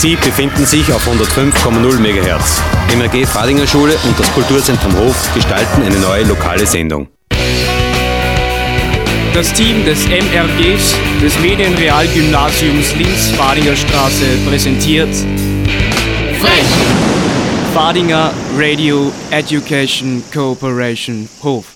Sie 0.00 0.14
befinden 0.14 0.64
sich 0.64 0.92
auf 0.92 1.08
105,0 1.08 1.98
MHz. 1.98 2.62
MRG 2.96 3.26
Fadinger 3.26 3.66
Schule 3.66 3.96
und 4.06 4.16
das 4.16 4.32
Kulturzentrum 4.32 4.96
Hof 4.96 5.28
gestalten 5.34 5.82
eine 5.82 5.98
neue 5.98 6.22
lokale 6.22 6.64
Sendung. 6.64 7.08
Das 9.34 9.52
Team 9.52 9.84
des 9.84 10.06
MRGs 10.06 10.94
des 11.20 11.40
Medienrealgymnasiums 11.40 12.94
Linz-Fadinger 12.94 13.74
Straße 13.74 14.24
präsentiert 14.48 15.12
Frech! 16.40 16.64
Fadinger 17.74 18.32
Radio 18.56 19.10
Education 19.32 20.22
Cooperation 20.32 21.28
Hof. 21.42 21.74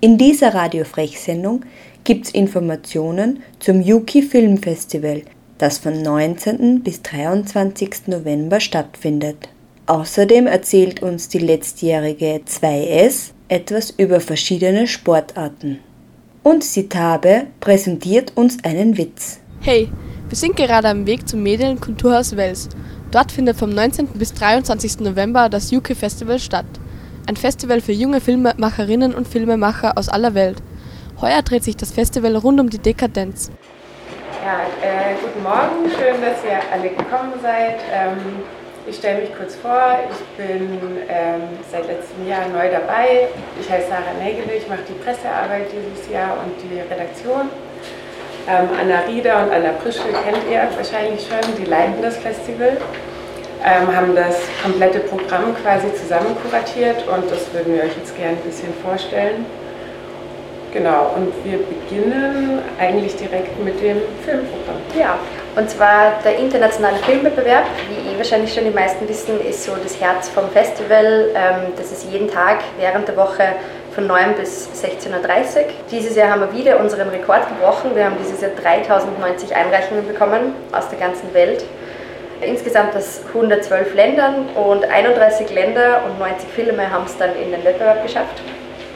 In 0.00 0.16
dieser 0.16 0.54
Radio 0.54 0.84
Frech-Sendung 0.84 1.66
gibt 2.02 2.28
es 2.28 2.30
Informationen 2.30 3.42
zum 3.58 3.82
Yuki 3.82 4.22
Film 4.22 4.56
Festival, 4.56 5.20
das 5.62 5.78
von 5.78 6.02
19. 6.02 6.82
bis 6.82 7.02
23. 7.02 8.08
November 8.08 8.58
stattfindet. 8.58 9.48
Außerdem 9.86 10.48
erzählt 10.48 11.02
uns 11.02 11.28
die 11.28 11.38
letztjährige 11.38 12.40
2S 12.44 13.30
etwas 13.46 13.90
über 13.90 14.18
verschiedene 14.18 14.88
Sportarten. 14.88 15.78
Und 16.42 16.64
Sitabe 16.64 17.44
präsentiert 17.60 18.32
uns 18.34 18.64
einen 18.64 18.98
Witz. 18.98 19.38
Hey, 19.60 19.88
wir 20.28 20.36
sind 20.36 20.56
gerade 20.56 20.88
am 20.88 21.06
Weg 21.06 21.28
zum 21.28 21.44
Medien- 21.44 21.70
und 21.70 21.80
Kulturhaus 21.80 22.36
Wels. 22.36 22.68
Dort 23.12 23.30
findet 23.30 23.56
vom 23.56 23.70
19. 23.70 24.08
bis 24.14 24.34
23. 24.34 24.98
November 24.98 25.48
das 25.48 25.72
UK 25.72 25.94
Festival 25.94 26.40
statt. 26.40 26.66
Ein 27.28 27.36
Festival 27.36 27.80
für 27.80 27.92
junge 27.92 28.20
Filmemacherinnen 28.20 29.14
und 29.14 29.28
Filmemacher 29.28 29.96
aus 29.96 30.08
aller 30.08 30.34
Welt. 30.34 30.60
Heuer 31.20 31.42
dreht 31.42 31.62
sich 31.62 31.76
das 31.76 31.92
Festival 31.92 32.34
rund 32.34 32.58
um 32.58 32.68
die 32.68 32.80
Dekadenz. 32.80 33.52
Ja, 34.42 34.66
äh, 34.82 35.14
guten 35.22 35.40
Morgen, 35.44 35.86
schön, 35.86 36.20
dass 36.20 36.42
ihr 36.42 36.58
alle 36.72 36.88
gekommen 36.90 37.34
seid. 37.40 37.78
Ähm, 37.94 38.42
ich 38.88 38.96
stelle 38.96 39.20
mich 39.20 39.30
kurz 39.36 39.54
vor, 39.54 40.00
ich 40.10 40.18
bin 40.36 40.80
ähm, 41.08 41.42
seit 41.70 41.86
letztem 41.86 42.26
Jahr 42.26 42.48
neu 42.48 42.68
dabei. 42.68 43.28
Ich 43.60 43.70
heiße 43.70 43.86
Sarah 43.86 44.18
Nägele, 44.18 44.56
ich 44.56 44.66
mache 44.66 44.82
die 44.88 44.98
Pressearbeit 44.98 45.70
dieses 45.70 46.10
Jahr 46.10 46.38
und 46.42 46.58
die 46.58 46.80
Redaktion. 46.80 47.50
Ähm, 48.50 48.68
Anna 48.80 49.06
Rieder 49.06 49.44
und 49.44 49.52
Anna 49.52 49.78
Prischke 49.78 50.10
kennt 50.10 50.42
ihr 50.50 50.66
wahrscheinlich 50.74 51.22
schon, 51.22 51.54
die 51.56 51.70
leiten 51.70 52.02
das 52.02 52.16
Festival, 52.16 52.78
ähm, 53.62 53.94
haben 53.94 54.16
das 54.16 54.40
komplette 54.60 55.06
Programm 55.06 55.54
quasi 55.62 55.94
zusammen 55.94 56.34
kuratiert 56.42 57.06
und 57.06 57.30
das 57.30 57.46
würden 57.54 57.76
wir 57.76 57.84
euch 57.84 57.96
jetzt 57.96 58.16
gerne 58.16 58.36
ein 58.36 58.42
bisschen 58.42 58.74
vorstellen. 58.82 59.46
Genau, 60.72 61.10
und 61.14 61.32
wir 61.44 61.58
beginnen 61.58 62.60
eigentlich 62.80 63.14
direkt 63.16 63.62
mit 63.62 63.78
dem 63.82 63.98
Filmprogramm. 64.24 64.80
Ja, 64.98 65.18
und 65.54 65.68
zwar 65.68 66.14
der 66.24 66.38
internationale 66.38 66.96
Filmwettbewerb, 66.96 67.66
wie 67.90 68.10
eh 68.10 68.16
wahrscheinlich 68.16 68.54
schon 68.54 68.64
die 68.64 68.70
meisten 68.70 69.06
wissen, 69.06 69.38
ist 69.46 69.64
so 69.64 69.72
das 69.82 70.00
Herz 70.00 70.30
vom 70.30 70.48
Festival. 70.48 71.28
Ähm, 71.34 71.72
das 71.76 71.92
ist 71.92 72.10
jeden 72.10 72.30
Tag 72.30 72.60
während 72.78 73.06
der 73.06 73.18
Woche 73.18 73.42
von 73.94 74.06
9 74.06 74.34
bis 74.34 74.70
16.30 74.70 75.10
Uhr. 75.10 75.64
Dieses 75.90 76.16
Jahr 76.16 76.30
haben 76.30 76.40
wir 76.40 76.54
wieder 76.54 76.80
unseren 76.80 77.10
Rekord 77.10 77.46
gebrochen. 77.50 77.90
Wir 77.94 78.06
haben 78.06 78.16
dieses 78.18 78.40
Jahr 78.40 78.52
3090 78.52 79.54
Einreichungen 79.54 80.08
bekommen 80.08 80.54
aus 80.72 80.88
der 80.88 80.98
ganzen 80.98 81.34
Welt. 81.34 81.66
Insgesamt 82.40 82.96
aus 82.96 83.20
112 83.28 83.94
Ländern 83.94 84.46
und 84.54 84.86
31 84.86 85.50
Länder 85.50 86.00
und 86.06 86.18
90 86.18 86.48
Filme 86.48 86.90
haben 86.90 87.04
es 87.04 87.18
dann 87.18 87.36
in 87.36 87.50
den 87.50 87.62
Wettbewerb 87.62 88.02
geschafft. 88.02 88.40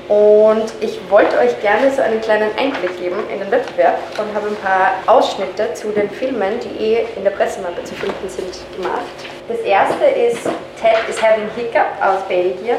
Und 0.09 0.73
ich 0.81 1.01
wollte 1.11 1.37
euch 1.39 1.61
gerne 1.61 1.91
so 1.91 2.01
einen 2.01 2.21
kleinen 2.21 2.51
Einblick 2.57 2.97
geben 3.01 3.17
in 3.33 3.41
den 3.41 3.51
Wettbewerb 3.51 3.99
und 4.19 4.33
habe 4.35 4.49
ein 4.49 4.57
paar 4.57 4.93
Ausschnitte 5.07 5.75
zu 5.75 5.89
den 5.89 6.09
Filmen, 6.11 6.61
die 6.61 6.85
eh 6.85 7.07
in 7.17 7.25
der 7.25 7.33
Pressemappe 7.33 7.83
zu 7.83 7.95
finden 7.97 8.29
sind, 8.29 8.55
gemacht. 8.77 9.03
Das 9.49 9.59
erste 9.61 10.05
ist 10.05 10.45
Ted 10.81 11.09
is 11.09 11.21
Having 11.21 11.49
Hiccup 11.57 11.87
aus 12.01 12.23
Belgien. 12.29 12.77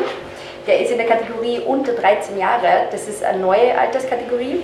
Der 0.66 0.80
ist 0.82 0.92
in 0.92 0.98
der 0.98 1.08
Kategorie 1.08 1.60
unter 1.66 1.94
13 1.94 2.38
Jahre. 2.38 2.88
Das 2.92 3.08
ist 3.08 3.24
eine 3.24 3.40
neue 3.40 3.78
Alterskategorie. 3.78 4.62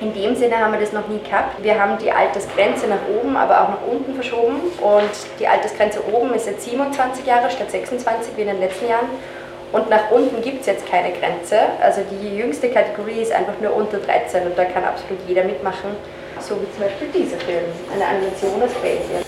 In 0.00 0.12
dem 0.14 0.34
Sinne 0.34 0.58
haben 0.58 0.72
wir 0.72 0.80
das 0.80 0.92
noch 0.92 1.06
nie 1.08 1.20
gehabt. 1.22 1.62
Wir 1.62 1.80
haben 1.80 1.96
die 1.98 2.10
Altersgrenze 2.10 2.86
nach 2.86 2.98
oben, 3.08 3.36
aber 3.36 3.62
auch 3.62 3.68
nach 3.68 3.86
unten 3.88 4.14
verschoben. 4.14 4.60
Und 4.80 5.10
die 5.38 5.46
Altersgrenze 5.46 6.00
oben 6.12 6.34
ist 6.34 6.46
jetzt 6.46 6.64
27 6.64 7.24
Jahre 7.26 7.50
statt 7.50 7.70
26 7.70 8.36
wie 8.36 8.42
in 8.42 8.48
den 8.48 8.60
letzten 8.60 8.88
Jahren. 8.88 9.08
Und 9.72 9.88
nach 9.88 10.10
unten 10.10 10.42
gibt 10.42 10.60
es 10.60 10.66
jetzt 10.66 10.86
keine 10.86 11.12
Grenze. 11.12 11.58
Also 11.80 12.02
die 12.10 12.36
jüngste 12.36 12.70
Kategorie 12.70 13.22
ist 13.22 13.32
einfach 13.32 13.58
nur 13.60 13.74
unter 13.74 13.98
13 13.98 14.46
und 14.46 14.58
da 14.58 14.66
kann 14.66 14.84
absolut 14.84 15.18
jeder 15.26 15.44
mitmachen. 15.44 15.96
So 16.40 16.56
wie 16.60 16.70
zum 16.72 16.82
Beispiel 16.84 17.08
dieser 17.08 17.38
Film, 17.38 17.64
eine 17.94 18.06
Animation 18.06 18.62
aus 18.62 18.72
Belgien. 18.82 19.22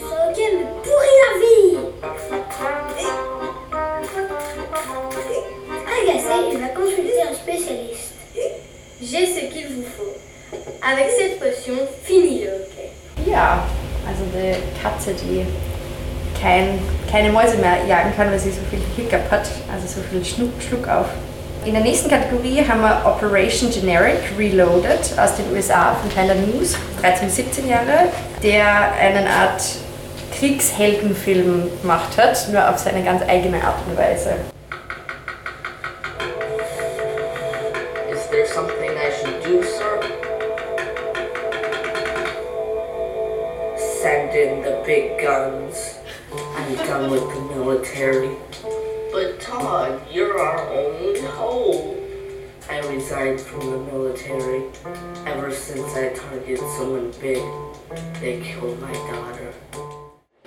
Hockey 0.00 0.54
me 0.54 0.64
pourrit 0.84 1.16
la 1.20 1.30
vie. 1.40 3.37
Agacé, 5.86 6.52
il 6.52 6.58
va 6.58 6.68
consulter 6.68 7.22
un 7.28 7.34
spécialiste. 7.34 8.14
J'ai 9.02 9.26
ce 9.26 9.52
qu'il 9.52 9.66
vous 9.66 9.84
faut. 9.96 10.14
Avec 10.80 11.10
cette 11.10 11.40
potion, 11.40 11.74
fini 12.04 12.44
le 12.44 12.50
hockey. 12.50 12.90
Ja, 13.26 13.64
also 14.06 14.24
die 14.32 14.54
Katze, 14.80 15.12
die 15.14 15.44
kein, 16.40 16.78
keine 17.10 17.30
Mäuse 17.30 17.56
mehr 17.56 17.84
jagen 17.86 18.14
kann, 18.16 18.30
weil 18.30 18.38
sie 18.38 18.50
so 18.50 18.60
viel 18.70 18.80
Hiccup 18.96 19.30
hat, 19.30 19.48
also 19.72 19.86
so 19.86 20.00
viel 20.10 20.24
Schluck, 20.24 20.52
Schluck 20.66 20.88
auf. 20.88 21.06
In 21.64 21.74
der 21.74 21.82
nächsten 21.82 22.08
Kategorie 22.08 22.64
haben 22.66 22.80
wir 22.80 23.02
Operation 23.04 23.70
Generic 23.70 24.20
Reloaded 24.38 25.18
aus 25.18 25.34
den 25.36 25.52
USA 25.52 25.94
von 25.94 26.10
Tyler 26.10 26.36
News, 26.36 26.76
13 27.00 27.26
bis 27.26 27.36
17 27.36 27.68
Jahre, 27.68 28.08
der 28.42 28.92
eine 28.92 29.28
Art 29.28 29.62
Kriegsheldenfilm 30.38 31.68
gemacht 31.82 32.16
hat, 32.16 32.48
nur 32.52 32.70
auf 32.70 32.78
seine 32.78 33.02
ganz 33.02 33.22
eigene 33.22 33.60
Art 33.60 33.78
und 33.88 33.98
Weise. 33.98 34.36
Is 38.08 38.30
there 38.30 38.46
something 38.46 38.90
I 38.90 39.10
should 39.10 39.42
do, 39.44 39.64
sir? 39.64 40.00
Send 44.00 44.32
in 44.32 44.62
the 44.62 44.80
big 44.86 45.18
guns. 45.20 45.98
I'm 46.56 46.76
done 46.86 47.10
with 47.10 47.28
the 47.34 47.40
military. 47.56 48.30
But 49.10 49.40
Todd, 49.40 50.00
you're 50.08 50.38
our 50.38 50.70
only 50.70 51.20
hope. 51.20 51.98
I 52.70 52.78
resigned 52.86 53.40
from 53.40 53.72
the 53.72 53.78
military. 53.92 54.62
Ever 55.26 55.50
since 55.50 55.96
I 55.96 56.10
targeted 56.10 56.60
someone 56.76 57.12
big, 57.20 57.42
they 58.20 58.40
killed 58.40 58.80
my 58.80 58.92
daughter. 58.92 59.87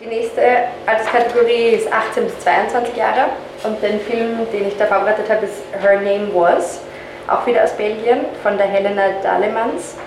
Die 0.01 0.07
nächste 0.07 0.41
Alterskategorie 0.88 1.75
ist 1.75 1.94
18 1.94 2.23
bis 2.23 2.39
22 2.39 2.95
Jahre 2.95 3.25
und 3.63 3.84
den 3.84 4.00
Film, 4.00 4.47
den 4.51 4.67
ich 4.67 4.75
da 4.75 4.88
vorbereitet 4.88 5.29
habe, 5.29 5.45
ist 5.45 5.62
Her 5.79 6.01
Name 6.01 6.29
Was, 6.34 6.81
auch 7.28 7.45
wieder 7.45 7.63
aus 7.63 7.73
Belgien 7.73 8.25
von 8.41 8.57
der 8.57 8.66
Helena 8.66 9.09
Dalemans. 9.22 9.97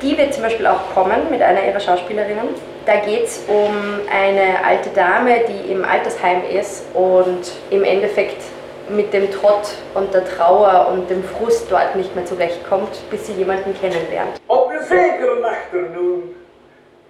Die 0.00 0.16
wird 0.16 0.32
zum 0.32 0.44
Beispiel 0.44 0.66
auch 0.66 0.94
kommen 0.94 1.28
mit 1.30 1.42
einer 1.42 1.62
ihrer 1.62 1.78
Schauspielerinnen. 1.78 2.54
Da 2.86 2.96
geht 2.96 3.24
es 3.24 3.44
um 3.48 4.00
eine 4.10 4.64
alte 4.66 4.88
Dame, 4.94 5.40
die 5.46 5.72
im 5.72 5.84
Altersheim 5.84 6.44
ist 6.50 6.86
und 6.94 7.52
im 7.68 7.84
Endeffekt 7.84 8.40
mit 8.88 9.12
dem 9.12 9.30
Trott 9.30 9.74
und 9.92 10.14
der 10.14 10.24
Trauer 10.24 10.88
und 10.90 11.10
dem 11.10 11.22
Frust 11.22 11.70
dort 11.70 11.96
nicht 11.96 12.16
mehr 12.16 12.24
zurechtkommt, 12.24 12.98
bis 13.10 13.26
sie 13.26 13.34
jemanden 13.34 13.78
kennenlernt. 13.78 14.40
Op 14.46 14.70
een 14.70 14.86
zekere 14.86 15.44
achternoen, 15.44 16.34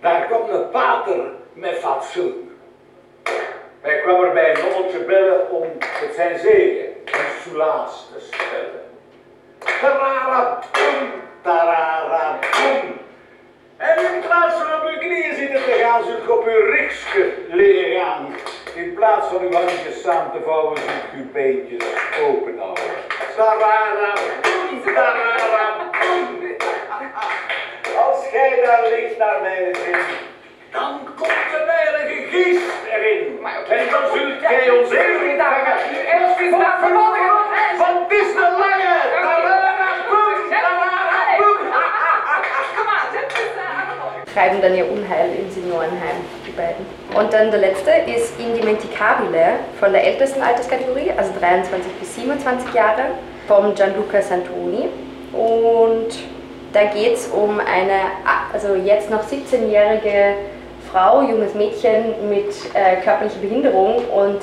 daar 0.00 0.26
komt 0.28 0.48
een 0.48 0.70
pater 0.72 1.37
met 1.58 1.78
fatsoen. 1.78 2.58
Hij 3.80 4.00
kwam 4.00 4.24
er 4.24 4.32
bij 4.32 4.50
een 4.50 4.70
nonnetje 4.70 4.98
bellen 4.98 5.50
om 5.50 5.66
het 5.80 6.14
zijn 6.14 6.38
zegen 6.38 6.86
en 7.04 7.26
soelaas 7.42 8.08
te 8.12 8.20
stellen. 8.20 8.82
Tarara, 9.80 10.58
boem, 10.72 11.10
tarara, 11.42 12.38
boem. 12.38 12.96
En 13.76 14.14
in 14.14 14.20
plaats 14.20 14.54
van 14.54 14.80
op 14.80 14.88
uw 14.88 14.98
knieën 14.98 15.34
zitten 15.34 15.62
te 15.64 15.78
gaan, 15.82 16.04
zult 16.04 16.38
op 16.38 16.46
uw 16.46 16.70
rikske 16.70 17.32
liggen 17.48 18.00
gaan. 18.00 18.34
In 18.74 18.94
plaats 18.94 19.26
van 19.26 19.42
uw 19.42 19.52
handjes 19.52 20.00
samen 20.02 20.32
te 20.32 20.40
vouwen, 20.44 20.76
zult 20.76 21.12
uw 21.14 21.32
beentjes 21.32 21.84
open 22.22 22.58
houden. 22.58 22.84
Tarara, 23.36 24.12
boem, 24.42 24.94
tarara, 24.94 25.90
boem. 25.90 26.56
Als 28.06 28.28
gij 28.28 28.60
daar 28.64 28.88
ligt 28.88 29.18
naar 29.18 29.40
mijn 29.42 29.74
zin, 29.74 30.27
dan 30.72 31.00
komt 31.16 31.50
de 31.50 31.64
heilige 31.66 32.28
geest 32.30 32.70
erin. 32.94 33.38
En 33.68 33.84
dan 33.90 34.02
zult 34.12 34.46
gij 34.46 34.70
ons 34.70 34.90
even 34.90 35.36
vangen. 35.38 35.76
Want 37.78 37.98
het 38.08 38.12
is 38.20 38.32
de 38.34 38.40
lange. 38.58 38.96
Treiben 44.34 44.60
dann 44.62 44.76
ihr 44.76 44.84
Unheil 44.88 45.30
im 45.36 45.50
Seniorenheim, 45.50 46.18
die 46.46 46.52
beiden. 46.52 46.86
Und 47.16 47.32
dann 47.32 47.50
der 47.50 47.58
letzte 47.58 47.90
ist 48.06 48.38
Indimenticabile 48.38 49.54
von 49.80 49.92
der 49.92 50.04
ältesten 50.04 50.40
Alterskategorie, 50.42 51.10
also 51.16 51.32
23 51.40 51.92
bis 51.94 52.14
27 52.14 52.72
Jahre, 52.72 53.06
vom 53.48 53.74
Gianluca 53.74 54.22
Santoni. 54.22 54.90
Und 55.32 56.10
da 56.72 56.84
geht 56.84 57.14
es 57.14 57.26
um 57.28 57.58
eine, 57.58 58.12
also 58.52 58.76
jetzt 58.76 59.10
noch 59.10 59.24
17-jährige 59.24 60.34
Frau, 60.90 61.20
junges 61.22 61.54
Mädchen 61.54 62.30
mit 62.30 62.54
äh, 62.72 62.96
körperlicher 63.02 63.40
Behinderung 63.40 64.06
und 64.08 64.40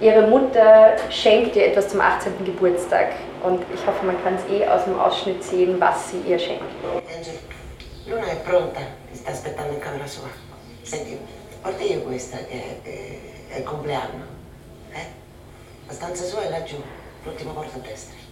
ihre 0.00 0.26
Mutter 0.26 0.96
schenkt 1.10 1.54
ihr 1.54 1.66
etwas 1.66 1.88
zum 1.88 2.00
18. 2.00 2.44
Geburtstag. 2.44 3.12
Und 3.44 3.62
ich 3.72 3.86
hoffe, 3.86 4.04
man 4.04 4.20
kann 4.24 4.34
es 4.34 4.42
eh 4.50 4.66
aus 4.66 4.84
dem 4.84 4.98
Ausschnitt 4.98 5.44
sehen, 5.44 5.76
was 5.78 6.10
sie 6.10 6.20
ihr 6.26 6.38
schenkt. 6.38 6.64
Angel, 7.16 7.38
Luna 8.06 8.26
è 8.26 8.36
pronta, 8.36 8.80
ti 9.12 9.16
sta 9.16 9.30
aspettando 9.30 9.74
in 9.74 9.78
camera 9.78 10.06
sua. 10.06 10.28
Senti, 10.82 11.16
porti 11.62 11.92
io 11.92 12.00
questa 12.00 12.38
che 12.38 12.80
è, 12.82 13.54
è 13.54 13.58
il 13.58 13.64
compleanno. 13.64 14.24
Eh? 14.92 15.06
La 15.86 15.92
stanza 15.92 16.24
sua 16.24 16.42
è 16.42 16.50
laggiù, 16.50 16.82
l'ultima 17.22 17.52
porta 17.52 17.76
a 17.76 17.80
destra. 17.80 18.25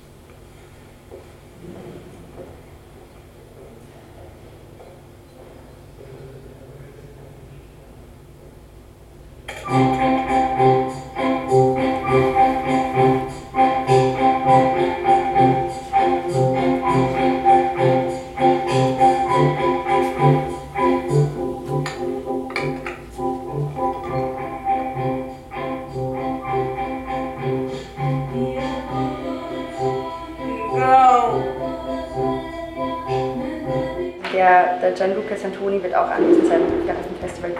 Auch 35.94 36.08
während 36.18 36.48
dem 36.50 37.18
Festival. 37.20 37.52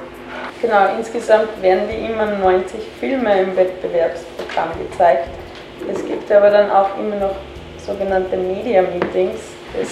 Genau, 0.61 0.97
insgesamt 0.99 1.63
werden 1.63 1.83
wie 1.89 2.07
immer 2.07 2.27
90 2.27 2.81
Filme 2.99 3.43
im 3.43 3.57
Wettbewerbsprogramm 3.57 4.71
gezeigt. 4.91 5.29
Es 5.93 6.05
gibt 6.05 6.31
aber 6.33 6.51
dann 6.51 6.71
auch 6.71 6.99
immer 6.99 7.17
noch 7.17 7.37
sogenannte 7.85 8.37
Media 8.37 8.83
Meetings. 8.83 9.41
Das 9.79 9.91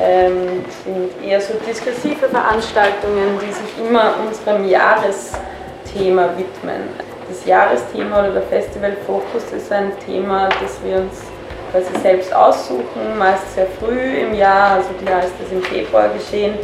ähm, 0.00 0.64
sind 0.84 1.10
eher 1.24 1.40
so 1.40 1.54
diskursive 1.66 2.28
Veranstaltungen, 2.28 3.38
die 3.40 3.52
sich 3.52 3.86
immer 3.86 4.14
unserem 4.26 4.68
Jahresthema 4.68 6.30
widmen. 6.36 6.88
Das 7.28 7.46
Jahresthema 7.46 8.20
oder 8.20 8.32
der 8.32 8.42
Festivalfokus 8.42 9.52
ist 9.56 9.72
ein 9.72 9.92
Thema, 10.04 10.48
das 10.60 10.78
wir 10.84 10.96
uns 10.96 11.22
quasi 11.70 11.98
selbst 12.02 12.34
aussuchen, 12.34 13.18
meist 13.18 13.54
sehr 13.54 13.66
früh 13.80 14.18
im 14.18 14.34
Jahr, 14.34 14.72
also 14.76 14.90
klar 15.04 15.20
ist 15.20 15.32
das 15.40 15.50
im 15.50 15.62
Februar 15.62 16.08
geschehen, 16.08 16.54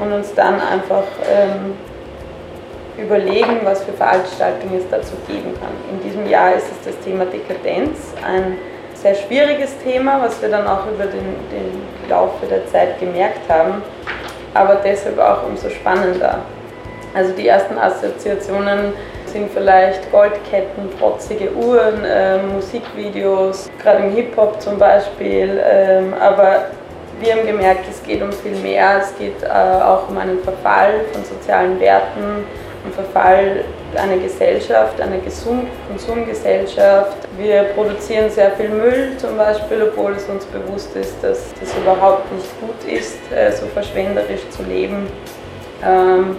und 0.00 0.12
uns 0.12 0.34
dann 0.34 0.54
einfach 0.54 1.04
ähm, 1.30 1.74
überlegen, 2.98 3.60
was 3.64 3.84
für 3.84 3.92
Veranstaltungen 3.92 4.78
es 4.78 4.88
dazu 4.90 5.12
geben 5.26 5.54
kann. 5.60 5.72
In 5.90 6.02
diesem 6.02 6.28
Jahr 6.28 6.54
ist 6.54 6.66
es 6.70 6.92
das 6.92 7.04
Thema 7.04 7.26
Dekadenz, 7.26 7.98
ein 8.26 8.56
sehr 8.94 9.14
schwieriges 9.14 9.78
Thema, 9.78 10.20
was 10.22 10.40
wir 10.42 10.48
dann 10.48 10.66
auch 10.66 10.86
über 10.86 11.04
den, 11.04 11.34
den 11.50 12.08
Laufe 12.08 12.46
der 12.46 12.66
Zeit 12.66 12.98
gemerkt 12.98 13.48
haben, 13.48 13.82
aber 14.54 14.80
deshalb 14.84 15.18
auch 15.18 15.46
umso 15.46 15.70
spannender. 15.70 16.40
Also 17.14 17.32
die 17.32 17.48
ersten 17.48 17.78
Assoziationen 17.78 18.92
sind 19.26 19.50
vielleicht 19.52 20.10
Goldketten, 20.12 20.90
protzige 20.98 21.52
Uhren, 21.52 22.04
äh, 22.04 22.38
Musikvideos, 22.38 23.70
gerade 23.82 24.04
im 24.04 24.10
Hip-Hop 24.12 24.60
zum 24.60 24.78
Beispiel, 24.78 25.60
ähm, 25.64 26.14
aber 26.20 26.66
wir 27.20 27.34
haben 27.34 27.46
gemerkt, 27.46 27.84
es 27.88 28.02
geht 28.02 28.22
um 28.22 28.32
viel 28.32 28.56
mehr, 28.56 29.00
es 29.02 29.16
geht 29.18 29.42
äh, 29.42 29.48
auch 29.48 30.08
um 30.08 30.16
einen 30.16 30.42
Verfall 30.42 31.04
von 31.12 31.24
sozialen 31.24 31.78
Werten, 31.78 32.44
um 32.84 32.92
Verfall 32.92 33.64
einer 33.94 34.16
Gesellschaft, 34.16 35.00
einer 35.00 35.18
Konsumgesellschaft. 35.88 37.16
Wir 37.36 37.64
produzieren 37.74 38.30
sehr 38.30 38.52
viel 38.52 38.70
Müll 38.70 39.12
zum 39.18 39.36
Beispiel, 39.36 39.82
obwohl 39.82 40.12
es 40.12 40.24
uns 40.24 40.44
bewusst 40.46 40.94
ist, 40.96 41.22
dass 41.22 41.52
das 41.60 41.76
überhaupt 41.76 42.32
nicht 42.32 42.48
gut 42.60 42.90
ist, 42.90 43.18
äh, 43.32 43.52
so 43.52 43.66
verschwenderisch 43.66 44.48
zu 44.50 44.62
leben. 44.62 45.06
Ähm, 45.84 46.36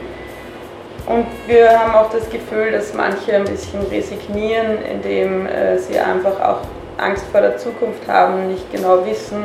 und 1.05 1.25
wir 1.47 1.77
haben 1.77 1.95
auch 1.95 2.09
das 2.11 2.29
Gefühl, 2.29 2.71
dass 2.71 2.93
manche 2.93 3.35
ein 3.35 3.45
bisschen 3.45 3.81
resignieren, 3.91 4.77
indem 4.89 5.47
äh, 5.47 5.77
sie 5.77 5.99
einfach 5.99 6.39
auch 6.39 6.59
Angst 6.97 7.25
vor 7.31 7.41
der 7.41 7.57
Zukunft 7.57 8.07
haben, 8.07 8.49
nicht 8.49 8.71
genau 8.71 9.05
wissen, 9.05 9.43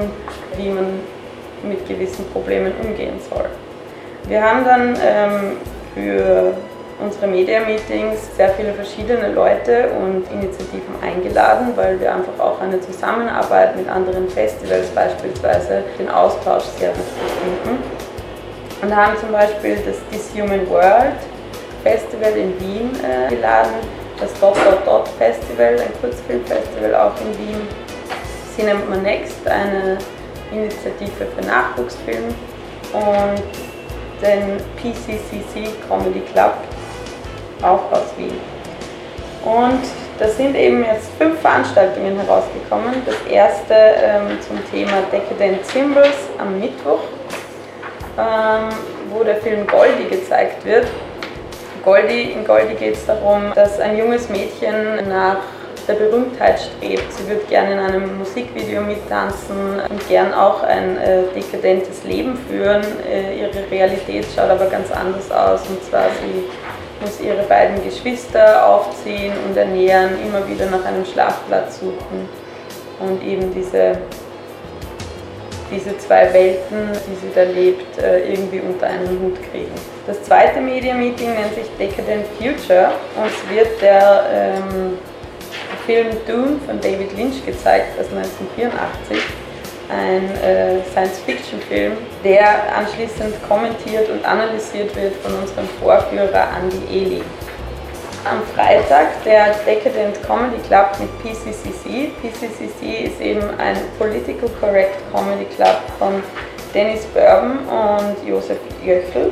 wie 0.56 0.68
man 0.68 1.00
mit 1.68 1.86
gewissen 1.88 2.24
Problemen 2.32 2.72
umgehen 2.82 3.18
soll. 3.28 3.46
Wir 4.28 4.42
haben 4.42 4.64
dann 4.64 4.96
ähm, 5.00 5.56
für 5.94 6.54
unsere 7.00 7.26
Media-Meetings 7.26 8.36
sehr 8.36 8.50
viele 8.50 8.72
verschiedene 8.72 9.32
Leute 9.32 9.90
und 9.90 10.24
Initiativen 10.32 10.94
eingeladen, 11.02 11.72
weil 11.76 12.00
wir 12.00 12.14
einfach 12.14 12.38
auch 12.40 12.60
eine 12.60 12.80
Zusammenarbeit 12.80 13.76
mit 13.76 13.88
anderen 13.88 14.28
Festivals 14.28 14.88
beispielsweise 14.88 15.84
den 15.98 16.08
Austausch 16.08 16.64
sehr 16.78 16.90
wichtig 16.90 17.62
finden. 17.62 17.82
Und 18.82 18.94
haben 18.94 19.16
zum 19.18 19.32
Beispiel 19.32 19.76
das 19.86 19.96
This 20.10 20.32
Human 20.34 20.68
World 20.68 21.16
Festival 21.82 22.32
in 22.32 22.58
Wien 22.60 22.90
äh, 23.04 23.34
geladen, 23.34 23.74
das 24.18 24.32
Dot 24.40 24.56
Dot 24.56 24.86
Dot 24.86 25.08
Festival, 25.18 25.78
ein 25.78 26.00
Kurzfilmfestival 26.00 26.94
auch 26.94 27.12
in 27.20 27.38
Wien, 27.38 27.68
Cinema 28.56 28.96
Next, 28.96 29.46
eine 29.46 29.98
Initiative 30.52 31.26
für 31.26 31.46
Nachwuchsfilm 31.46 32.34
und 32.92 33.42
den 34.22 34.56
PCCC 34.76 35.72
Comedy 35.88 36.20
Club, 36.32 36.54
auch 37.62 37.92
aus 37.92 38.16
Wien. 38.16 38.38
Und 39.44 39.80
da 40.18 40.28
sind 40.28 40.56
eben 40.56 40.84
jetzt 40.84 41.10
fünf 41.18 41.40
Veranstaltungen 41.40 42.18
herausgekommen. 42.18 42.94
Das 43.04 43.16
erste 43.30 43.74
ähm, 43.74 44.38
zum 44.40 44.58
Thema 44.70 45.02
Decadent 45.12 45.64
Symbols 45.66 46.16
am 46.38 46.58
Mittwoch, 46.58 47.00
ähm, 48.18 48.68
wo 49.10 49.22
der 49.22 49.36
Film 49.36 49.66
Goldie 49.66 50.08
gezeigt 50.08 50.64
wird. 50.64 50.86
Goldie, 51.84 52.32
in 52.32 52.44
Goldie 52.44 52.74
geht 52.74 52.94
es 52.94 53.06
darum, 53.06 53.52
dass 53.54 53.78
ein 53.78 53.96
junges 53.96 54.28
Mädchen 54.28 55.08
nach 55.08 55.38
der 55.86 55.94
Berühmtheit 55.94 56.60
strebt. 56.60 57.12
Sie 57.12 57.28
würde 57.28 57.44
gerne 57.48 57.72
in 57.72 57.78
einem 57.78 58.18
Musikvideo 58.18 58.82
mittanzen 58.82 59.80
und 59.88 60.08
gern 60.08 60.34
auch 60.34 60.62
ein 60.62 60.96
äh, 60.98 61.22
dekadentes 61.34 62.04
Leben 62.04 62.36
führen. 62.48 62.82
Äh, 63.08 63.40
ihre 63.40 63.70
Realität 63.70 64.26
schaut 64.34 64.50
aber 64.50 64.66
ganz 64.66 64.90
anders 64.90 65.30
aus 65.30 65.60
und 65.68 65.82
zwar 65.84 66.04
sie 66.20 66.44
muss 67.00 67.20
ihre 67.20 67.42
beiden 67.42 67.82
Geschwister 67.84 68.66
aufziehen 68.66 69.32
und 69.46 69.56
ernähren, 69.56 70.10
immer 70.26 70.48
wieder 70.48 70.66
nach 70.66 70.84
einem 70.84 71.04
Schlafplatz 71.04 71.80
suchen 71.80 72.28
und 73.00 73.22
eben 73.22 73.52
diese 73.54 73.98
diese 75.70 75.98
zwei 75.98 76.32
Welten, 76.32 76.92
die 77.06 77.16
sie 77.16 77.32
da 77.34 77.42
lebt, 77.42 77.98
äh, 77.98 78.30
irgendwie 78.30 78.60
unter 78.60 78.86
einen 78.86 79.20
Hut 79.20 79.36
kriegen. 79.50 79.74
Das 80.06 80.22
zweite 80.22 80.60
Media-Meeting 80.60 81.34
nennt 81.34 81.54
sich 81.54 81.66
Decadent 81.78 82.24
Future 82.38 82.92
und 83.16 83.26
es 83.26 83.54
wird 83.54 83.82
der 83.82 84.24
ähm, 84.32 84.98
Film 85.86 86.08
Dune 86.26 86.58
von 86.66 86.80
David 86.80 87.16
Lynch 87.16 87.46
gezeigt 87.46 87.98
aus 87.98 88.06
1984 88.08 89.18
ein 89.88 90.24
äh, 90.42 90.82
Science-Fiction-Film, 90.90 91.92
der 92.24 92.76
anschließend 92.76 93.34
kommentiert 93.48 94.10
und 94.10 94.24
analysiert 94.24 94.94
wird 94.96 95.14
von 95.16 95.32
unserem 95.34 95.68
Vorführer 95.80 96.48
Andy 96.60 96.82
Eli 96.90 97.22
am 98.28 98.42
Freitag 98.54 99.22
der 99.24 99.54
Decadent 99.64 100.20
Comedy 100.26 100.60
Club 100.66 100.88
mit 100.98 101.08
PCCC. 101.22 102.10
PCCC 102.20 103.06
ist 103.06 103.20
eben 103.20 103.42
ein 103.58 103.76
Political 103.98 104.48
Correct 104.60 104.98
Comedy 105.12 105.44
Club 105.54 105.80
von 106.00 106.22
Dennis 106.74 107.04
Bourbon 107.06 107.58
und 107.68 108.28
Josef 108.28 108.58
Jöchel. 108.84 109.30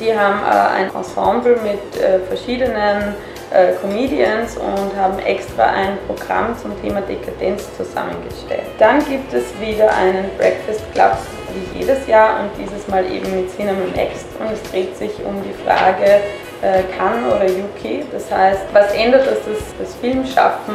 Die 0.00 0.16
haben 0.16 0.40
äh, 0.44 0.82
ein 0.82 0.94
Ensemble 0.94 1.58
mit 1.62 2.00
äh, 2.00 2.20
verschiedenen 2.28 3.16
äh, 3.52 3.72
Comedians 3.80 4.56
und 4.56 4.96
haben 4.96 5.18
extra 5.20 5.64
ein 5.64 5.98
Programm 6.06 6.56
zum 6.56 6.80
Thema 6.82 7.00
Dekadenz 7.02 7.68
zusammengestellt. 7.76 8.64
Dann 8.78 8.98
gibt 9.08 9.32
es 9.32 9.44
wieder 9.60 9.94
einen 9.94 10.30
Breakfast 10.36 10.82
Club 10.92 11.16
wie 11.54 11.78
jedes 11.78 12.06
Jahr 12.06 12.40
und 12.40 12.50
dieses 12.58 12.86
Mal 12.88 13.04
eben 13.10 13.34
mit 13.34 13.54
Cinnamon 13.54 13.92
Next 13.94 14.26
und 14.38 14.52
es 14.52 14.62
dreht 14.70 14.96
sich 14.96 15.12
um 15.24 15.42
die 15.42 15.54
Frage, 15.64 16.20
äh, 16.60 16.82
kann 16.96 17.24
oder 17.26 17.46
Yuki. 17.46 18.04
Das 18.12 18.30
heißt, 18.30 18.62
was 18.72 18.92
ändert 18.92 19.26
das, 19.26 19.38
das, 19.46 19.74
das 19.78 19.94
Filmschaffen, 19.96 20.74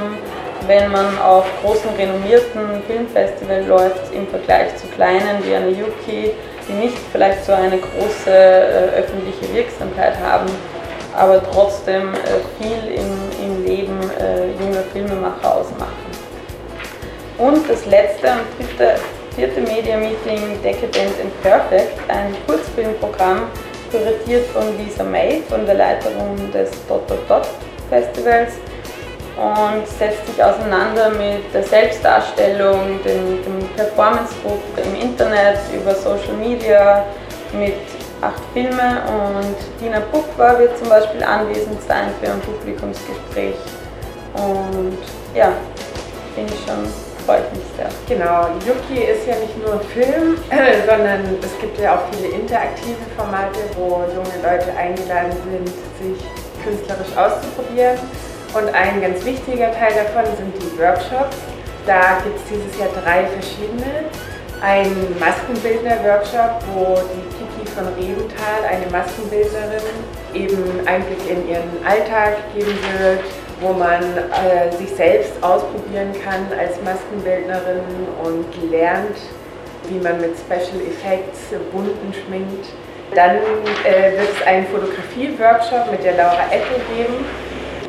wenn 0.65 0.92
man 0.92 1.18
auf 1.20 1.46
großen 1.62 1.89
renommierten 1.98 2.82
Filmfestivals 2.88 3.68
läuft 3.68 4.13
im 4.13 4.25
Vergleich 4.27 4.75
zu 4.77 4.88
kleinen 4.88 5.44
wie 5.44 5.56
eine 5.56 5.70
Yuki? 5.70 6.32
die 6.68 6.74
nicht 6.74 6.98
vielleicht 7.12 7.46
so 7.46 7.53
eine 7.53 7.77
große 7.77 8.30
äh, 8.30 9.00
öffentliche 9.00 9.53
Wirksamkeit 9.53 10.15
haben, 10.20 10.46
aber 11.15 11.41
trotzdem 11.51 12.13
äh, 12.13 12.17
viel 12.60 12.93
im, 12.93 13.46
im 13.46 13.65
Leben 13.65 14.00
äh, 14.20 14.48
junger 14.60 14.84
Filmemacher 14.91 15.55
ausmachen. 15.55 16.13
Und 17.38 17.70
das 17.70 17.86
letzte 17.86 18.27
und 18.27 18.67
dritte, 18.67 18.96
vierte 19.36 19.62
Media 19.62 19.98
Meeting 19.98 20.62
Decadent 20.62 21.20
and 21.22 21.41
Perfect, 21.41 21.98
ein 22.08 22.36
Kurzfilmprogramm, 22.46 23.43
kuratiert 23.91 24.48
von 24.48 24.77
Lisa 24.77 25.03
May, 25.03 25.41
von 25.50 25.65
der 25.65 25.75
Leiterin 25.75 26.51
des 26.51 26.72
Dot 26.88 27.10
Dot 27.10 27.29
Dot 27.29 27.48
Festivals 27.89 28.53
und 29.36 29.88
setzt 29.88 30.27
sich 30.27 30.43
auseinander 30.43 31.10
mit 31.10 31.51
der 31.53 31.63
Selbstdarstellung, 31.63 33.00
dem, 33.03 33.43
dem 33.43 33.67
Performance-Druck 33.75 34.62
im 34.77 35.10
Internet, 35.10 35.58
über 35.74 35.96
Social 35.96 36.34
Media, 36.39 37.05
mit 37.53 37.74
acht 38.25 38.42
Filme 38.53 39.01
und 39.08 39.56
Dina 39.80 40.00
Pukwa 40.12 40.58
wird 40.60 40.77
zum 40.77 40.89
Beispiel 40.89 41.24
anwesend 41.24 41.82
sein 41.88 42.10
für 42.22 42.32
ein 42.32 42.39
Publikumsgespräch. 42.42 43.56
Und 44.34 44.98
ja, 45.36 45.53
finde 46.36 46.53
ich 46.53 46.60
schon, 46.65 46.88
freue 47.25 47.42
ich 47.46 47.58
mich 47.58 47.68
sehr. 47.77 47.89
Genau, 48.08 48.48
Yuki 48.65 49.03
ist 49.03 49.27
ja 49.27 49.36
nicht 49.36 49.58
nur 49.62 49.80
Film, 49.94 50.38
sondern 50.88 51.38
es 51.42 51.60
gibt 51.60 51.80
ja 51.80 51.96
auch 51.96 52.01
viele 52.12 52.34
interaktive 52.34 53.03
Formate, 53.15 53.60
wo 53.77 54.03
junge 54.13 54.38
Leute 54.42 54.75
eingeladen 54.77 55.34
sind, 55.50 55.68
sich 56.01 56.24
künstlerisch 56.63 57.15
auszuprobieren. 57.15 57.98
Und 58.53 58.74
ein 58.74 59.01
ganz 59.01 59.25
wichtiger 59.25 59.72
Teil 59.74 59.94
davon 59.94 60.25
sind 60.38 60.53
die 60.56 60.80
Workshops. 60.80 61.38
Da 61.86 62.20
gibt 62.24 62.38
es 62.38 62.44
dieses 62.50 62.80
Jahr 62.80 62.89
drei 63.03 63.25
verschiedene. 63.25 64.06
Ein 64.62 64.96
Maskenbildner-Workshop, 65.20 66.63
wo 66.74 66.96
die 66.96 67.43
von 67.75 67.88
Rebenthal, 67.96 68.63
eine 68.70 68.86
Maskenbildnerin, 68.92 69.98
eben 70.34 70.88
Einblick 70.88 71.30
in 71.30 71.50
ihren 71.50 71.86
Alltag 71.86 72.38
geben 72.56 72.77
wird, 73.00 73.22
wo 73.62 73.74
man 73.74 74.01
äh, 74.01 74.72
sich 74.77 74.89
selbst 74.96 75.32
ausprobieren 75.42 76.12
kann 76.24 76.48
als 76.58 76.82
Maskenbildnerin 76.82 78.08
und 78.24 78.72
lernt, 78.72 79.18
wie 79.89 80.00
man 80.00 80.22
mit 80.22 80.38
Special 80.38 80.82
Effects 80.88 81.53
Wunden 81.72 82.13
schminkt. 82.13 82.68
Dann 83.15 83.38
äh, 83.86 84.18
wird 84.18 84.30
es 84.39 84.48
einen 84.48 84.65
Fotografie-Workshop 84.68 85.92
mit 85.92 86.03
der 86.03 86.13
Laura 86.18 86.46
Ettel 86.51 86.82
geben 86.96 87.25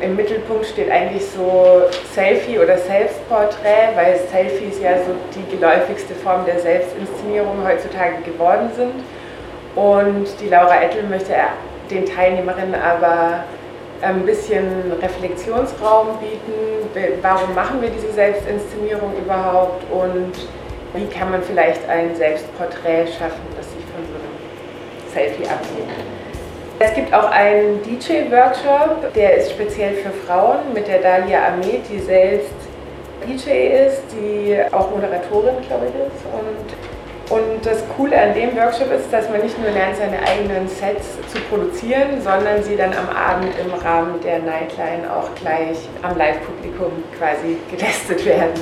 im 0.01 0.15
Mittelpunkt 0.15 0.65
steht 0.65 0.91
eigentlich 0.91 1.23
so 1.25 1.81
Selfie 2.13 2.59
oder 2.59 2.77
Selbstporträt, 2.77 3.95
weil 3.95 4.19
Selfies 4.31 4.79
ja 4.81 4.97
so 4.97 5.15
die 5.33 5.55
geläufigste 5.55 6.13
Form 6.15 6.45
der 6.45 6.59
Selbstinszenierung 6.59 7.65
heutzutage 7.65 8.21
geworden 8.23 8.69
sind. 8.75 8.93
Und 9.75 10.27
die 10.39 10.47
Laura 10.47 10.81
Ettel 10.81 11.03
möchte 11.03 11.33
den 11.89 12.05
Teilnehmerinnen 12.05 12.75
aber 12.75 13.43
ein 14.01 14.25
bisschen 14.25 14.91
Reflexionsraum 15.01 16.17
bieten. 16.19 16.89
Warum 17.21 17.53
machen 17.53 17.81
wir 17.81 17.89
diese 17.89 18.11
Selbstinszenierung 18.13 19.13
überhaupt 19.17 19.83
und 19.91 20.33
wie 20.93 21.07
kann 21.07 21.31
man 21.31 21.41
vielleicht 21.43 21.87
ein 21.89 22.15
Selbstporträt 22.15 23.07
schaffen, 23.07 23.41
das 23.57 23.65
sich 23.71 23.83
von 23.93 24.05
so 24.05 24.15
einem 24.15 25.11
Selfie 25.13 25.43
abhebt? 25.43 25.91
Es 26.79 26.93
gibt 26.93 27.13
auch 27.13 27.31
einen 27.31 27.81
DJ-Workshop, 27.83 29.13
der 29.13 29.37
ist 29.37 29.51
speziell 29.51 29.95
für 29.95 30.11
Frauen 30.11 30.73
mit 30.73 30.87
der 30.87 30.99
Dalia 30.99 31.47
Ahmed, 31.47 31.81
die 31.89 31.99
selbst 31.99 32.53
DJ 33.25 33.87
ist, 33.87 34.03
die 34.11 34.57
auch 34.71 34.91
Moderatorin, 34.91 35.55
glaube 35.67 35.85
ich, 35.87 35.95
ist. 36.07 36.25
Und, 36.33 36.94
und 37.29 37.65
das 37.65 37.83
Coole 37.97 38.19
an 38.19 38.33
dem 38.33 38.55
Workshop 38.55 38.91
ist, 38.91 39.11
dass 39.11 39.29
man 39.29 39.41
nicht 39.41 39.57
nur 39.59 39.71
lernt, 39.71 39.97
seine 39.97 40.19
eigenen 40.19 40.67
Sets 40.67 41.17
zu 41.31 41.39
produzieren, 41.49 42.21
sondern 42.21 42.61
sie 42.61 42.75
dann 42.75 42.93
am 42.93 43.09
Abend 43.09 43.53
im 43.57 43.73
Rahmen 43.73 44.21
der 44.21 44.39
Nightline 44.39 45.09
auch 45.11 45.33
gleich 45.35 45.89
am 46.03 46.15
Live-Publikum 46.17 46.91
quasi 47.17 47.57
getestet 47.71 48.23
werden. 48.25 48.53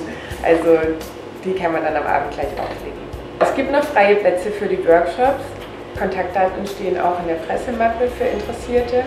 Also 0.44 0.80
die 1.44 1.54
kann 1.54 1.74
man 1.74 1.84
dann 1.84 1.98
am 1.98 2.08
Abend 2.08 2.32
gleich 2.34 2.48
auflegen. 2.54 3.04
Es 3.40 3.54
gibt 3.56 3.72
noch 3.72 3.84
freie 3.84 4.16
Plätze 4.16 4.50
für 4.52 4.68
die 4.68 4.88
Workshops. 4.88 5.44
Kontaktdaten 6.00 6.66
stehen 6.66 7.00
auch 7.00 7.20
in 7.20 7.28
der 7.28 7.36
Pressemappe 7.36 8.08
für 8.18 8.24
Interessierte. 8.24 9.04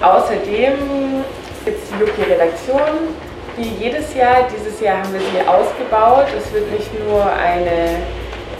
Außerdem 0.00 1.24
gibt 1.64 1.82
es 1.82 1.88
die 1.90 2.00
Yuki-Redaktion, 2.00 3.14
wie 3.56 3.68
jedes 3.84 4.14
Jahr. 4.14 4.48
Dieses 4.56 4.80
Jahr 4.80 4.98
haben 4.98 5.12
wir 5.12 5.20
sie 5.20 5.48
ausgebaut. 5.48 6.26
Es 6.36 6.52
wird 6.52 6.70
nicht 6.70 6.90
nur 7.06 7.24
eine 7.24 7.98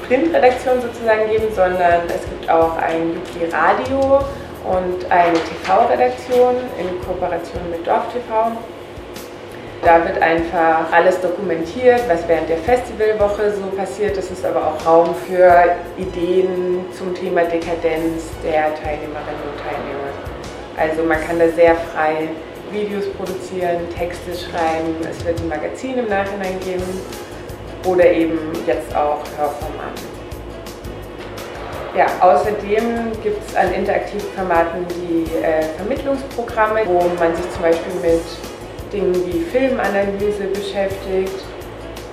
Printredaktion 0.08 0.80
sozusagen 0.80 1.30
geben, 1.30 1.46
sondern 1.54 2.02
es 2.08 2.22
gibt 2.28 2.48
auch 2.50 2.76
ein 2.76 3.14
Yuki-Radio 3.14 4.20
und 4.64 5.10
eine 5.10 5.34
TV-Redaktion 5.34 6.56
in 6.78 7.00
Kooperation 7.06 7.70
mit 7.70 7.86
Dorf 7.86 8.12
TV. 8.12 8.52
Da 9.84 10.02
wird 10.02 10.20
einfach 10.22 10.90
alles 10.90 11.20
dokumentiert, 11.20 12.00
was 12.08 12.26
während 12.26 12.48
der 12.48 12.56
Festivalwoche 12.56 13.52
so 13.52 13.76
passiert. 13.76 14.16
Es 14.16 14.30
ist 14.30 14.44
aber 14.44 14.68
auch 14.68 14.86
Raum 14.86 15.14
für 15.28 15.76
Ideen 15.98 16.86
zum 16.96 17.14
Thema 17.14 17.42
Dekadenz 17.42 18.30
der 18.42 18.74
Teilnehmerinnen 18.76 19.44
und 19.44 19.60
Teilnehmer. 19.60 20.10
Also 20.78 21.02
man 21.02 21.20
kann 21.20 21.38
da 21.38 21.48
sehr 21.48 21.74
frei 21.74 22.28
Videos 22.70 23.04
produzieren, 23.10 23.80
Texte 23.96 24.32
schreiben. 24.32 24.96
Es 25.08 25.22
wird 25.24 25.38
ein 25.38 25.48
Magazin 25.48 25.98
im 25.98 26.08
Nachhinein 26.08 26.58
geben 26.60 27.00
oder 27.84 28.10
eben 28.10 28.38
jetzt 28.66 28.94
auch 28.94 29.20
Hörformate. 29.36 30.02
Ja, 31.96 32.06
außerdem 32.20 33.12
gibt 33.22 33.48
es 33.48 33.54
an 33.54 33.72
interaktiven 33.72 34.28
Formaten 34.34 34.84
die 34.88 35.30
äh, 35.36 35.62
Vermittlungsprogramme, 35.76 36.80
wo 36.86 36.98
man 37.20 37.36
sich 37.36 37.48
zum 37.52 37.62
Beispiel 37.62 37.94
mit 38.02 38.22
Dingen 38.92 39.14
wie 39.26 39.40
Filmanalyse 39.40 40.44
beschäftigt. 40.52 41.44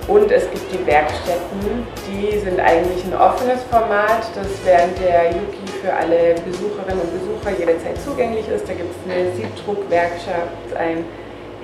Und 0.08 0.30
es 0.32 0.50
gibt 0.50 0.72
die 0.72 0.84
Werkstätten, 0.86 1.86
die 2.08 2.38
sind 2.38 2.58
eigentlich 2.58 3.04
ein 3.04 3.14
offenes 3.14 3.62
Format, 3.70 4.26
das 4.34 4.48
während 4.64 4.98
der 4.98 5.30
Yuki 5.30 5.66
für 5.80 5.92
alle 5.92 6.34
Besucherinnen 6.44 7.00
und 7.00 7.12
Besucher 7.18 7.56
jederzeit 7.56 8.00
zugänglich 8.04 8.48
ist. 8.48 8.68
Da 8.68 8.74
gibt 8.74 8.90
es 8.90 9.10
eine 9.10 9.30
Siebdruckwerkstatt, 9.32 10.76
ein 10.76 11.04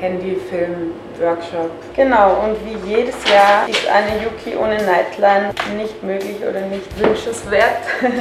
Handyfilm-Workshop. 0.00 1.70
Genau, 1.94 2.36
und 2.44 2.56
wie 2.64 2.90
jedes 2.90 3.16
Jahr 3.28 3.68
ist 3.68 3.86
eine 3.88 4.22
Yuki 4.22 4.56
ohne 4.56 4.76
Nightline 4.76 5.52
nicht 5.76 6.02
möglich 6.02 6.36
oder 6.48 6.60
nicht 6.62 6.98
wünschenswert. 6.98 7.82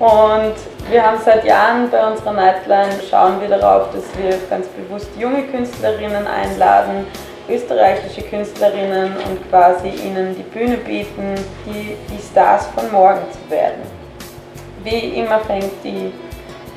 Und 0.00 0.54
wir 0.90 1.06
haben 1.06 1.18
seit 1.24 1.44
Jahren 1.44 1.88
bei 1.88 2.04
unserer 2.04 2.32
Nightline, 2.32 2.90
schauen 3.08 3.40
wir 3.40 3.48
darauf, 3.48 3.92
dass 3.94 4.04
wir 4.18 4.36
ganz 4.50 4.66
bewusst 4.68 5.08
junge 5.16 5.44
Künstlerinnen 5.44 6.26
einladen, 6.26 7.06
österreichische 7.48 8.22
Künstlerinnen 8.22 9.12
und 9.16 9.50
quasi 9.50 9.88
ihnen 9.88 10.34
die 10.34 10.42
Bühne 10.42 10.78
bieten, 10.78 11.34
die, 11.66 11.96
die 12.10 12.20
Stars 12.20 12.66
von 12.74 12.90
morgen 12.90 13.20
zu 13.30 13.50
werden. 13.50 13.82
Wie 14.82 15.20
immer 15.20 15.38
fängt 15.40 15.72
die 15.84 16.12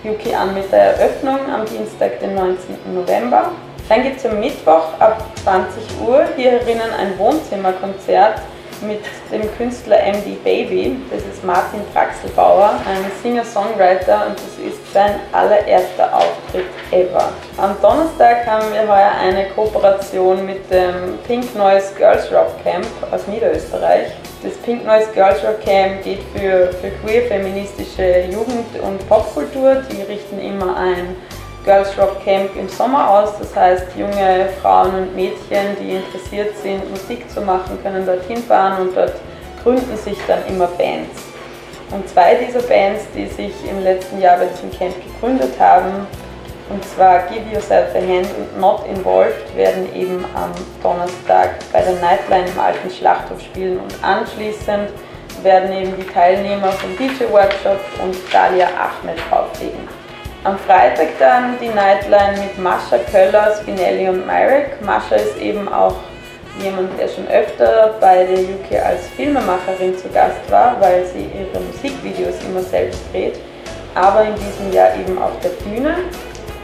Yuki 0.04 0.34
an 0.36 0.54
mit 0.54 0.72
der 0.72 0.96
Eröffnung 0.98 1.40
am 1.52 1.66
Dienstag, 1.66 2.20
den 2.20 2.36
19. 2.36 2.78
November. 2.94 3.52
Dann 3.90 4.04
gibt 4.04 4.18
es 4.18 4.26
am 4.26 4.40
Mittwoch 4.40 5.00
ab 5.00 5.24
20 5.44 5.84
Uhr 6.06 6.26
hier 6.36 6.52
herinnen 6.52 6.92
ein 7.00 7.18
Wohnzimmerkonzert 7.18 8.42
mit 8.82 9.00
dem 9.32 9.50
Künstler 9.58 9.98
MD 9.98 10.44
Baby. 10.44 10.98
Das 11.10 11.22
ist 11.22 11.44
Martin 11.44 11.80
Praxelbauer, 11.94 12.74
ein 12.86 13.06
Singer-Songwriter 13.24 14.28
und 14.28 14.36
das 14.36 14.74
ist 14.74 14.94
sein 14.94 15.16
allererster 15.32 16.14
Auftritt 16.14 16.66
ever. 16.92 17.32
Am 17.58 17.76
Donnerstag 17.82 18.46
haben 18.46 18.72
wir 18.74 18.82
heuer 18.82 19.12
eine 19.22 19.46
Kooperation 19.52 20.46
mit 20.46 20.70
dem 20.70 21.18
Pink 21.26 21.56
Noise 21.56 21.94
Girls 21.98 22.32
Rock 22.32 22.62
Camp 22.64 22.86
aus 23.10 23.26
Niederösterreich. 23.28 24.08
Das 24.44 24.54
Pink 24.58 24.86
Noise 24.86 25.08
Girls 25.14 25.44
Rock 25.44 25.62
Camp 25.64 26.04
geht 26.04 26.22
für, 26.36 26.74
für 26.74 26.92
queer-feministische 27.04 28.26
Jugend- 28.32 28.80
und 28.82 29.10
Popkultur. 29.10 29.82
Die 29.92 30.02
richten 30.04 30.40
immer 30.40 30.76
ein 30.76 31.16
Girls 31.68 31.98
Rock 31.98 32.24
Camp 32.24 32.56
im 32.56 32.70
Sommer 32.70 33.10
aus. 33.10 33.38
Das 33.40 33.54
heißt, 33.54 33.88
junge 33.98 34.48
Frauen 34.62 34.96
und 34.96 35.16
Mädchen, 35.18 35.76
die 35.82 35.98
interessiert 35.98 36.58
sind, 36.64 36.90
Musik 36.90 37.30
zu 37.30 37.42
machen, 37.42 37.78
können 37.84 38.06
dorthin 38.06 38.38
fahren 38.38 38.88
und 38.88 38.96
dort 38.96 39.12
gründen 39.62 39.98
sich 39.98 40.18
dann 40.28 40.40
immer 40.48 40.68
Bands. 40.68 41.24
Und 41.92 42.08
zwei 42.08 42.36
dieser 42.36 42.62
Bands, 42.62 43.04
die 43.14 43.26
sich 43.28 43.54
im 43.70 43.84
letzten 43.84 44.22
Jahr 44.22 44.38
bei 44.38 44.46
diesem 44.46 44.72
Camp 44.72 44.96
gegründet 45.04 45.60
haben, 45.60 46.08
und 46.70 46.84
zwar 46.86 47.24
Give 47.28 47.44
Yourself 47.54 47.94
a 47.96 48.00
Hand 48.00 48.28
und 48.38 48.62
Not 48.62 48.86
Involved, 48.88 49.56
werden 49.58 49.94
eben 49.94 50.24
am 50.36 50.52
Donnerstag 50.82 51.56
bei 51.74 51.82
der 51.82 51.96
Nightline 51.96 52.46
im 52.48 52.60
alten 52.62 52.90
Schlachthof 52.90 53.42
spielen 53.42 53.80
und 53.80 53.94
anschließend 54.02 54.90
werden 55.44 55.74
eben 55.74 55.94
die 55.98 56.08
Teilnehmer 56.08 56.72
vom 56.72 56.96
DJ-Workshop 56.98 57.80
und 58.02 58.16
Dalia 58.32 58.68
Ahmed 58.68 59.20
auflegen. 59.32 59.97
Am 60.48 60.58
Freitag 60.60 61.10
dann 61.20 61.60
die 61.60 61.68
Nightline 61.68 62.40
mit 62.40 62.58
Mascha 62.58 62.98
Köller, 63.12 63.54
Spinelli 63.62 64.08
und 64.08 64.26
Myrek. 64.26 64.82
Mascha 64.82 65.18
ist 65.18 65.38
eben 65.42 65.68
auch 65.68 65.96
jemand, 66.64 66.98
der 66.98 67.10
schon 67.10 67.28
öfter 67.28 67.96
bei 68.00 68.24
der 68.24 68.40
Yuki 68.40 68.78
als 68.78 69.08
Filmemacherin 69.18 69.98
zu 69.98 70.08
Gast 70.08 70.50
war, 70.50 70.78
weil 70.80 71.06
sie 71.08 71.30
ihre 71.38 71.62
Musikvideos 71.66 72.36
immer 72.50 72.62
selbst 72.62 73.02
dreht, 73.12 73.38
aber 73.94 74.22
in 74.24 74.36
diesem 74.36 74.72
Jahr 74.72 74.96
eben 74.96 75.22
auf 75.22 75.34
der 75.44 75.50
Bühne. 75.70 75.96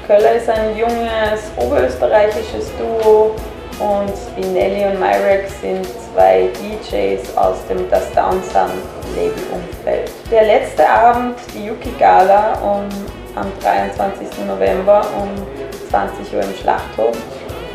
Köller 0.07 0.35
ist 0.35 0.49
ein 0.49 0.77
junges 0.77 1.51
oberösterreichisches 1.57 2.71
Duo 2.77 3.35
und 3.79 4.13
die 4.37 4.47
Nelly 4.47 4.85
und 4.85 4.97
Myrex 5.01 5.59
sind 5.59 5.85
zwei 6.13 6.47
DJs 6.53 7.35
aus 7.35 7.57
dem 7.67 7.89
Das 7.89 8.09
Downsound 8.13 8.71
Label-Umfeld. 9.13 10.09
Der 10.31 10.43
letzte 10.43 10.87
Abend, 10.87 11.35
die 11.53 11.65
Yuki 11.65 11.91
Gala 11.99 12.53
um, 12.61 12.87
am 13.35 13.51
23. 13.61 14.45
November 14.47 15.05
um 15.19 15.29
20 15.89 16.33
Uhr 16.33 16.41
im 16.41 16.53
Schlachthof. 16.55 17.15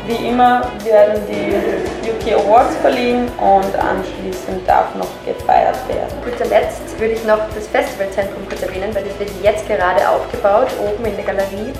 Wie 0.07 0.27
immer 0.29 0.61
werden 0.83 1.21
die 1.29 2.07
Yuki 2.07 2.33
Awards 2.33 2.75
verliehen 2.77 3.27
und 3.37 3.75
anschließend 3.75 4.67
darf 4.67 4.95
noch 4.95 5.09
gefeiert 5.25 5.77
werden. 5.87 6.09
Zu 6.09 6.31
guter 6.31 6.45
Letzt 6.45 6.99
würde 6.99 7.13
ich 7.13 7.23
noch 7.25 7.39
das 7.53 7.67
Festivalzentrum 7.67 8.47
kurz 8.47 8.61
erwähnen, 8.63 8.89
weil 8.95 9.03
das 9.03 9.19
wird 9.19 9.29
jetzt 9.43 9.67
gerade 9.67 10.09
aufgebaut, 10.09 10.67
oben 10.81 11.05
in 11.05 11.15
der 11.15 11.25
Galerie. 11.25 11.73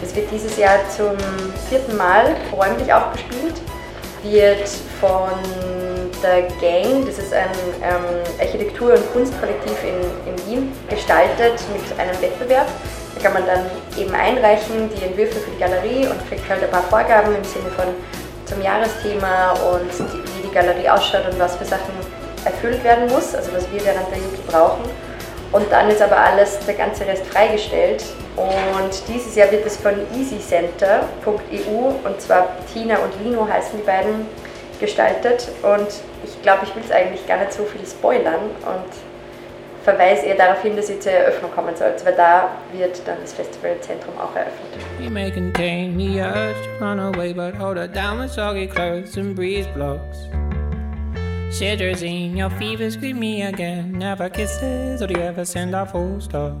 Das 0.00 0.14
wird 0.16 0.30
dieses 0.32 0.56
Jahr 0.56 0.78
zum 0.96 1.16
vierten 1.68 1.96
Mal 1.96 2.34
räumlich 2.52 2.92
auch 2.92 3.06
bespielt, 3.12 3.54
wird 4.22 4.68
von 5.00 5.30
der 6.22 6.42
Gang, 6.60 7.06
das 7.06 7.18
ist 7.18 7.32
ein 7.32 7.50
ähm, 7.82 8.22
Architektur- 8.40 8.94
und 8.94 9.12
Kunstkollektiv 9.12 9.76
in, 9.84 10.32
in 10.32 10.46
Wien, 10.46 10.72
gestaltet 10.88 11.60
mit 11.72 11.98
einem 11.98 12.20
Wettbewerb. 12.20 12.66
Kann 13.22 13.32
man 13.32 13.46
dann 13.46 13.66
eben 13.96 14.14
einreichen, 14.14 14.88
die 14.94 15.04
Entwürfe 15.04 15.40
für 15.40 15.50
die 15.50 15.58
Galerie 15.58 16.06
und 16.06 16.28
kriegt 16.28 16.48
halt 16.48 16.62
ein 16.62 16.70
paar 16.70 16.84
Vorgaben 16.84 17.34
im 17.34 17.44
Sinne 17.44 17.68
von 17.76 17.86
zum 18.44 18.62
Jahresthema 18.62 19.52
und 19.52 19.90
die, 19.90 20.18
wie 20.36 20.48
die 20.48 20.54
Galerie 20.54 20.88
ausschaut 20.88 21.26
und 21.30 21.38
was 21.38 21.56
für 21.56 21.64
Sachen 21.64 21.92
erfüllt 22.44 22.82
werden 22.84 23.08
muss, 23.08 23.34
also 23.34 23.52
was 23.52 23.70
wir 23.72 23.84
während 23.84 24.10
der 24.10 24.18
Yuki 24.18 24.40
brauchen. 24.46 24.84
Und 25.50 25.70
dann 25.72 25.88
ist 25.88 26.02
aber 26.02 26.16
alles, 26.16 26.58
der 26.66 26.74
ganze 26.74 27.06
Rest 27.06 27.26
freigestellt. 27.26 28.04
Und 28.36 28.90
dieses 29.08 29.34
Jahr 29.34 29.50
wird 29.50 29.66
es 29.66 29.76
von 29.76 29.94
easycenter.eu 30.14 31.92
und 32.04 32.20
zwar 32.20 32.48
Tina 32.72 32.98
und 32.98 33.24
Lino 33.24 33.48
heißen 33.48 33.78
die 33.78 33.84
beiden 33.84 34.26
gestaltet. 34.78 35.48
Und 35.62 35.88
ich 36.24 36.40
glaube, 36.42 36.64
ich 36.64 36.74
will 36.74 36.82
es 36.84 36.92
eigentlich 36.92 37.26
gar 37.26 37.38
nicht 37.38 37.52
so 37.52 37.64
viel 37.64 37.86
spoilern 37.86 38.50
und 38.64 39.07
verweise 39.84 40.26
eher 40.26 40.36
darauf 40.36 40.62
hin, 40.62 40.76
dass 40.76 40.90
ihr 40.90 41.00
zur 41.00 41.12
Eröffnung 41.12 41.50
kommen 41.52 41.74
sollt, 41.76 42.04
weil 42.04 42.14
da 42.14 42.50
wird 42.72 43.00
dann 43.06 43.18
das 43.20 43.32
Festivalzentrum 43.32 44.14
auch 44.18 44.34
eröffnet. 44.34 44.80
You 45.00 45.10
may 45.10 45.30
contain 45.30 45.96
the 45.98 46.20
urge 46.20 46.56
to 46.78 46.84
run 46.84 46.98
away, 46.98 47.32
but 47.32 47.54
hold 47.54 47.76
her 47.76 47.88
down 47.88 48.18
with 48.18 48.30
soggy 48.30 48.66
clothes 48.66 49.16
and 49.16 49.34
breeze 49.34 49.66
blocks. 49.74 50.28
Cetirizine, 51.50 52.36
your 52.36 52.50
fever 52.50 52.90
scream 52.90 53.18
me 53.18 53.42
again. 53.42 53.92
Never 53.92 54.28
kisses, 54.28 55.00
or 55.00 55.06
do 55.06 55.18
you 55.18 55.24
ever 55.24 55.44
send 55.46 55.74
a 55.74 55.86
full 55.86 56.20
stop? 56.20 56.52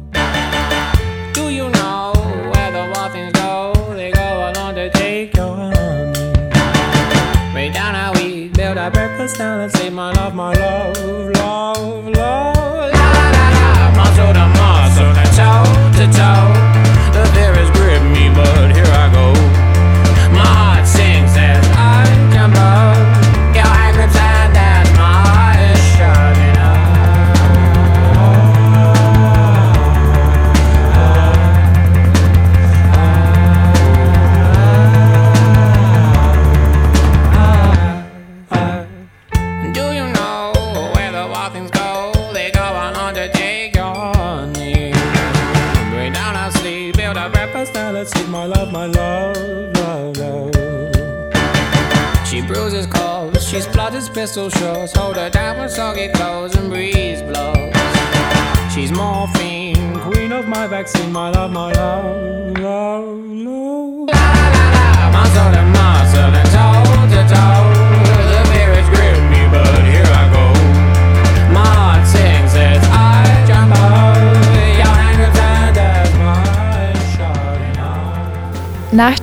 Do 1.34 1.50
you 1.50 1.68
know 1.68 2.12
where 2.52 2.72
the 2.72 2.90
wild 2.94 3.34
go? 3.34 3.94
They 3.94 4.10
go 4.10 4.50
along 4.50 4.76
to 4.76 4.90
take 4.90 5.36
your 5.36 5.54
honey. 5.54 5.74
Way 7.54 7.70
down 7.70 7.94
how 7.94 8.12
we 8.14 8.48
build 8.48 8.78
our 8.78 8.90
breakfast 8.90 9.36
down 9.36 9.60
and 9.60 9.72
say, 9.72 9.90
My 9.90 10.10
love, 10.12 10.34
my 10.34 10.52
love, 10.54 10.96
love, 11.36 12.08
love. 12.08 12.57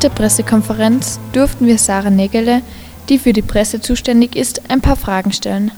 Der 0.06 0.12
Pressekonferenz 0.12 1.20
durften 1.34 1.66
wir 1.66 1.80
Sarah 1.80 2.12
Nägele 2.12 2.62
die 3.10 3.20
für 3.20 3.34
die 3.34 3.42
Presse 3.42 3.82
zuständig 3.82 4.36
ist, 4.36 4.70
ein 4.70 4.82
paar 4.82 4.96
Fragen 4.96 5.32
stellen. 5.32 5.72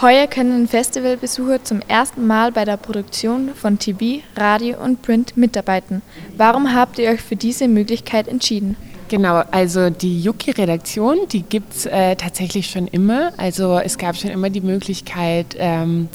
Heuer 0.00 0.26
können 0.26 0.66
Festivalbesucher 0.66 1.62
zum 1.62 1.80
ersten 1.86 2.26
Mal 2.26 2.50
bei 2.50 2.64
der 2.64 2.76
Produktion 2.76 3.50
von 3.54 3.78
TV, 3.78 4.22
Radio 4.36 4.82
und 4.82 5.02
Print 5.02 5.36
mitarbeiten. 5.36 6.02
Warum 6.36 6.74
habt 6.74 6.98
ihr 6.98 7.10
euch 7.10 7.20
für 7.20 7.36
diese 7.36 7.68
Möglichkeit 7.68 8.26
entschieden? 8.26 8.76
Genau, 9.08 9.42
also 9.50 9.90
die 9.90 10.22
Yuki-Redaktion, 10.22 11.18
die 11.30 11.42
gibt 11.42 11.74
es 11.74 11.86
äh, 11.86 12.16
tatsächlich 12.16 12.68
schon 12.70 12.88
immer. 12.88 13.32
Also 13.36 13.78
es 13.78 13.98
gab 13.98 14.16
schon 14.16 14.30
immer 14.30 14.50
die 14.50 14.62
Möglichkeit, 14.62 15.54
ähm, 15.58 16.08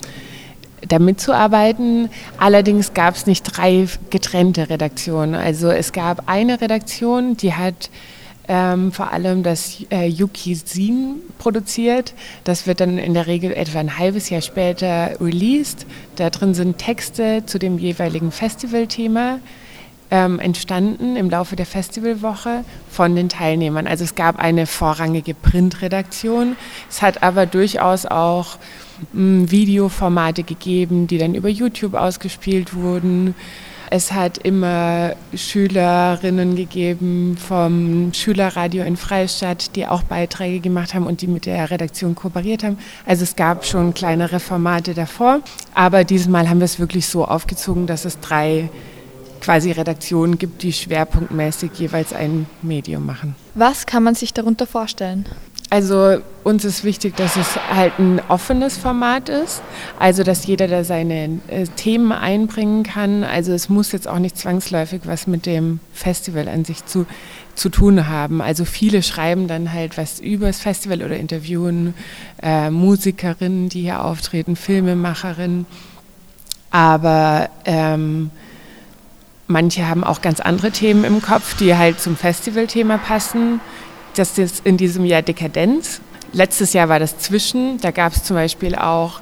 da 0.87 0.99
mitzuarbeiten. 0.99 2.09
Allerdings 2.37 2.93
gab 2.93 3.15
es 3.15 3.25
nicht 3.25 3.43
drei 3.43 3.87
getrennte 4.09 4.69
Redaktionen. 4.69 5.35
Also 5.35 5.69
es 5.69 5.91
gab 5.91 6.27
eine 6.27 6.61
Redaktion, 6.61 7.37
die 7.37 7.53
hat 7.53 7.89
ähm, 8.47 8.91
vor 8.91 9.11
allem 9.11 9.43
das 9.43 9.83
äh, 9.91 10.07
Yuki-Sin 10.07 11.21
produziert. 11.37 12.13
Das 12.43 12.65
wird 12.65 12.79
dann 12.79 12.97
in 12.97 13.13
der 13.13 13.27
Regel 13.27 13.51
etwa 13.51 13.79
ein 13.79 13.97
halbes 13.97 14.29
Jahr 14.29 14.41
später 14.41 15.19
released. 15.19 15.85
Da 16.15 16.29
drin 16.29 16.53
sind 16.53 16.77
Texte 16.77 17.43
zu 17.45 17.59
dem 17.59 17.77
jeweiligen 17.77 18.31
Festivalthema. 18.31 19.39
Ähm, 20.09 20.39
entstanden 20.39 21.17
im 21.17 21.29
Laufe 21.29 21.57
der 21.57 21.65
Festivalwoche 21.65 22.63
von 22.89 23.13
den 23.13 23.27
Teilnehmern. 23.27 23.87
Also 23.87 24.05
es 24.05 24.15
gab 24.15 24.39
eine 24.39 24.65
vorrangige 24.65 25.33
Printredaktion. 25.33 26.55
Es 26.89 27.01
hat 27.01 27.23
aber 27.23 27.45
durchaus 27.45 28.05
auch 28.05 28.57
mh, 29.11 29.41
hm, 29.41 29.51
Videoformate 29.51 30.43
gegeben, 30.43 31.07
die 31.07 31.17
dann 31.17 31.35
über 31.35 31.49
YouTube 31.49 31.93
ausgespielt 31.93 32.73
wurden. 32.73 33.35
Es 33.89 34.11
hat 34.11 34.37
immer 34.39 35.13
Schülerinnen 35.33 36.57
gegeben 36.57 37.37
vom 37.37 38.13
Schülerradio 38.13 38.83
in 38.83 38.97
Freistadt, 38.97 39.75
die 39.77 39.87
auch 39.87 40.03
Beiträge 40.03 40.59
gemacht 40.59 40.93
haben 40.93 41.07
und 41.07 41.21
die 41.21 41.27
mit 41.27 41.45
der 41.45 41.71
Redaktion 41.71 42.13
kooperiert 42.13 42.63
haben. 42.63 42.77
Also 43.05 43.23
es 43.23 43.37
gab 43.37 43.65
schon 43.65 43.93
kleinere 43.93 44.41
Formate 44.41 44.93
davor, 44.93 45.39
aber 45.73 46.03
dieses 46.03 46.27
Mal 46.27 46.49
haben 46.49 46.59
wir 46.59 46.65
es 46.65 46.79
wirklich 46.79 47.07
so 47.07 47.23
aufgezogen, 47.23 47.87
dass 47.87 48.03
es 48.03 48.19
drei 48.19 48.69
quasi 49.47 49.71
Redaktionen 49.71 50.37
gibt, 50.37 50.61
die 50.61 50.73
schwerpunktmäßig 50.73 51.71
jeweils 51.75 52.11
ein 52.11 52.47
Medium 52.61 53.05
machen. 53.05 53.33
Was 53.55 53.85
kann 53.85 54.03
man 54.03 54.13
sich 54.13 54.33
darunter 54.33 54.67
vorstellen? 54.67 55.25
Also 55.69 56.17
uns 56.43 56.65
ist 56.65 56.83
wichtig, 56.83 57.15
dass 57.15 57.37
es 57.37 57.55
halt 57.73 57.97
ein 57.97 58.21
offenes 58.27 58.77
Format 58.77 59.29
ist, 59.29 59.61
also 59.99 60.23
dass 60.23 60.45
jeder 60.45 60.67
da 60.67 60.83
seine 60.83 61.39
äh, 61.47 61.63
Themen 61.77 62.11
einbringen 62.11 62.83
kann. 62.83 63.23
Also 63.23 63.53
es 63.53 63.69
muss 63.69 63.93
jetzt 63.93 64.05
auch 64.05 64.19
nicht 64.19 64.37
zwangsläufig 64.37 65.03
was 65.05 65.27
mit 65.27 65.45
dem 65.45 65.79
Festival 65.93 66.49
an 66.49 66.65
sich 66.65 66.85
zu, 66.85 67.05
zu 67.55 67.69
tun 67.69 68.09
haben. 68.09 68.41
Also 68.41 68.65
viele 68.65 69.01
schreiben 69.01 69.47
dann 69.47 69.71
halt 69.71 69.97
was 69.97 70.19
über 70.19 70.47
das 70.47 70.59
Festival 70.59 71.01
oder 71.01 71.15
interviewen 71.15 71.93
äh, 72.43 72.69
Musikerinnen, 72.69 73.69
die 73.69 73.83
hier 73.83 74.03
auftreten, 74.03 74.57
Filmemacherinnen. 74.57 75.65
Aber 76.69 77.49
ähm, 77.63 78.29
manche 79.47 79.87
haben 79.87 80.03
auch 80.03 80.21
ganz 80.21 80.39
andere 80.39 80.71
Themen 80.71 81.03
im 81.03 81.21
Kopf, 81.21 81.57
die 81.57 81.75
halt 81.75 81.99
zum 81.99 82.15
Festivalthema 82.15 82.97
passen 82.97 83.59
das 84.17 84.37
ist 84.37 84.65
in 84.65 84.77
diesem 84.77 85.05
Jahr 85.05 85.21
Dekadenz. 85.21 86.01
Letztes 86.33 86.73
Jahr 86.73 86.89
war 86.89 86.99
das 86.99 87.19
Zwischen. 87.19 87.79
Da 87.79 87.91
gab 87.91 88.13
es 88.13 88.23
zum 88.23 88.35
Beispiel 88.35 88.75
auch 88.75 89.21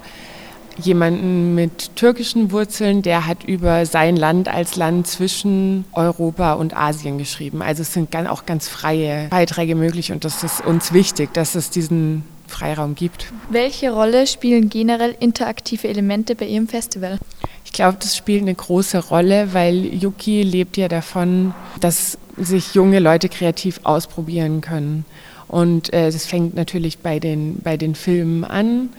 jemanden 0.77 1.55
mit 1.55 1.95
türkischen 1.95 2.51
Wurzeln, 2.51 3.01
der 3.01 3.25
hat 3.25 3.45
über 3.45 3.85
sein 3.85 4.17
Land 4.17 4.49
als 4.49 4.75
Land 4.75 5.07
zwischen 5.07 5.85
Europa 5.93 6.53
und 6.53 6.75
Asien 6.75 7.17
geschrieben. 7.17 7.61
Also 7.61 7.81
es 7.81 7.93
sind 7.93 8.13
auch 8.15 8.45
ganz 8.45 8.67
freie 8.67 9.29
Beiträge 9.29 9.75
möglich 9.75 10.11
und 10.11 10.25
das 10.25 10.43
ist 10.43 10.65
uns 10.65 10.91
wichtig, 10.91 11.33
dass 11.33 11.55
es 11.55 11.69
diesen 11.69 12.25
Freiraum 12.47 12.95
gibt. 12.95 13.31
Welche 13.49 13.91
Rolle 13.91 14.27
spielen 14.27 14.69
generell 14.69 15.15
interaktive 15.19 15.87
Elemente 15.87 16.35
bei 16.35 16.45
Ihrem 16.45 16.67
Festival? 16.67 17.19
Ich 17.65 17.71
glaube, 17.71 17.97
das 17.99 18.15
spielt 18.15 18.41
eine 18.41 18.55
große 18.55 18.99
Rolle, 19.09 19.53
weil 19.53 19.85
Yuki 19.93 20.43
lebt 20.43 20.77
ja 20.77 20.87
davon, 20.87 21.53
dass 21.79 22.17
sich 22.37 22.73
junge 22.73 22.99
Leute 22.99 23.29
kreativ 23.29 23.79
ausprobieren 23.83 24.61
können. 24.61 25.05
Und 25.47 25.93
äh, 25.93 26.11
das 26.11 26.25
fängt 26.25 26.55
natürlich 26.55 26.99
bei 26.99 27.19
den, 27.19 27.59
bei 27.63 27.77
den 27.77 27.95
Filmen 27.95 28.43
an, 28.43 28.89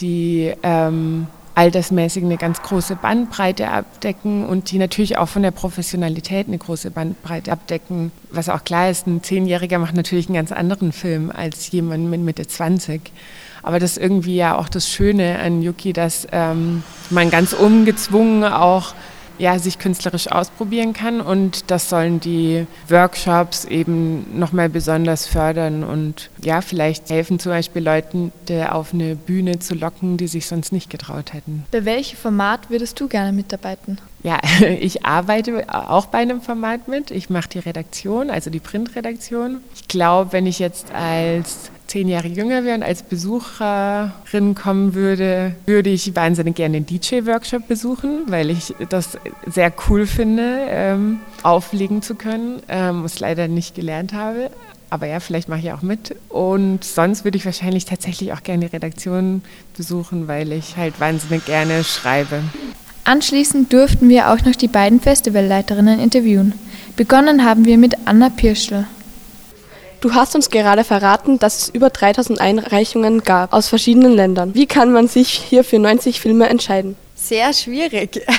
die 0.00 0.52
ähm, 0.62 1.26
altersmäßig 1.60 2.24
eine 2.24 2.38
ganz 2.38 2.62
große 2.62 2.96
Bandbreite 2.96 3.68
abdecken 3.68 4.46
und 4.46 4.70
die 4.70 4.78
natürlich 4.78 5.18
auch 5.18 5.28
von 5.28 5.42
der 5.42 5.50
Professionalität 5.50 6.48
eine 6.48 6.56
große 6.56 6.90
Bandbreite 6.90 7.52
abdecken. 7.52 8.12
Was 8.30 8.48
auch 8.48 8.64
klar 8.64 8.88
ist, 8.88 9.06
ein 9.06 9.22
Zehnjähriger 9.22 9.78
macht 9.78 9.94
natürlich 9.94 10.28
einen 10.28 10.36
ganz 10.36 10.52
anderen 10.52 10.90
Film 10.90 11.30
als 11.30 11.70
jemand 11.70 12.08
mit 12.08 12.22
Mitte 12.22 12.46
20. 12.46 13.12
Aber 13.62 13.78
das 13.78 13.98
ist 13.98 14.02
irgendwie 14.02 14.36
ja 14.36 14.56
auch 14.56 14.70
das 14.70 14.88
Schöne 14.88 15.38
an 15.38 15.60
Yuki, 15.60 15.92
dass 15.92 16.26
ähm, 16.32 16.82
man 17.10 17.28
ganz 17.28 17.52
ungezwungen 17.52 18.42
auch 18.44 18.94
ja, 19.40 19.58
sich 19.58 19.78
künstlerisch 19.78 20.30
ausprobieren 20.30 20.92
kann. 20.92 21.20
Und 21.20 21.70
das 21.70 21.88
sollen 21.88 22.20
die 22.20 22.66
Workshops 22.88 23.64
eben 23.64 24.38
nochmal 24.38 24.68
besonders 24.68 25.26
fördern 25.26 25.82
und 25.82 26.30
ja, 26.42 26.60
vielleicht 26.60 27.10
helfen 27.10 27.38
zum 27.38 27.52
Beispiel 27.52 27.82
Leuten 27.82 28.32
auf 28.68 28.92
eine 28.92 29.16
Bühne 29.16 29.58
zu 29.58 29.74
locken, 29.74 30.16
die 30.16 30.26
sich 30.26 30.46
sonst 30.46 30.72
nicht 30.72 30.90
getraut 30.90 31.32
hätten. 31.32 31.64
Bei 31.70 31.84
welchem 31.84 32.16
Format 32.16 32.68
würdest 32.68 33.00
du 33.00 33.08
gerne 33.08 33.32
mitarbeiten? 33.32 33.98
Ja, 34.22 34.38
ich 34.80 35.04
arbeite 35.04 35.64
auch 35.68 36.06
bei 36.06 36.18
einem 36.18 36.42
Format 36.42 36.88
mit. 36.88 37.10
Ich 37.10 37.30
mache 37.30 37.48
die 37.48 37.58
Redaktion, 37.60 38.30
also 38.30 38.50
die 38.50 38.60
Printredaktion. 38.60 39.60
Ich 39.74 39.88
glaube, 39.88 40.32
wenn 40.32 40.46
ich 40.46 40.58
jetzt 40.58 40.92
als 40.92 41.70
zehn 41.90 42.08
Jahre 42.08 42.28
jünger 42.28 42.64
wäre 42.64 42.76
und 42.76 42.84
als 42.84 43.02
Besucherin 43.02 44.54
kommen 44.54 44.94
würde, 44.94 45.56
würde 45.66 45.90
ich 45.90 46.14
wahnsinnig 46.14 46.54
gerne 46.54 46.80
den 46.80 46.86
DJ-Workshop 46.86 47.66
besuchen, 47.66 48.20
weil 48.28 48.50
ich 48.50 48.74
das 48.88 49.18
sehr 49.46 49.72
cool 49.88 50.06
finde, 50.06 50.66
ähm, 50.68 51.18
auflegen 51.42 52.00
zu 52.00 52.14
können, 52.14 52.62
ähm, 52.68 53.02
was 53.02 53.18
leider 53.18 53.48
nicht 53.48 53.74
gelernt 53.74 54.12
habe. 54.12 54.50
Aber 54.88 55.06
ja, 55.06 55.18
vielleicht 55.18 55.48
mache 55.48 55.60
ich 55.60 55.72
auch 55.72 55.82
mit. 55.82 56.14
Und 56.28 56.84
sonst 56.84 57.24
würde 57.24 57.38
ich 57.38 57.44
wahrscheinlich 57.44 57.86
tatsächlich 57.86 58.32
auch 58.32 58.44
gerne 58.44 58.66
die 58.66 58.72
Redaktion 58.72 59.42
besuchen, 59.76 60.28
weil 60.28 60.52
ich 60.52 60.76
halt 60.76 61.00
wahnsinnig 61.00 61.44
gerne 61.44 61.82
schreibe. 61.82 62.42
Anschließend 63.02 63.72
durften 63.72 64.08
wir 64.08 64.30
auch 64.30 64.44
noch 64.44 64.54
die 64.54 64.68
beiden 64.68 65.00
Festivalleiterinnen 65.00 65.98
interviewen. 65.98 66.52
Begonnen 66.94 67.44
haben 67.44 67.64
wir 67.64 67.78
mit 67.78 67.96
Anna 68.04 68.30
Pirschl. 68.30 68.86
Du 70.00 70.14
hast 70.14 70.34
uns 70.34 70.48
gerade 70.48 70.82
verraten, 70.82 71.38
dass 71.38 71.58
es 71.58 71.68
über 71.68 71.90
3000 71.90 72.40
Einreichungen 72.40 73.22
gab 73.22 73.52
aus 73.52 73.68
verschiedenen 73.68 74.14
Ländern. 74.14 74.54
Wie 74.54 74.66
kann 74.66 74.92
man 74.92 75.08
sich 75.08 75.28
hier 75.30 75.62
für 75.62 75.78
90 75.78 76.20
Filme 76.20 76.48
entscheiden? 76.48 76.96
Sehr 77.14 77.52
schwierig. 77.52 78.24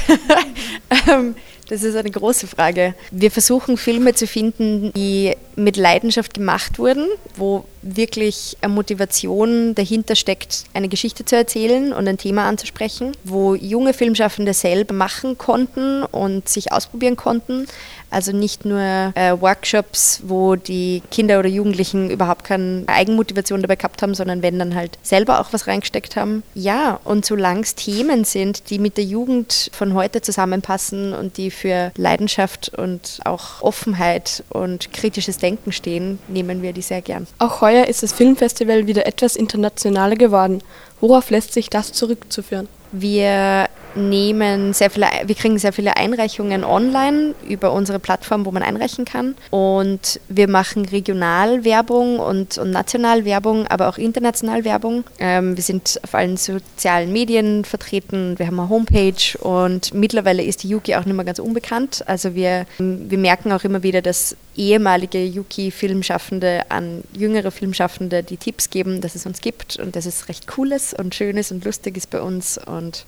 Ähm, 1.07 1.35
das 1.71 1.83
ist 1.83 1.95
eine 1.95 2.11
große 2.11 2.47
Frage. 2.47 2.95
Wir 3.11 3.31
versuchen 3.31 3.77
Filme 3.77 4.13
zu 4.13 4.27
finden, 4.27 4.91
die 4.91 5.37
mit 5.55 5.77
Leidenschaft 5.77 6.33
gemacht 6.33 6.79
wurden, 6.79 7.07
wo 7.37 7.63
wirklich 7.81 8.57
eine 8.59 8.73
Motivation 8.73 9.73
dahinter 9.73 10.17
steckt, 10.17 10.65
eine 10.73 10.89
Geschichte 10.89 11.23
zu 11.23 11.37
erzählen 11.37 11.93
und 11.93 12.09
ein 12.09 12.17
Thema 12.17 12.45
anzusprechen, 12.45 13.13
wo 13.23 13.55
junge 13.55 13.93
Filmschaffende 13.93 14.53
selber 14.53 14.93
machen 14.93 15.37
konnten 15.37 16.03
und 16.03 16.49
sich 16.49 16.73
ausprobieren 16.73 17.15
konnten. 17.15 17.67
Also 18.11 18.33
nicht 18.33 18.65
nur 18.65 18.79
äh, 18.79 19.39
Workshops, 19.39 20.21
wo 20.25 20.55
die 20.55 21.01
Kinder 21.11 21.39
oder 21.39 21.47
Jugendlichen 21.47 22.09
überhaupt 22.09 22.43
keine 22.43 22.83
Eigenmotivation 22.87 23.61
dabei 23.61 23.77
gehabt 23.77 24.01
haben, 24.01 24.13
sondern 24.13 24.43
wenn 24.43 24.59
dann 24.59 24.75
halt 24.75 24.97
selber 25.01 25.39
auch 25.39 25.53
was 25.53 25.67
reingesteckt 25.67 26.15
haben. 26.15 26.43
Ja, 26.53 26.99
und 27.05 27.25
solange 27.25 27.61
es 27.61 27.75
Themen 27.75 28.25
sind, 28.25 28.69
die 28.69 28.79
mit 28.79 28.97
der 28.97 29.05
Jugend 29.05 29.71
von 29.73 29.93
heute 29.93 30.21
zusammenpassen 30.21 31.13
und 31.13 31.37
die 31.37 31.51
für 31.51 31.91
Leidenschaft 31.95 32.69
und 32.77 33.19
auch 33.23 33.61
Offenheit 33.61 34.43
und 34.49 34.91
kritisches 34.91 35.37
Denken 35.37 35.71
stehen, 35.71 36.19
nehmen 36.27 36.61
wir 36.61 36.73
die 36.73 36.81
sehr 36.81 37.01
gern. 37.01 37.27
Auch 37.39 37.61
heuer 37.61 37.87
ist 37.87 38.03
das 38.03 38.11
Filmfestival 38.11 38.87
wieder 38.87 39.05
etwas 39.07 39.35
internationaler 39.35 40.15
geworden. 40.15 40.61
Worauf 40.99 41.29
lässt 41.29 41.53
sich 41.53 41.69
das 41.69 41.93
zurückzuführen? 41.93 42.67
Wir 42.91 43.69
nehmen 43.95 44.73
sehr 44.73 44.89
viele, 44.89 45.07
wir 45.25 45.35
kriegen 45.35 45.57
sehr 45.57 45.73
viele 45.73 45.97
Einreichungen 45.97 46.63
online 46.63 47.33
über 47.47 47.71
unsere 47.73 47.99
Plattform, 47.99 48.45
wo 48.45 48.51
man 48.51 48.63
einreichen 48.63 49.05
kann. 49.05 49.35
Und 49.49 50.19
wir 50.29 50.47
machen 50.47 50.85
Regionalwerbung 50.85 52.19
und, 52.19 52.57
und 52.57 52.71
Nationalwerbung, 52.71 53.67
aber 53.67 53.89
auch 53.89 53.97
international 53.97 54.63
Werbung. 54.63 55.03
Ähm, 55.19 55.55
wir 55.55 55.63
sind 55.63 55.99
auf 56.03 56.15
allen 56.15 56.37
sozialen 56.37 57.11
Medien 57.11 57.65
vertreten, 57.65 58.37
wir 58.37 58.47
haben 58.47 58.59
eine 58.59 58.69
Homepage 58.69 59.37
und 59.39 59.93
mittlerweile 59.93 60.43
ist 60.43 60.63
die 60.63 60.69
Yuki 60.69 60.95
auch 60.95 61.05
nicht 61.05 61.15
mehr 61.15 61.25
ganz 61.25 61.39
unbekannt. 61.39 62.03
Also 62.07 62.35
wir, 62.35 62.65
wir 62.77 63.17
merken 63.17 63.51
auch 63.51 63.63
immer 63.63 63.83
wieder, 63.83 64.01
dass 64.01 64.35
ehemalige 64.55 65.23
Yuki-Filmschaffende 65.23 66.63
an 66.69 67.03
jüngere 67.13 67.51
Filmschaffende 67.51 68.23
die 68.23 68.37
Tipps 68.37 68.69
geben, 68.69 69.01
dass 69.01 69.15
es 69.15 69.25
uns 69.25 69.41
gibt 69.41 69.77
und 69.77 69.95
dass 69.95 70.05
es 70.05 70.27
recht 70.29 70.45
cool 70.57 70.71
ist 70.71 70.97
und 70.97 71.15
schön 71.15 71.37
ist 71.37 71.51
und 71.51 71.63
lustig 71.65 71.97
ist 71.97 72.09
bei 72.09 72.21
uns. 72.21 72.57
Und 72.57 73.05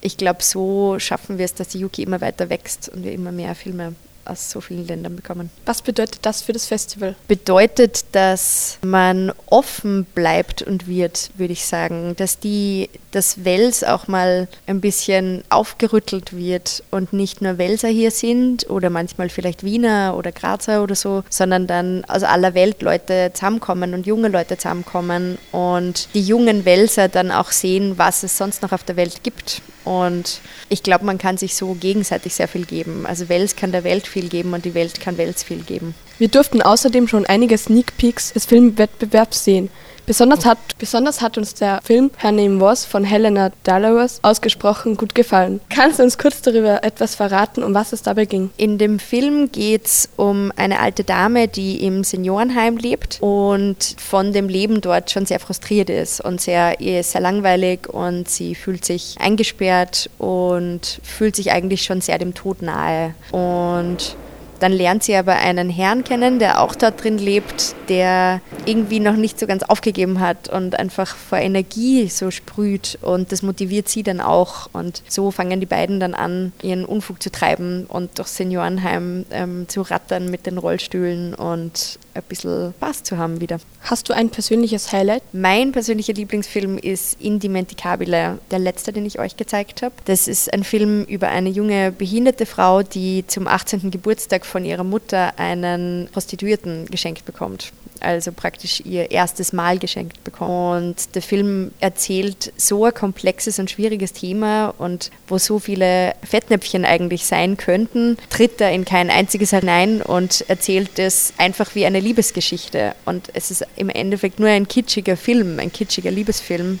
ich 0.00 0.16
glaube, 0.16 0.42
so 0.42 0.98
schaffen 0.98 1.38
wir 1.38 1.44
es, 1.44 1.54
dass 1.54 1.68
die 1.68 1.78
Yuki 1.78 2.02
immer 2.02 2.20
weiter 2.20 2.50
wächst 2.50 2.88
und 2.88 3.04
wir 3.04 3.12
immer 3.12 3.32
mehr 3.32 3.54
Filme 3.54 3.94
aus 4.28 4.50
so 4.50 4.60
vielen 4.60 4.86
Ländern 4.86 5.16
bekommen. 5.16 5.50
Was 5.64 5.82
bedeutet 5.82 6.20
das 6.22 6.42
für 6.42 6.52
das 6.52 6.66
Festival? 6.66 7.14
Bedeutet, 7.26 8.04
dass 8.12 8.78
man 8.82 9.32
offen 9.46 10.04
bleibt 10.14 10.62
und 10.62 10.86
wird, 10.86 11.30
würde 11.36 11.52
ich 11.52 11.66
sagen, 11.66 12.14
dass 12.16 12.38
die, 12.38 12.90
dass 13.10 13.44
Wels 13.44 13.84
auch 13.84 14.06
mal 14.06 14.48
ein 14.66 14.80
bisschen 14.80 15.42
aufgerüttelt 15.48 16.36
wird 16.36 16.82
und 16.90 17.12
nicht 17.12 17.40
nur 17.40 17.58
Welser 17.58 17.88
hier 17.88 18.10
sind 18.10 18.68
oder 18.68 18.90
manchmal 18.90 19.30
vielleicht 19.30 19.64
Wiener 19.64 20.14
oder 20.16 20.32
Grazer 20.32 20.82
oder 20.82 20.94
so, 20.94 21.24
sondern 21.30 21.66
dann 21.66 22.04
aus 22.06 22.22
aller 22.22 22.54
Welt 22.54 22.82
Leute 22.82 23.30
zusammenkommen 23.32 23.94
und 23.94 24.06
junge 24.06 24.28
Leute 24.28 24.56
zusammenkommen 24.56 25.38
und 25.52 26.08
die 26.14 26.22
jungen 26.22 26.64
Welser 26.64 27.08
dann 27.08 27.30
auch 27.30 27.50
sehen, 27.50 27.96
was 27.96 28.22
es 28.22 28.36
sonst 28.36 28.62
noch 28.62 28.72
auf 28.72 28.84
der 28.84 28.96
Welt 28.96 29.22
gibt 29.22 29.62
und 29.88 30.42
ich 30.68 30.82
glaube, 30.82 31.06
man 31.06 31.16
kann 31.16 31.38
sich 31.38 31.54
so 31.54 31.72
gegenseitig 31.72 32.34
sehr 32.34 32.46
viel 32.46 32.66
geben. 32.66 33.06
Also 33.06 33.30
Wels 33.30 33.56
kann 33.56 33.72
der 33.72 33.84
Welt 33.84 34.06
viel 34.06 34.28
geben 34.28 34.52
und 34.52 34.66
die 34.66 34.74
Welt 34.74 35.00
kann 35.00 35.16
Wels 35.16 35.42
viel 35.42 35.62
geben. 35.62 35.94
Wir 36.18 36.28
durften 36.28 36.60
außerdem 36.60 37.08
schon 37.08 37.24
einige 37.24 37.56
Sneak 37.56 37.96
Peeks 37.96 38.34
des 38.34 38.44
Filmwettbewerbs 38.44 39.44
sehen. 39.44 39.70
Besonders 40.08 40.46
hat, 40.46 40.56
besonders 40.78 41.20
hat 41.20 41.36
uns 41.36 41.52
der 41.52 41.80
Film 41.84 42.10
Her 42.16 42.32
Name 42.32 42.62
Was 42.62 42.86
von 42.86 43.04
Helena 43.04 43.52
Dallas 43.62 44.20
ausgesprochen 44.22 44.96
gut 44.96 45.14
gefallen. 45.14 45.60
Kannst 45.68 45.98
du 45.98 46.02
uns 46.02 46.16
kurz 46.16 46.40
darüber 46.40 46.82
etwas 46.82 47.14
verraten, 47.14 47.62
um 47.62 47.74
was 47.74 47.92
es 47.92 48.00
dabei 48.00 48.24
ging? 48.24 48.48
In 48.56 48.78
dem 48.78 49.00
Film 49.00 49.52
geht 49.52 49.84
es 49.84 50.08
um 50.16 50.50
eine 50.56 50.80
alte 50.80 51.04
Dame, 51.04 51.46
die 51.46 51.84
im 51.84 52.04
Seniorenheim 52.04 52.78
lebt 52.78 53.18
und 53.20 53.96
von 53.98 54.32
dem 54.32 54.48
Leben 54.48 54.80
dort 54.80 55.10
schon 55.10 55.26
sehr 55.26 55.40
frustriert 55.40 55.90
ist 55.90 56.22
und 56.22 56.40
sehr, 56.40 56.80
ist 56.80 57.12
sehr 57.12 57.20
langweilig 57.20 57.86
und 57.92 58.30
sie 58.30 58.54
fühlt 58.54 58.86
sich 58.86 59.16
eingesperrt 59.20 60.08
und 60.16 61.02
fühlt 61.02 61.36
sich 61.36 61.52
eigentlich 61.52 61.82
schon 61.82 62.00
sehr 62.00 62.16
dem 62.16 62.32
Tod 62.32 62.62
nahe. 62.62 63.14
Und 63.30 64.16
dann 64.60 64.72
lernt 64.72 65.02
sie 65.02 65.14
aber 65.14 65.36
einen 65.36 65.70
Herrn 65.70 66.04
kennen, 66.04 66.38
der 66.38 66.60
auch 66.60 66.74
dort 66.74 67.02
drin 67.02 67.18
lebt, 67.18 67.74
der 67.88 68.40
irgendwie 68.66 69.00
noch 69.00 69.16
nicht 69.16 69.38
so 69.38 69.46
ganz 69.46 69.62
aufgegeben 69.62 70.20
hat 70.20 70.48
und 70.48 70.78
einfach 70.78 71.16
vor 71.16 71.38
Energie 71.38 72.08
so 72.08 72.30
sprüht. 72.30 72.98
Und 73.02 73.32
das 73.32 73.42
motiviert 73.42 73.88
sie 73.88 74.02
dann 74.02 74.20
auch. 74.20 74.68
Und 74.72 75.02
so 75.08 75.30
fangen 75.30 75.60
die 75.60 75.66
beiden 75.66 76.00
dann 76.00 76.14
an, 76.14 76.52
ihren 76.62 76.84
Unfug 76.84 77.22
zu 77.22 77.30
treiben 77.30 77.86
und 77.86 78.18
durchs 78.18 78.36
Seniorenheim 78.36 79.26
ähm, 79.30 79.68
zu 79.68 79.82
rattern 79.82 80.30
mit 80.30 80.46
den 80.46 80.58
Rollstühlen 80.58 81.34
und 81.34 81.98
ein 82.18 82.28
bisschen 82.28 82.72
Spaß 82.74 83.02
zu 83.02 83.18
haben 83.18 83.40
wieder. 83.40 83.58
Hast 83.82 84.08
du 84.08 84.12
ein 84.12 84.30
persönliches 84.30 84.92
Highlight? 84.92 85.22
Mein 85.32 85.72
persönlicher 85.72 86.12
Lieblingsfilm 86.12 86.78
ist 86.78 87.20
Indimenticabile, 87.20 88.38
der 88.50 88.58
letzte, 88.58 88.92
den 88.92 89.06
ich 89.06 89.18
euch 89.18 89.36
gezeigt 89.36 89.82
habe. 89.82 89.94
Das 90.04 90.28
ist 90.28 90.52
ein 90.52 90.64
Film 90.64 91.04
über 91.04 91.28
eine 91.28 91.48
junge 91.48 91.92
behinderte 91.92 92.46
Frau, 92.46 92.82
die 92.82 93.24
zum 93.26 93.46
18. 93.46 93.90
Geburtstag 93.90 94.46
von 94.46 94.64
ihrer 94.64 94.84
Mutter 94.84 95.38
einen 95.38 96.08
Prostituierten 96.12 96.86
geschenkt 96.86 97.24
bekommt 97.24 97.72
also 98.02 98.32
praktisch 98.32 98.80
ihr 98.84 99.10
erstes 99.10 99.52
Mal 99.52 99.78
geschenkt 99.78 100.24
bekommen. 100.24 100.88
Und 100.88 101.14
der 101.14 101.22
Film 101.22 101.72
erzählt 101.80 102.52
so 102.56 102.84
ein 102.84 102.94
komplexes 102.94 103.58
und 103.58 103.70
schwieriges 103.70 104.12
Thema 104.12 104.74
und 104.78 105.10
wo 105.26 105.38
so 105.38 105.58
viele 105.58 106.14
Fettnäpfchen 106.22 106.84
eigentlich 106.84 107.26
sein 107.26 107.56
könnten, 107.56 108.16
tritt 108.30 108.60
er 108.60 108.72
in 108.72 108.84
kein 108.84 109.10
einziges 109.10 109.50
hinein 109.50 110.02
und 110.02 110.44
erzählt 110.48 110.98
es 110.98 111.32
einfach 111.38 111.74
wie 111.74 111.86
eine 111.86 112.00
Liebesgeschichte. 112.00 112.94
Und 113.04 113.30
es 113.34 113.50
ist 113.50 113.66
im 113.76 113.88
Endeffekt 113.88 114.40
nur 114.40 114.48
ein 114.48 114.68
kitschiger 114.68 115.16
Film, 115.16 115.58
ein 115.58 115.72
kitschiger 115.72 116.10
Liebesfilm 116.10 116.78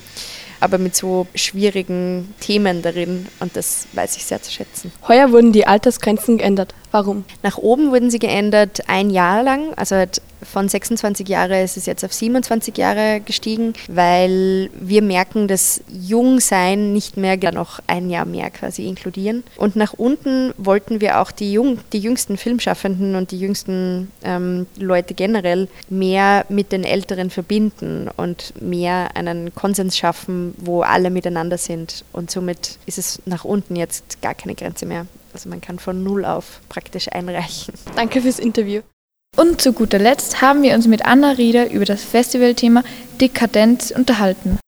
aber 0.60 0.78
mit 0.78 0.96
so 0.96 1.26
schwierigen 1.34 2.34
Themen 2.40 2.82
darin 2.82 3.26
und 3.40 3.56
das 3.56 3.86
weiß 3.92 4.16
ich 4.16 4.24
sehr 4.24 4.42
zu 4.42 4.50
schätzen. 4.50 4.92
Heuer 5.06 5.32
wurden 5.32 5.52
die 5.52 5.66
Altersgrenzen 5.66 6.38
geändert. 6.38 6.74
Warum? 6.90 7.24
Nach 7.42 7.58
oben 7.58 7.90
wurden 7.90 8.10
sie 8.10 8.18
geändert 8.18 8.88
ein 8.88 9.10
Jahr 9.10 9.42
lang, 9.42 9.74
also 9.74 9.96
halt 9.96 10.20
von 10.42 10.68
26 10.68 11.28
Jahre 11.28 11.62
ist 11.62 11.76
es 11.76 11.86
jetzt 11.86 12.04
auf 12.04 12.12
27 12.12 12.76
Jahre 12.76 13.20
gestiegen, 13.20 13.74
weil 13.88 14.70
wir 14.78 15.02
merken, 15.02 15.48
dass 15.48 15.82
Jungsein 15.88 16.92
nicht 16.92 17.16
mehr 17.16 17.38
noch 17.52 17.80
ein 17.86 18.10
Jahr 18.10 18.24
mehr 18.24 18.50
quasi 18.50 18.86
inkludieren. 18.86 19.44
Und 19.56 19.76
nach 19.76 19.94
unten 19.94 20.52
wollten 20.56 21.00
wir 21.00 21.20
auch 21.20 21.30
die, 21.30 21.52
Jung, 21.52 21.78
die 21.92 21.98
jüngsten 21.98 22.36
Filmschaffenden 22.36 23.14
und 23.14 23.30
die 23.30 23.38
jüngsten 23.38 24.10
ähm, 24.22 24.66
Leute 24.76 25.14
generell 25.14 25.68
mehr 25.88 26.44
mit 26.48 26.72
den 26.72 26.84
Älteren 26.84 27.30
verbinden 27.30 28.08
und 28.16 28.52
mehr 28.60 29.16
einen 29.16 29.54
Konsens 29.54 29.96
schaffen, 29.96 30.54
wo 30.58 30.82
alle 30.82 31.10
miteinander 31.10 31.58
sind. 31.58 32.04
Und 32.12 32.30
somit 32.30 32.78
ist 32.86 32.98
es 32.98 33.22
nach 33.24 33.44
unten 33.44 33.76
jetzt 33.76 34.20
gar 34.22 34.34
keine 34.34 34.54
Grenze 34.54 34.86
mehr. 34.86 35.06
Also 35.32 35.48
man 35.48 35.60
kann 35.60 35.78
von 35.78 36.02
null 36.02 36.24
auf 36.24 36.60
praktisch 36.68 37.10
einreichen. 37.12 37.74
Danke 37.94 38.22
fürs 38.22 38.38
Interview. 38.38 38.82
Und 39.38 39.60
zu 39.60 39.72
guter 39.72 40.00
Letzt 40.00 40.42
haben 40.42 40.62
wir 40.62 40.74
uns 40.74 40.88
mit 40.88 41.04
Anna 41.04 41.30
Rieder 41.30 41.70
über 41.70 41.84
das 41.84 42.02
Festivalthema 42.02 42.82
Dekadenz 43.20 43.92
unterhalten. 43.92 44.58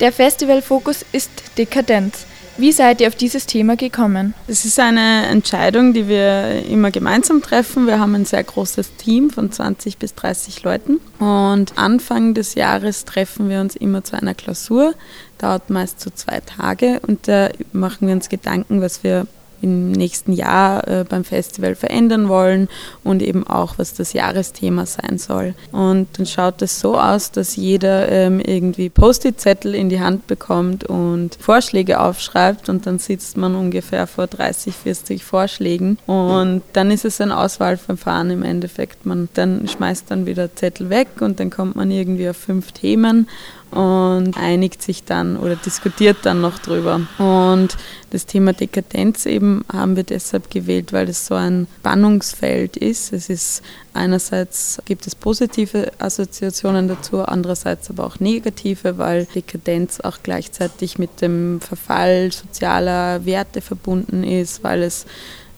Der 0.00 0.10
Festivalfokus 0.10 1.04
ist 1.12 1.30
Dekadenz. 1.56 2.26
Wie 2.56 2.72
seid 2.72 3.00
ihr 3.00 3.06
auf 3.06 3.14
dieses 3.14 3.46
Thema 3.46 3.76
gekommen? 3.76 4.34
Es 4.48 4.64
ist 4.64 4.80
eine 4.80 5.26
Entscheidung, 5.26 5.92
die 5.92 6.08
wir 6.08 6.64
immer 6.66 6.90
gemeinsam 6.90 7.40
treffen. 7.40 7.86
Wir 7.86 8.00
haben 8.00 8.16
ein 8.16 8.24
sehr 8.24 8.42
großes 8.42 8.96
Team 8.96 9.30
von 9.30 9.52
20 9.52 9.98
bis 9.98 10.14
30 10.16 10.64
Leuten 10.64 10.98
und 11.20 11.78
Anfang 11.78 12.34
des 12.34 12.56
Jahres 12.56 13.04
treffen 13.04 13.48
wir 13.48 13.60
uns 13.60 13.76
immer 13.76 14.02
zu 14.02 14.16
einer 14.16 14.34
Klausur. 14.34 14.94
Dauert 15.38 15.70
meist 15.70 16.00
so 16.00 16.10
zwei 16.10 16.40
Tage 16.40 17.00
und 17.06 17.28
da 17.28 17.48
machen 17.72 18.08
wir 18.08 18.14
uns 18.14 18.28
Gedanken, 18.28 18.80
was 18.80 19.04
wir 19.04 19.26
im 19.64 19.92
nächsten 19.92 20.32
Jahr 20.32 20.86
äh, 20.86 21.04
beim 21.08 21.24
Festival 21.24 21.74
verändern 21.74 22.28
wollen 22.28 22.68
und 23.02 23.22
eben 23.22 23.46
auch, 23.46 23.78
was 23.78 23.94
das 23.94 24.12
Jahresthema 24.12 24.84
sein 24.84 25.16
soll. 25.16 25.54
Und 25.72 26.06
dann 26.18 26.26
schaut 26.26 26.60
es 26.60 26.80
so 26.80 26.98
aus, 26.98 27.30
dass 27.30 27.56
jeder 27.56 28.08
ähm, 28.10 28.40
irgendwie 28.40 28.90
Post-it-Zettel 28.90 29.74
in 29.74 29.88
die 29.88 30.00
Hand 30.00 30.26
bekommt 30.26 30.84
und 30.84 31.38
Vorschläge 31.40 32.00
aufschreibt 32.00 32.68
und 32.68 32.86
dann 32.86 32.98
sitzt 32.98 33.38
man 33.38 33.54
ungefähr 33.54 34.06
vor 34.06 34.26
30, 34.26 34.74
40 34.74 35.24
Vorschlägen 35.24 35.98
und 36.06 36.62
dann 36.74 36.90
ist 36.90 37.06
es 37.06 37.20
ein 37.20 37.32
Auswahlverfahren 37.32 38.30
im 38.30 38.42
Endeffekt. 38.42 39.06
Man 39.06 39.28
dann 39.32 39.66
schmeißt 39.66 40.10
dann 40.10 40.26
wieder 40.26 40.54
Zettel 40.54 40.90
weg 40.90 41.08
und 41.20 41.40
dann 41.40 41.48
kommt 41.48 41.74
man 41.76 41.90
irgendwie 41.90 42.28
auf 42.28 42.36
fünf 42.36 42.72
Themen 42.72 43.28
und 43.74 44.36
einigt 44.38 44.82
sich 44.82 45.02
dann 45.04 45.36
oder 45.36 45.56
diskutiert 45.56 46.18
dann 46.22 46.40
noch 46.40 46.58
drüber. 46.60 47.00
Und 47.18 47.76
das 48.10 48.26
Thema 48.26 48.52
Dekadenz 48.52 49.26
eben 49.26 49.64
haben 49.72 49.96
wir 49.96 50.04
deshalb 50.04 50.48
gewählt, 50.48 50.92
weil 50.92 51.08
es 51.08 51.26
so 51.26 51.34
ein 51.34 51.66
Spannungsfeld 51.80 52.76
ist. 52.76 53.12
Es 53.12 53.28
ist 53.28 53.62
einerseits 53.92 54.80
gibt 54.84 55.06
es 55.08 55.16
positive 55.16 55.90
Assoziationen 55.98 56.86
dazu, 56.86 57.22
andererseits 57.22 57.90
aber 57.90 58.06
auch 58.06 58.20
negative, 58.20 58.98
weil 58.98 59.26
Dekadenz 59.34 60.00
auch 60.00 60.18
gleichzeitig 60.22 60.98
mit 60.98 61.20
dem 61.20 61.60
Verfall 61.60 62.30
sozialer 62.30 63.26
Werte 63.26 63.60
verbunden 63.60 64.22
ist, 64.22 64.62
weil 64.62 64.84
es 64.84 65.06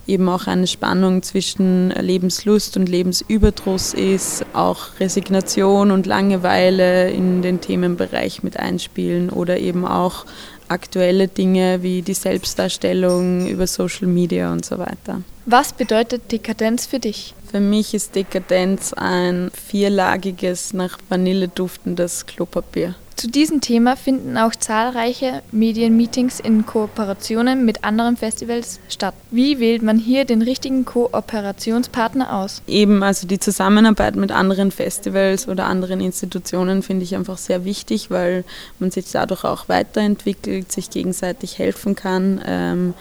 eben 0.06 0.28
auch 0.28 0.46
eine 0.46 0.66
Spannung 0.66 1.22
zwischen 1.22 1.90
Lebenslust 1.90 2.76
und 2.76 2.88
Lebensüberdruss 2.88 3.94
ist, 3.94 4.44
auch 4.52 4.98
Resignation 5.00 5.90
und 5.90 6.06
Langeweile 6.06 7.10
in 7.10 7.42
den 7.42 7.60
Themenbereich 7.60 8.42
mit 8.42 8.58
einspielen 8.58 9.30
oder 9.30 9.58
eben 9.58 9.84
auch 9.84 10.24
aktuelle 10.68 11.28
Dinge 11.28 11.82
wie 11.82 12.02
die 12.02 12.14
Selbstdarstellung 12.14 13.46
über 13.46 13.66
Social 13.66 14.08
Media 14.08 14.52
und 14.52 14.64
so 14.64 14.78
weiter. 14.78 15.22
Was 15.44 15.72
bedeutet 15.72 16.32
Dekadenz 16.32 16.86
für 16.86 16.98
dich? 16.98 17.34
Für 17.56 17.62
mich 17.62 17.94
ist 17.94 18.14
Dekadenz 18.14 18.92
ein 18.92 19.50
vierlagiges, 19.50 20.74
nach 20.74 20.98
Vanille 21.08 21.48
duftendes 21.48 22.26
Klopapier. 22.26 22.94
Zu 23.16 23.28
diesem 23.28 23.62
Thema 23.62 23.96
finden 23.96 24.36
auch 24.36 24.54
zahlreiche 24.54 25.40
Medienmeetings 25.52 26.38
in 26.38 26.66
Kooperationen 26.66 27.64
mit 27.64 27.82
anderen 27.82 28.18
Festivals 28.18 28.78
statt. 28.90 29.14
Wie 29.30 29.58
wählt 29.58 29.82
man 29.82 29.96
hier 29.96 30.26
den 30.26 30.42
richtigen 30.42 30.84
Kooperationspartner 30.84 32.36
aus? 32.36 32.60
Eben, 32.66 33.02
also 33.02 33.26
die 33.26 33.38
Zusammenarbeit 33.38 34.16
mit 34.16 34.32
anderen 34.32 34.70
Festivals 34.70 35.48
oder 35.48 35.64
anderen 35.64 36.02
Institutionen 36.02 36.82
finde 36.82 37.04
ich 37.04 37.16
einfach 37.16 37.38
sehr 37.38 37.64
wichtig, 37.64 38.10
weil 38.10 38.44
man 38.78 38.90
sich 38.90 39.10
dadurch 39.10 39.44
auch 39.44 39.70
weiterentwickelt, 39.70 40.70
sich 40.70 40.90
gegenseitig 40.90 41.56
helfen 41.56 41.96
kann 41.96 42.38
ähm, 42.46 42.92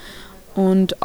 und 0.56 1.02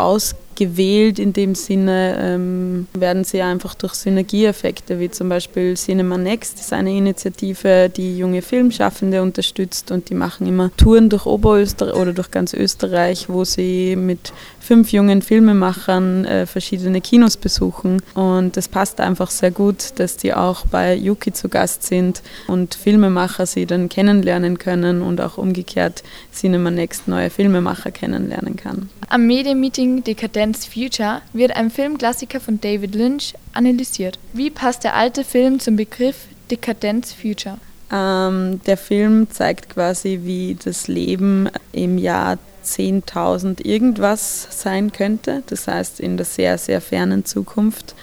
ausgewählt 0.60 1.18
in 1.18 1.32
dem 1.32 1.54
Sinne 1.54 2.16
ähm, 2.20 2.86
werden 2.92 3.24
sie 3.24 3.40
einfach 3.40 3.74
durch 3.74 3.94
Synergieeffekte, 3.94 5.00
wie 5.00 5.10
zum 5.10 5.28
Beispiel 5.28 5.74
Cinema 5.74 6.18
Next 6.18 6.60
ist 6.60 6.72
eine 6.72 6.94
Initiative, 6.94 7.88
die 7.88 8.18
junge 8.18 8.42
Filmschaffende 8.42 9.22
unterstützt 9.22 9.90
und 9.90 10.10
die 10.10 10.14
machen 10.14 10.46
immer 10.46 10.70
Touren 10.76 11.08
durch 11.08 11.26
Oberösterreich 11.26 11.94
oder 11.94 12.12
durch 12.12 12.30
ganz 12.30 12.52
Österreich, 12.52 13.28
wo 13.28 13.44
sie 13.44 13.96
mit 13.96 14.32
fünf 14.60 14.92
jungen 14.92 15.22
Filmemachern 15.22 16.24
äh, 16.24 16.46
verschiedene 16.46 17.00
Kinos 17.00 17.36
besuchen 17.36 18.02
und 18.14 18.56
das 18.56 18.68
passt 18.68 19.00
einfach 19.00 19.30
sehr 19.30 19.50
gut, 19.50 19.98
dass 19.98 20.16
die 20.16 20.34
auch 20.34 20.66
bei 20.66 20.94
Yuki 20.94 21.32
zu 21.32 21.48
Gast 21.48 21.82
sind 21.82 22.22
und 22.46 22.74
Filmemacher 22.74 23.46
sie 23.46 23.66
dann 23.66 23.88
kennenlernen 23.88 24.58
können 24.58 25.02
und 25.02 25.20
auch 25.20 25.38
umgekehrt 25.38 26.02
Cinema 26.32 26.70
Next 26.70 27.08
neue 27.08 27.30
Filmemacher 27.30 27.90
kennenlernen 27.90 28.56
kann. 28.56 28.88
Am 29.08 29.26
Medienmeeting 29.26 30.04
Decadence 30.04 30.66
Future 30.66 31.22
wird 31.32 31.56
ein 31.56 31.70
Filmklassiker 31.70 32.38
von 32.38 32.60
David 32.60 32.94
Lynch 32.94 33.34
analysiert. 33.52 34.18
Wie 34.32 34.50
passt 34.50 34.84
der 34.84 34.94
alte 34.94 35.24
Film 35.24 35.58
zum 35.58 35.76
Begriff 35.76 36.16
Decadence 36.50 37.12
Future? 37.12 37.58
Ähm, 37.92 38.60
der 38.66 38.76
Film 38.76 39.28
zeigt 39.30 39.70
quasi, 39.70 40.20
wie 40.22 40.56
das 40.62 40.86
Leben 40.86 41.48
im 41.72 41.98
Jahr 41.98 42.38
10.000 42.64 43.64
irgendwas 43.64 44.48
sein 44.50 44.92
könnte, 44.92 45.42
das 45.46 45.66
heißt 45.66 46.00
in 46.00 46.16
der 46.16 46.26
sehr, 46.26 46.58
sehr 46.58 46.80
fernen 46.80 47.24
Zukunft. 47.24 47.94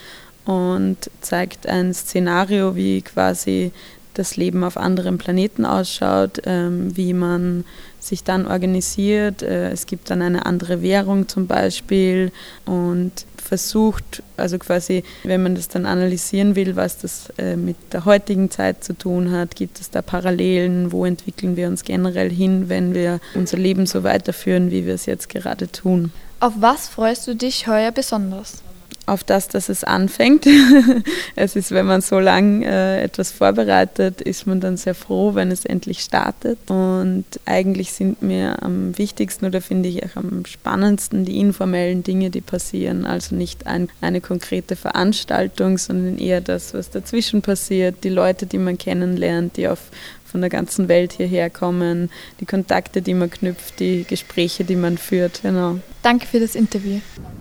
Und 0.46 0.98
zeigt 1.20 1.67
ein 1.67 1.93
Szenario, 1.93 2.76
wie 2.76 3.02
quasi 3.02 3.74
das 4.13 4.36
Leben 4.38 4.63
auf 4.63 4.78
anderen 4.78 5.17
Planeten 5.17 5.65
ausschaut, 5.65 6.41
ähm, 6.46 6.96
wie 6.96 7.13
man 7.13 7.65
sich 8.00 8.24
dann 8.24 8.48
organisiert. 8.48 9.41
Äh, 9.41 9.72
es 9.72 9.86
gibt 9.86 10.10
dann 10.10 10.22
eine 10.22 10.46
andere 10.46 10.82
Währung 10.82 11.28
zum 11.28 11.48
Beispiel. 11.48 12.32
Und 12.65 13.12
versucht, 13.47 14.21
also 14.36 14.60
quasi, 14.60 15.03
wenn 15.23 15.41
man 15.41 15.55
das 15.55 15.67
dann 15.67 15.86
analysieren 15.86 16.55
will, 16.55 16.75
was 16.75 16.97
das 16.97 17.31
äh, 17.38 17.55
mit 17.55 17.77
der 17.91 18.05
heutigen 18.05 18.51
Zeit 18.51 18.83
zu 18.83 18.93
tun 18.93 19.31
hat, 19.31 19.55
gibt 19.55 19.79
es 19.79 19.89
da 19.89 20.01
Parallelen, 20.01 20.91
wo 20.91 21.05
entwickeln 21.05 21.55
wir 21.55 21.67
uns 21.67 21.83
generell 21.83 22.29
hin, 22.29 22.69
wenn 22.69 22.93
wir 22.93 23.19
unser 23.33 23.57
Leben 23.57 23.86
so 23.86 24.03
weiterführen, 24.03 24.71
wie 24.71 24.86
wir 24.86 24.93
es 24.93 25.05
jetzt 25.05 25.29
gerade 25.29 25.71
tun. 25.71 26.12
Auf 26.39 26.53
was 26.60 26.88
freust 26.88 27.27
du 27.27 27.36
dich 27.36 27.67
heuer 27.67 27.91
besonders? 27.91 28.62
Auf 29.08 29.24
das, 29.24 29.48
dass 29.48 29.70
es 29.70 29.84
anfängt. 29.84 30.46
es 31.36 31.56
ist, 31.56 31.72
wenn 31.72 31.86
man 31.86 32.02
so 32.02 32.20
lange 32.20 32.65
äh, 32.65 33.02
etwas 33.02 33.32
vorbereitet, 33.32 34.22
ist 34.22 34.46
man 34.46 34.60
dann 34.60 34.78
sehr 34.78 34.93
froh, 34.93 35.34
wenn 35.34 35.50
es 35.50 35.65
endlich 35.65 36.02
startet. 36.02 36.60
Und 36.70 37.26
eigentlich 37.46 37.93
sind 37.93 38.22
mir 38.22 38.62
am 38.62 38.98
wichtigsten 38.98 39.46
oder 39.46 39.62
finde 39.62 39.89
ich 39.89 40.04
auch 40.04 40.17
am 40.17 40.46
spannendsten 40.46 41.24
die 41.24 41.39
informellen 41.39 42.04
Dinge, 42.04 42.30
die 42.30 42.41
passieren. 42.41 43.06
Also 43.06 43.34
nicht 43.34 43.65
ein, 43.65 43.89
eine 44.02 44.20
konkrete 44.20 44.76
Veranstaltung, 44.76 45.78
sondern 45.78 46.17
eher 46.17 46.41
das, 46.41 46.74
was 46.74 46.89
dazwischen 46.89 47.41
passiert, 47.41 48.04
die 48.04 48.10
Leute, 48.10 48.46
die 48.46 48.60
man 48.60 48.78
kennenlernt, 48.78 49.58
die 49.58 49.70
auf 49.70 49.80
von 50.26 50.41
der 50.41 50.50
ganzen 50.50 50.89
Welt 50.89 51.13
hierher 51.13 51.50
kommen, 51.50 52.12
die 52.41 52.46
Kontakte, 52.46 53.02
die 53.02 53.13
man 53.13 53.32
knüpft, 53.32 53.80
die 53.80 54.04
Gespräche, 54.04 54.65
die 54.65 54.76
man 54.76 54.98
führt. 54.98 55.41
Genau. 55.41 55.80
Danke 56.04 56.28
für 56.28 56.41
das 56.41 56.54
Interview. 56.54 57.00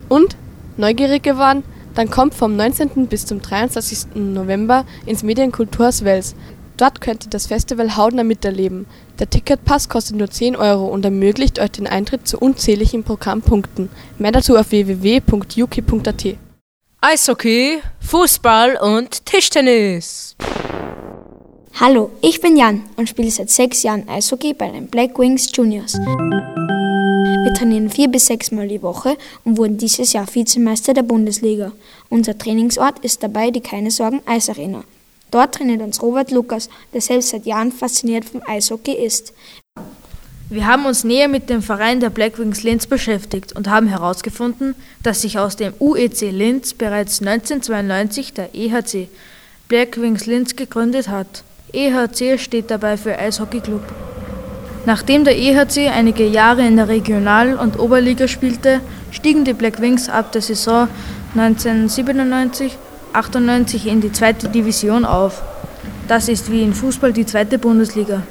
Und 0.09 0.37
Neugierig 0.77 1.23
geworden? 1.23 1.65
Dann 1.95 2.11
kommt 2.11 2.35
vom 2.35 2.57
19. 2.57 3.07
bis 3.07 3.25
zum 3.25 3.41
23. 3.41 4.15
November 4.15 4.85
ins 5.07 5.23
Medienkulturhaus 5.23 6.05
Wels. 6.05 6.35
Dort 6.77 7.01
könnt 7.01 7.25
ihr 7.25 7.31
das 7.31 7.47
Festival 7.47 7.97
hautnah 7.97 8.23
miterleben. 8.23 8.87
Der 9.19 9.31
Ticketpass 9.31 9.89
kostet 9.89 10.17
nur 10.17 10.31
10 10.31 10.57
Euro 10.57 10.87
und 10.87 11.05
ermöglicht 11.07 11.59
euch 11.59 11.71
den 11.71 11.87
Eintritt 11.87 12.29
zu 12.29 12.39
unzähligen 12.39 13.03
Programmpunkten. 13.03 13.89
Mehr 14.19 14.33
dazu 14.33 14.57
auf 14.59 14.71
www.yuki.at. 14.71 16.37
Eishockey, 17.01 17.81
Fußball 18.01 18.77
und 18.77 19.25
Tischtennis. 19.25 20.37
Hallo, 21.79 22.11
ich 22.23 22.41
bin 22.41 22.57
Jan 22.57 22.85
und 22.97 23.07
spiele 23.07 23.31
seit 23.31 23.51
sechs 23.51 23.83
Jahren 23.83 24.09
Eishockey 24.09 24.55
bei 24.55 24.71
den 24.71 24.87
Black 24.87 25.19
Wings 25.19 25.51
Juniors. 25.53 25.93
Wir 25.93 27.53
trainieren 27.53 27.91
vier 27.91 28.09
bis 28.09 28.25
sechs 28.25 28.51
Mal 28.51 28.67
die 28.67 28.81
Woche 28.81 29.19
und 29.45 29.59
wurden 29.59 29.77
dieses 29.77 30.15
Jahr 30.15 30.27
Vizemeister 30.27 30.95
der 30.95 31.03
Bundesliga. 31.03 31.73
Unser 32.09 32.39
Trainingsort 32.39 33.01
ist 33.01 33.23
dabei 33.23 33.51
die 33.51 33.61
Keine 33.61 33.91
Sorgen 33.91 34.23
Eisarena. 34.25 34.85
Dort 35.31 35.57
trainiert 35.57 35.83
uns 35.83 36.01
Robert 36.01 36.31
Lukas, 36.31 36.71
der 36.95 37.03
selbst 37.03 37.29
seit 37.29 37.45
Jahren 37.45 37.71
fasziniert 37.71 38.25
vom 38.25 38.41
Eishockey 38.47 38.95
ist. 38.95 39.35
Wir 40.49 40.67
haben 40.67 40.87
uns 40.87 41.05
näher 41.05 41.29
mit 41.29 41.51
dem 41.51 41.61
Verein 41.61 42.01
der 42.01 42.09
Blackwings 42.09 42.63
Linz 42.63 42.87
beschäftigt 42.87 43.53
und 43.53 43.69
haben 43.69 43.89
herausgefunden, 43.89 44.75
dass 45.03 45.21
sich 45.21 45.39
aus 45.39 45.57
dem 45.57 45.75
UEC 45.79 46.31
Linz 46.31 46.73
bereits 46.73 47.21
1992 47.21 48.33
der 48.33 48.55
EHC 48.55 49.09
Blackwings 49.69 50.25
Linz 50.25 50.57
gegründet 50.57 51.09
hat. 51.09 51.45
EHC 51.73 52.39
steht 52.39 52.71
dabei 52.71 52.97
für 52.97 53.19
Eishockey 53.19 53.61
Club. 53.61 53.83
Nachdem 54.87 55.25
der 55.25 55.37
EHC 55.37 55.89
einige 55.89 56.27
Jahre 56.27 56.67
in 56.67 56.77
der 56.77 56.89
Regional- 56.89 57.57
und 57.57 57.79
Oberliga 57.79 58.29
spielte, 58.29 58.81
stiegen 59.11 59.45
die 59.45 59.53
Black 59.53 59.81
Wings 59.81 60.09
ab 60.09 60.31
der 60.33 60.43
Saison 60.43 60.89
1997 61.35 62.79
98 63.13 63.87
in 63.87 64.01
die 64.01 64.13
zweite 64.13 64.49
Division 64.49 65.05
auf. 65.05 65.43
Das 66.07 66.29
ist 66.29 66.53
wie 66.53 66.63
in 66.63 66.75
Fußball 66.75 67.13
die 67.13 67.27
zweite 67.27 67.59
Bundesliga. 67.59 68.23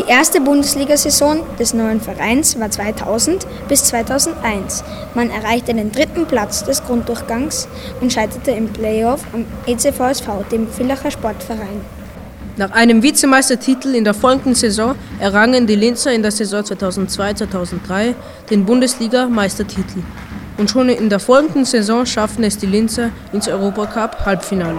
Die 0.00 0.08
erste 0.08 0.40
Bundesliga-Saison 0.40 1.42
des 1.58 1.74
neuen 1.74 2.00
Vereins 2.00 2.58
war 2.58 2.70
2000 2.70 3.46
bis 3.68 3.84
2001. 3.84 4.82
Man 5.14 5.28
erreichte 5.28 5.74
den 5.74 5.92
dritten 5.92 6.24
Platz 6.24 6.64
des 6.64 6.82
Grunddurchgangs 6.82 7.68
und 8.00 8.10
scheiterte 8.10 8.52
im 8.52 8.68
Playoff 8.68 9.20
am 9.34 9.44
ECVSV, 9.66 10.48
dem 10.50 10.68
Villacher 10.68 11.10
Sportverein. 11.10 11.82
Nach 12.56 12.70
einem 12.70 13.02
Vizemeistertitel 13.02 13.94
in 13.94 14.04
der 14.04 14.14
folgenden 14.14 14.54
Saison 14.54 14.94
errangen 15.18 15.66
die 15.66 15.76
Linzer 15.76 16.14
in 16.14 16.22
der 16.22 16.30
Saison 16.30 16.62
2002-2003 16.62 18.14
den 18.48 18.64
Bundesliga-Meistertitel. 18.64 20.02
Und 20.56 20.70
schon 20.70 20.88
in 20.88 21.10
der 21.10 21.20
folgenden 21.20 21.66
Saison 21.66 22.06
schafften 22.06 22.44
es 22.44 22.56
die 22.56 22.66
Linzer 22.66 23.10
ins 23.34 23.48
Europacup-Halbfinale. 23.48 24.78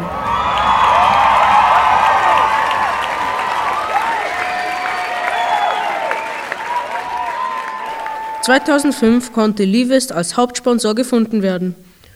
(2005) 8.44 9.32
konnte 9.34 9.64
Livest 9.64 10.12
als 10.12 10.36
Hauptsponsor 10.36 10.96
gefunden 10.96 11.42
werden 11.42 11.76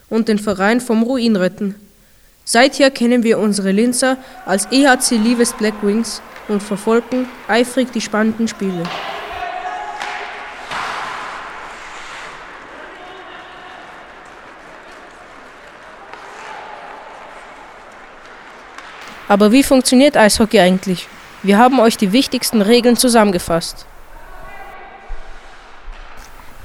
und 0.10 0.28
den 0.28 0.40
Verein 0.40 0.82
vom 0.82 1.04
Ruin 1.04 1.36
retten. 1.36 1.76
Seither 2.44 2.92
kennen 2.92 3.24
wir 3.24 3.40
unsere 3.40 3.72
Linzer 3.72 4.18
als 4.46 4.68
EHC 4.72 5.18
Livest 5.18 5.58
Black 5.58 5.76
Wings 5.82 6.22
und 6.48 6.62
verfolgen 6.62 7.28
eifrig 7.48 7.92
die 7.92 8.02
spannenden 8.02 8.48
Spiele. 8.48 8.84
Aber 19.28 19.52
wie 19.52 19.64
funktioniert 19.64 20.18
Eishockey 20.18 20.60
eigentlich? 20.60 21.08
Wir 21.42 21.58
haben 21.58 21.80
euch 21.80 21.98
die 21.98 22.12
wichtigsten 22.12 22.62
Regeln 22.62 22.96
zusammengefasst. 22.96 23.86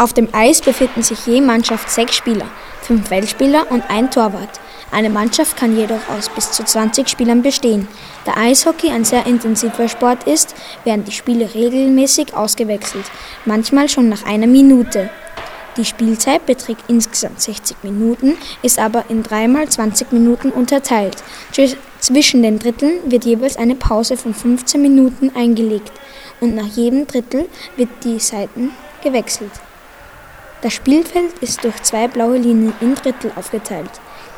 Auf 0.00 0.14
dem 0.14 0.28
Eis 0.32 0.62
befinden 0.62 1.02
sich 1.02 1.26
je 1.26 1.42
Mannschaft 1.42 1.90
sechs 1.90 2.16
Spieler, 2.16 2.46
fünf 2.80 3.08
Feldspieler 3.08 3.66
und 3.68 3.84
ein 3.90 4.10
Torwart. 4.10 4.58
Eine 4.90 5.10
Mannschaft 5.10 5.58
kann 5.58 5.76
jedoch 5.76 6.08
aus 6.08 6.30
bis 6.30 6.52
zu 6.52 6.64
20 6.64 7.06
Spielern 7.06 7.42
bestehen. 7.42 7.86
Da 8.24 8.34
Eishockey 8.34 8.88
ein 8.88 9.04
sehr 9.04 9.26
intensiver 9.26 9.88
Sport 9.88 10.24
ist, 10.24 10.54
werden 10.84 11.04
die 11.04 11.12
Spiele 11.12 11.52
regelmäßig 11.52 12.32
ausgewechselt, 12.32 13.04
manchmal 13.44 13.90
schon 13.90 14.08
nach 14.08 14.24
einer 14.24 14.46
Minute. 14.46 15.10
Die 15.76 15.84
Spielzeit 15.84 16.46
beträgt 16.46 16.84
insgesamt 16.88 17.42
60 17.42 17.76
Minuten, 17.82 18.38
ist 18.62 18.78
aber 18.78 19.04
in 19.10 19.22
dreimal 19.22 19.68
20 19.68 20.12
Minuten 20.12 20.48
unterteilt. 20.48 21.22
Zwischen 22.00 22.42
den 22.42 22.58
Dritteln 22.58 23.00
wird 23.04 23.26
jeweils 23.26 23.58
eine 23.58 23.74
Pause 23.74 24.16
von 24.16 24.32
15 24.32 24.80
Minuten 24.80 25.30
eingelegt 25.36 25.92
und 26.40 26.54
nach 26.54 26.68
jedem 26.68 27.06
Drittel 27.06 27.50
wird 27.76 27.90
die 28.02 28.18
Seiten 28.18 28.70
gewechselt. 29.04 29.52
Das 30.62 30.74
Spielfeld 30.74 31.38
ist 31.40 31.64
durch 31.64 31.82
zwei 31.82 32.06
blaue 32.06 32.36
Linien 32.36 32.74
in 32.80 32.94
Drittel 32.94 33.32
aufgeteilt. 33.34 33.90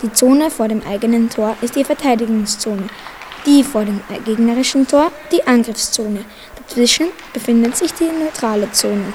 Die 0.03 0.13
Zone 0.13 0.51
vor 0.51 0.69
dem 0.69 0.81
eigenen 0.87 1.29
Tor 1.29 1.57
ist 1.63 1.75
die 1.75 1.85
Verteidigungszone, 1.85 2.87
die 3.45 3.65
vor 3.65 3.85
dem 3.85 4.01
gegnerischen 4.25 4.87
Tor 4.87 5.11
die 5.33 5.45
Angriffszone. 5.45 6.25
Dazwischen 6.57 7.09
befindet 7.33 7.77
sich 7.77 7.93
die 7.95 8.05
neutrale 8.05 8.71
Zone. 8.71 9.13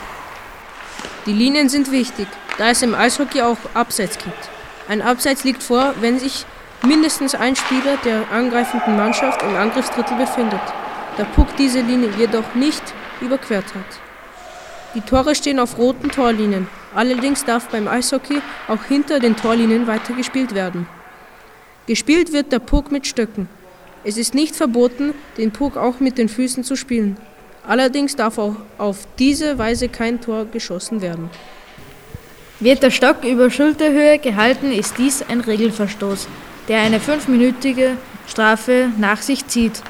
Die 1.26 1.32
Linien 1.32 1.70
sind 1.70 1.91
wichtig, 1.91 2.28
da 2.58 2.72
es 2.72 2.82
im 2.82 2.93
Eishockey 2.93 3.41
auch 3.41 3.58
Abseits 3.74 4.17
gibt. 4.17 4.50
Ein 4.89 5.02
Abseits 5.02 5.46
liegt 5.46 5.63
vor, 5.63 5.93
wenn 6.02 6.20
sich 6.20 6.46
mindestens 6.84 7.36
ein 7.36 7.56
Spieler 7.56 7.98
der 8.04 8.30
angreifenden 8.32 8.98
Mannschaft 8.98 9.41
im 9.43 9.56
Angriffsdrittel 9.56 10.17
befindet, 10.17 10.62
der 11.17 11.26
Puck 11.26 11.48
diese 11.58 11.80
Linie 11.80 12.10
jedoch 12.17 12.54
nicht 12.54 12.84
überquert 13.22 13.74
hat. 13.74 14.00
Die 14.93 15.02
Tore 15.02 15.36
stehen 15.36 15.60
auf 15.60 15.78
roten 15.78 16.10
Torlinien, 16.10 16.67
allerdings 16.98 17.46
darf 17.46 17.70
beim 17.70 17.88
Eishockey 17.88 18.42
auch 18.68 18.84
hinter 18.84 19.20
den 19.20 19.36
Torlinien 19.36 19.88
weitergespielt 19.88 20.56
werden. 20.56 20.88
Gespielt 21.86 22.34
wird 22.34 22.52
der 22.52 22.60
Puck 22.60 22.92
mit 22.92 23.08
Stöcken. 23.08 23.48
Es 24.04 24.18
ist 24.18 24.34
nicht 24.34 24.56
verboten, 24.56 25.14
den 25.38 25.52
Puck 25.52 25.78
auch 25.78 26.00
mit 26.00 26.18
den 26.18 26.28
Füßen 26.28 26.64
zu 26.64 26.76
spielen. 26.76 27.18
Allerdings 27.66 28.16
darf 28.16 28.38
auch 28.38 28.56
auf 28.78 29.08
diese 29.20 29.58
Weise 29.58 29.90
kein 29.90 30.22
Tor 30.22 30.46
geschossen 30.46 31.02
werden. 31.02 31.30
Wird 32.60 32.82
der 32.82 32.92
Stock 32.92 33.24
über 33.24 33.52
Schulterhöhe 33.52 34.18
gehalten, 34.18 34.72
ist 34.72 34.98
dies 34.98 35.22
ein 35.22 35.42
Regelverstoß, 35.42 36.28
der 36.68 36.80
eine 36.82 37.00
fünfminütige 37.00 37.98
Strafe 38.28 38.90
nach 38.98 39.22
sich 39.22 39.46
zieht. 39.48 39.84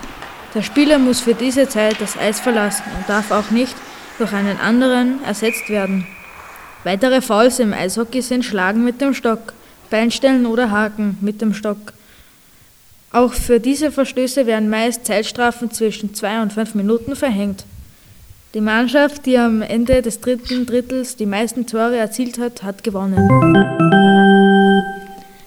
Der 0.54 0.62
Spieler 0.62 1.00
muss 1.00 1.22
für 1.22 1.34
diese 1.34 1.70
Zeit 1.70 2.02
das 2.02 2.18
Eis 2.18 2.40
verlassen 2.40 2.84
und 2.98 3.08
darf 3.08 3.32
auch 3.32 3.52
nicht 3.52 3.76
durch 4.18 4.34
einen 4.34 4.60
anderen 4.60 5.24
ersetzt 5.24 5.70
werden. 5.70 6.06
Weitere 6.88 7.20
Fouls 7.20 7.60
im 7.60 7.74
Eishockey 7.74 8.22
sind 8.22 8.46
Schlagen 8.46 8.86
mit 8.86 9.02
dem 9.02 9.14
Stock, 9.14 9.52
Beinstellen 9.90 10.46
oder 10.46 10.72
Haken 10.72 11.18
mit 11.20 11.42
dem 11.42 11.54
Stock. 11.54 11.92
Auch 13.12 13.34
für 13.34 13.60
diese 13.60 13.92
Verstöße 13.92 14.46
werden 14.46 14.70
meist 14.70 15.06
Zeitstrafen 15.06 15.70
zwischen 15.70 16.14
zwei 16.14 16.42
und 16.42 16.54
fünf 16.54 16.76
Minuten 16.76 17.18
verhängt. 17.18 17.66
Die 18.54 18.62
Mannschaft, 18.62 19.26
die 19.26 19.38
am 19.38 19.62
Ende 19.62 20.02
des 20.02 20.22
dritten 20.22 20.66
Drittels 20.66 21.18
die 21.18 21.26
meisten 21.26 21.68
Tore 21.68 21.98
erzielt 21.98 22.40
hat, 22.40 22.64
hat 22.64 22.86
gewonnen. 22.86 23.18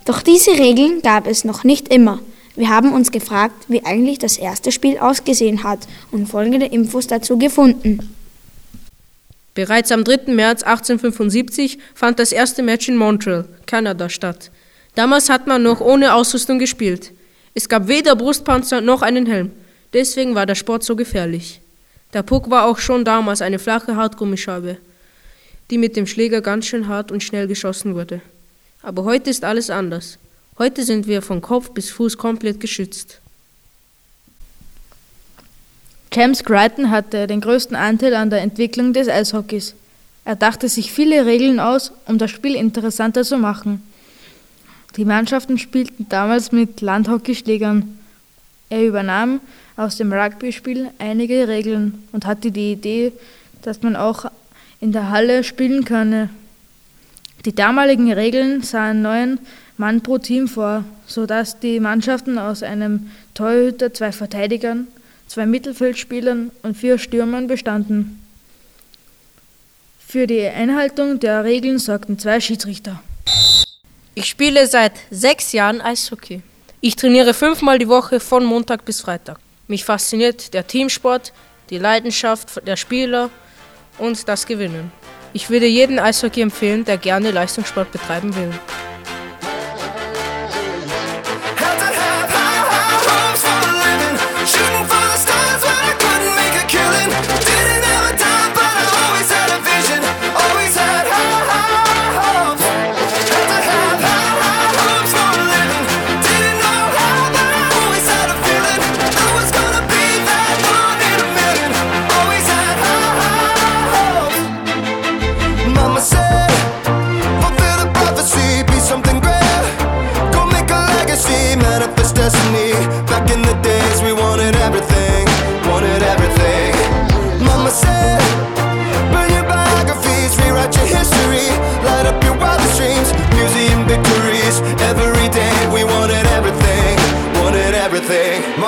Doch 0.04 0.20
diese 0.20 0.50
Regeln 0.50 1.00
gab 1.00 1.26
es 1.26 1.46
noch 1.46 1.64
nicht 1.64 1.88
immer. 1.88 2.18
Wir 2.54 2.68
haben 2.68 2.92
uns 2.92 3.10
gefragt, 3.10 3.64
wie 3.68 3.82
eigentlich 3.86 4.18
das 4.18 4.36
erste 4.36 4.72
Spiel 4.72 4.98
ausgesehen 4.98 5.64
hat 5.64 5.88
und 6.12 6.26
folgende 6.26 6.66
Infos 6.66 7.06
dazu 7.06 7.38
gefunden. 7.38 8.14
Bereits 9.54 9.90
am 9.90 10.04
3. 10.04 10.32
März 10.32 10.62
1875 10.62 11.78
fand 11.94 12.18
das 12.18 12.32
erste 12.32 12.62
Match 12.62 12.88
in 12.88 12.96
Montreal, 12.96 13.46
Kanada, 13.66 14.08
statt. 14.08 14.50
Damals 14.94 15.28
hat 15.28 15.46
man 15.46 15.62
noch 15.62 15.80
ohne 15.80 16.14
Ausrüstung 16.14 16.58
gespielt. 16.58 17.12
Es 17.54 17.68
gab 17.68 17.88
weder 17.88 18.14
Brustpanzer 18.14 18.80
noch 18.80 19.02
einen 19.02 19.26
Helm. 19.26 19.50
Deswegen 19.92 20.34
war 20.34 20.46
der 20.46 20.54
Sport 20.54 20.84
so 20.84 20.94
gefährlich. 20.94 21.60
Der 22.12 22.22
Puck 22.22 22.50
war 22.50 22.66
auch 22.66 22.78
schon 22.78 23.04
damals 23.04 23.42
eine 23.42 23.58
flache 23.58 23.96
Hartgummischeibe, 23.96 24.78
die 25.70 25.78
mit 25.78 25.96
dem 25.96 26.06
Schläger 26.06 26.40
ganz 26.40 26.66
schön 26.66 26.88
hart 26.88 27.12
und 27.12 27.22
schnell 27.22 27.46
geschossen 27.46 27.94
wurde. 27.94 28.20
Aber 28.82 29.04
heute 29.04 29.30
ist 29.30 29.44
alles 29.44 29.70
anders. 29.70 30.18
Heute 30.58 30.84
sind 30.84 31.06
wir 31.06 31.22
von 31.22 31.40
Kopf 31.40 31.70
bis 31.70 31.90
Fuß 31.90 32.18
komplett 32.18 32.60
geschützt. 32.60 33.19
James 36.12 36.42
Crichton 36.42 36.90
hatte 36.90 37.28
den 37.28 37.40
größten 37.40 37.76
Anteil 37.76 38.14
an 38.14 38.30
der 38.30 38.40
Entwicklung 38.40 38.92
des 38.92 39.08
Eishockeys. 39.08 39.74
Er 40.24 40.34
dachte 40.34 40.68
sich 40.68 40.92
viele 40.92 41.24
Regeln 41.24 41.60
aus, 41.60 41.92
um 42.06 42.18
das 42.18 42.32
Spiel 42.32 42.56
interessanter 42.56 43.22
zu 43.22 43.38
machen. 43.38 43.80
Die 44.96 45.04
Mannschaften 45.04 45.56
spielten 45.56 46.06
damals 46.08 46.50
mit 46.50 46.80
Landhockeyschlägern. 46.80 47.96
Er 48.70 48.84
übernahm 48.84 49.40
aus 49.76 49.98
dem 49.98 50.12
Rugby-Spiel 50.12 50.90
einige 50.98 51.46
Regeln 51.46 52.02
und 52.10 52.26
hatte 52.26 52.50
die 52.50 52.72
Idee, 52.72 53.12
dass 53.62 53.82
man 53.82 53.94
auch 53.94 54.24
in 54.80 54.90
der 54.90 55.10
Halle 55.10 55.44
spielen 55.44 55.84
könne. 55.84 56.28
Die 57.44 57.54
damaligen 57.54 58.12
Regeln 58.12 58.62
sahen 58.62 59.02
neun 59.02 59.38
Mann 59.76 60.02
pro 60.02 60.18
Team 60.18 60.48
vor, 60.48 60.84
sodass 61.06 61.60
die 61.60 61.78
Mannschaften 61.78 62.36
aus 62.36 62.64
einem 62.64 63.10
Torhüter, 63.34 63.94
zwei 63.94 64.10
Verteidigern, 64.12 64.88
zwei 65.30 65.46
Mittelfeldspielern 65.46 66.50
und 66.64 66.76
vier 66.76 66.98
Stürmern 66.98 67.46
bestanden. 67.46 68.20
Für 70.04 70.26
die 70.26 70.42
Einhaltung 70.42 71.20
der 71.20 71.44
Regeln 71.44 71.78
sorgten 71.78 72.18
zwei 72.18 72.40
Schiedsrichter. 72.40 73.00
Ich 74.16 74.26
spiele 74.26 74.66
seit 74.66 74.94
sechs 75.12 75.52
Jahren 75.52 75.80
Eishockey. 75.80 76.42
Ich 76.80 76.96
trainiere 76.96 77.32
fünfmal 77.32 77.78
die 77.78 77.86
Woche 77.86 78.18
von 78.18 78.44
Montag 78.44 78.84
bis 78.84 79.00
Freitag. 79.00 79.38
Mich 79.68 79.84
fasziniert 79.84 80.52
der 80.52 80.66
Teamsport, 80.66 81.32
die 81.70 81.78
Leidenschaft 81.78 82.66
der 82.66 82.76
Spieler 82.76 83.30
und 83.98 84.26
das 84.26 84.46
Gewinnen. 84.46 84.90
Ich 85.32 85.48
würde 85.48 85.66
jeden 85.66 86.00
Eishockey 86.00 86.40
empfehlen, 86.40 86.84
der 86.84 86.98
gerne 86.98 87.30
Leistungssport 87.30 87.92
betreiben 87.92 88.34
will. 88.34 88.50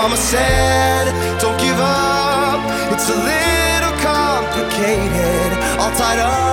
Mama 0.03 0.17
said, 0.17 1.07
don't 1.41 1.57
give 1.61 1.79
up. 1.79 2.59
It's 2.93 3.09
a 3.09 3.15
little 3.15 3.95
complicated. 4.03 5.53
All 5.79 5.93
tied 5.95 6.19
up, 6.19 6.52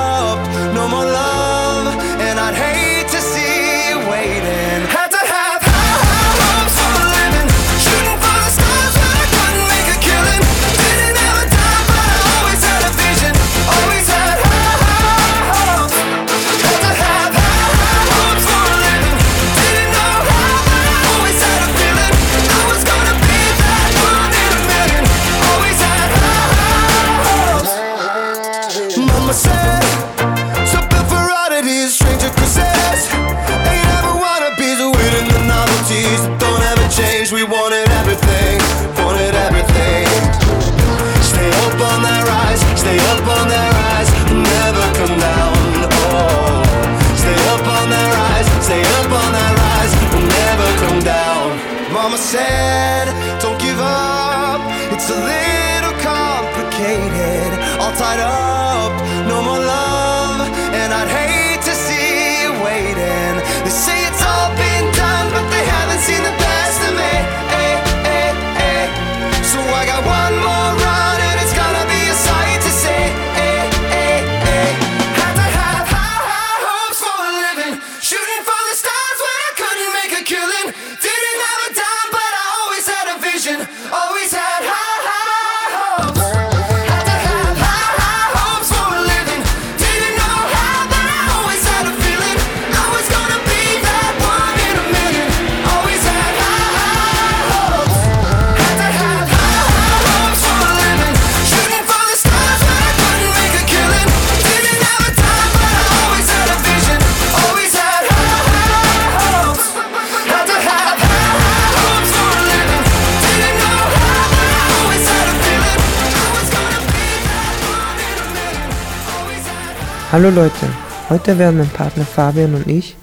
Hallo 120.12 120.32
Leute, 120.32 120.68
heute 121.10 121.38
werden 121.38 121.60
mein 121.60 121.70
Partner 121.70 122.04
Fabian 122.04 122.56
und 122.56 122.66
ich 122.66 122.96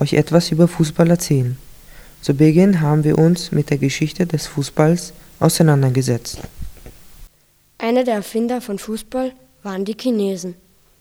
euch 0.00 0.14
etwas 0.14 0.50
über 0.50 0.66
Fußball 0.66 1.08
erzählen. 1.08 1.56
Zu 2.20 2.34
Beginn 2.34 2.80
haben 2.80 3.04
wir 3.04 3.16
uns 3.16 3.52
mit 3.52 3.70
der 3.70 3.78
Geschichte 3.78 4.26
des 4.26 4.48
Fußballs 4.48 5.12
auseinandergesetzt. 5.38 6.40
Einer 7.78 8.02
der 8.02 8.16
Erfinder 8.16 8.60
von 8.60 8.80
Fußball 8.80 9.34
waren 9.62 9.84
die 9.84 9.94
Chinesen. 9.96 10.56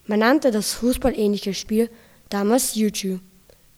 Man 0.06 0.20
nannte 0.20 0.52
das 0.52 0.74
fußballähnliche 0.74 1.56
Spiel 1.56 1.90
damals 2.30 2.76
Yuju. 2.76 3.18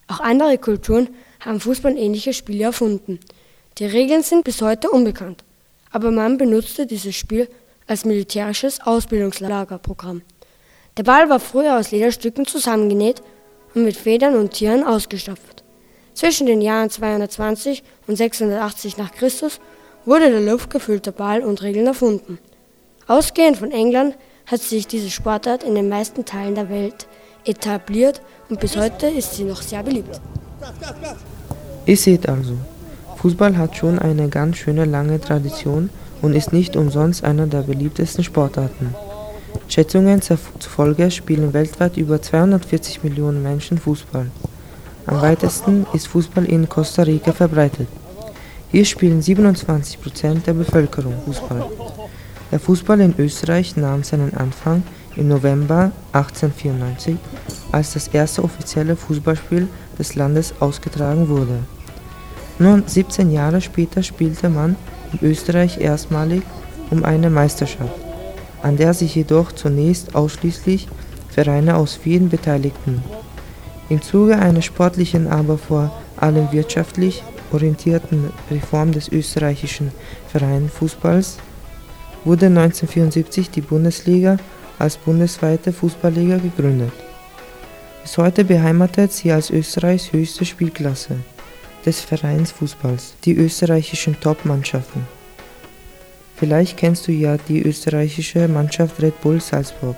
Auch 0.08 0.20
andere 0.20 0.58
Kulturen 0.58 1.08
haben 1.40 1.62
fußballähnliche 1.62 2.34
Spiele 2.34 2.66
erfunden. 2.66 3.22
Die 3.78 3.86
Regeln 3.86 4.24
sind 4.24 4.44
bis 4.44 4.62
heute 4.62 4.90
unbekannt, 4.90 5.46
aber 5.92 6.12
man 6.12 6.38
benutzte 6.38 6.86
dieses 6.86 7.16
Spiel 7.16 7.48
als 7.88 8.04
militärisches 8.04 8.82
Ausbildungslagerprogramm. 8.82 10.24
Der 11.00 11.06
Ball 11.06 11.30
war 11.30 11.40
früher 11.40 11.80
aus 11.80 11.92
Lederstücken 11.92 12.46
zusammengenäht 12.46 13.24
und 13.74 13.86
mit 13.86 13.96
Federn 13.96 14.36
und 14.36 14.52
Tieren 14.52 14.84
ausgestopft. 14.84 15.64
Zwischen 16.14 16.46
den 16.46 16.60
Jahren 16.60 16.90
220 16.90 17.84
und 18.08 18.18
680 18.18 18.98
nach 18.98 19.14
Christus 19.14 19.62
wurde 20.04 20.30
der 20.30 20.42
luftgefüllte 20.42 21.14
Ball 21.14 21.42
und 21.42 21.62
Regeln 21.62 21.88
erfunden. 21.88 22.38
Ausgehend 23.08 23.56
von 23.56 23.72
England 23.72 24.18
hat 24.46 24.60
sich 24.60 24.88
diese 24.88 25.10
Sportart 25.10 25.64
in 25.64 25.74
den 25.74 25.88
meisten 25.88 26.26
Teilen 26.26 26.56
der 26.56 26.70
Welt 26.70 27.08
etabliert 27.46 28.22
und 28.50 28.60
bis 28.60 28.76
heute 28.76 29.08
ist 29.08 29.36
sie 29.36 29.46
noch 29.46 29.62
sehr 29.62 29.84
beliebt. 29.84 30.20
Ihr 31.86 31.96
seht 31.96 32.28
also, 32.28 32.58
Fußball 33.22 33.56
hat 33.56 33.78
schon 33.78 34.00
eine 34.00 34.28
ganz 34.28 34.58
schöne 34.58 34.84
lange 34.84 35.22
Tradition 35.22 35.92
und 36.22 36.36
ist 36.36 36.52
nicht 36.52 36.76
umsonst 36.76 37.24
einer 37.24 37.48
der 37.48 37.62
beliebtesten 37.62 38.26
Sportarten. 38.26 38.94
Schätzungen 39.68 40.22
zufolge 40.22 41.12
spielen 41.12 41.54
weltweit 41.54 41.98
über 41.98 42.22
240 42.22 43.04
Millionen 43.04 43.44
Menschen 43.44 43.78
Fußball. 43.78 44.28
Am 45.06 45.22
weitesten 45.22 45.86
ist 45.94 46.08
Fußball 46.08 46.46
in 46.46 46.68
Costa 46.70 47.04
Rica 47.04 47.32
verbreitet. 47.32 47.88
Hier 48.72 48.86
spielen 48.86 49.22
27 49.22 50.02
Prozent 50.02 50.46
der 50.46 50.54
Bevölkerung 50.54 51.14
Fußball. 51.26 51.66
Der 52.52 52.60
Fußball 52.60 53.00
in 53.02 53.16
Österreich 53.18 53.76
nahm 53.76 54.04
seinen 54.04 54.34
Anfang 54.36 54.84
im 55.16 55.28
November 55.28 55.92
1894, 56.14 57.18
als 57.72 57.94
das 57.94 58.08
erste 58.10 58.44
offizielle 58.44 58.96
Fußballspiel 58.96 59.68
des 59.98 60.16
Landes 60.16 60.54
ausgetragen 60.60 61.30
wurde. 61.30 61.60
Nur 62.60 62.84
17 62.86 63.32
Jahre 63.32 63.62
später 63.62 64.04
spielte 64.04 64.50
man 64.50 64.76
in 65.14 65.28
Österreich 65.28 65.80
erstmalig 65.80 66.44
um 66.90 67.04
eine 67.06 67.30
Meisterschaft, 67.30 67.94
an 68.62 68.78
der 68.78 68.94
sich 68.94 69.16
jedoch 69.16 69.52
zunächst 69.52 70.16
ausschließlich 70.16 70.88
Vereine 71.30 71.78
aus 71.78 72.00
Wien 72.04 72.30
beteiligten. 72.30 73.04
Im 73.90 74.02
Zuge 74.02 74.38
einer 74.38 74.62
sportlichen, 74.62 75.28
aber 75.28 75.58
vor 75.58 75.92
allem 76.18 76.52
wirtschaftlich 76.52 77.24
orientierten 77.52 78.32
Reform 78.52 78.92
des 78.92 79.10
österreichischen 79.10 79.92
Vereinfußballs 80.28 81.38
wurde 82.26 82.48
1974 82.48 83.50
die 83.50 83.62
Bundesliga 83.62 84.38
als 84.78 84.98
bundesweite 84.98 85.74
Fußballliga 85.74 86.38
gegründet. 86.38 86.92
Bis 88.02 88.18
heute 88.18 88.44
beheimatet 88.44 89.12
sie 89.12 89.32
als 89.32 89.50
Österreichs 89.50 90.12
höchste 90.12 90.46
Spielklasse 90.46 91.18
des 91.86 92.02
Vereinsfußballs 92.02 93.16
die 93.24 93.36
österreichischen 93.36 94.20
Top-Mannschaften. 94.20 95.19
Vielleicht 96.40 96.78
kennst 96.78 97.06
du 97.06 97.12
ja 97.12 97.36
die 97.36 97.62
österreichische 97.62 98.48
Mannschaft 98.48 99.02
Red 99.02 99.20
Bull 99.20 99.42
Salzburg, 99.42 99.98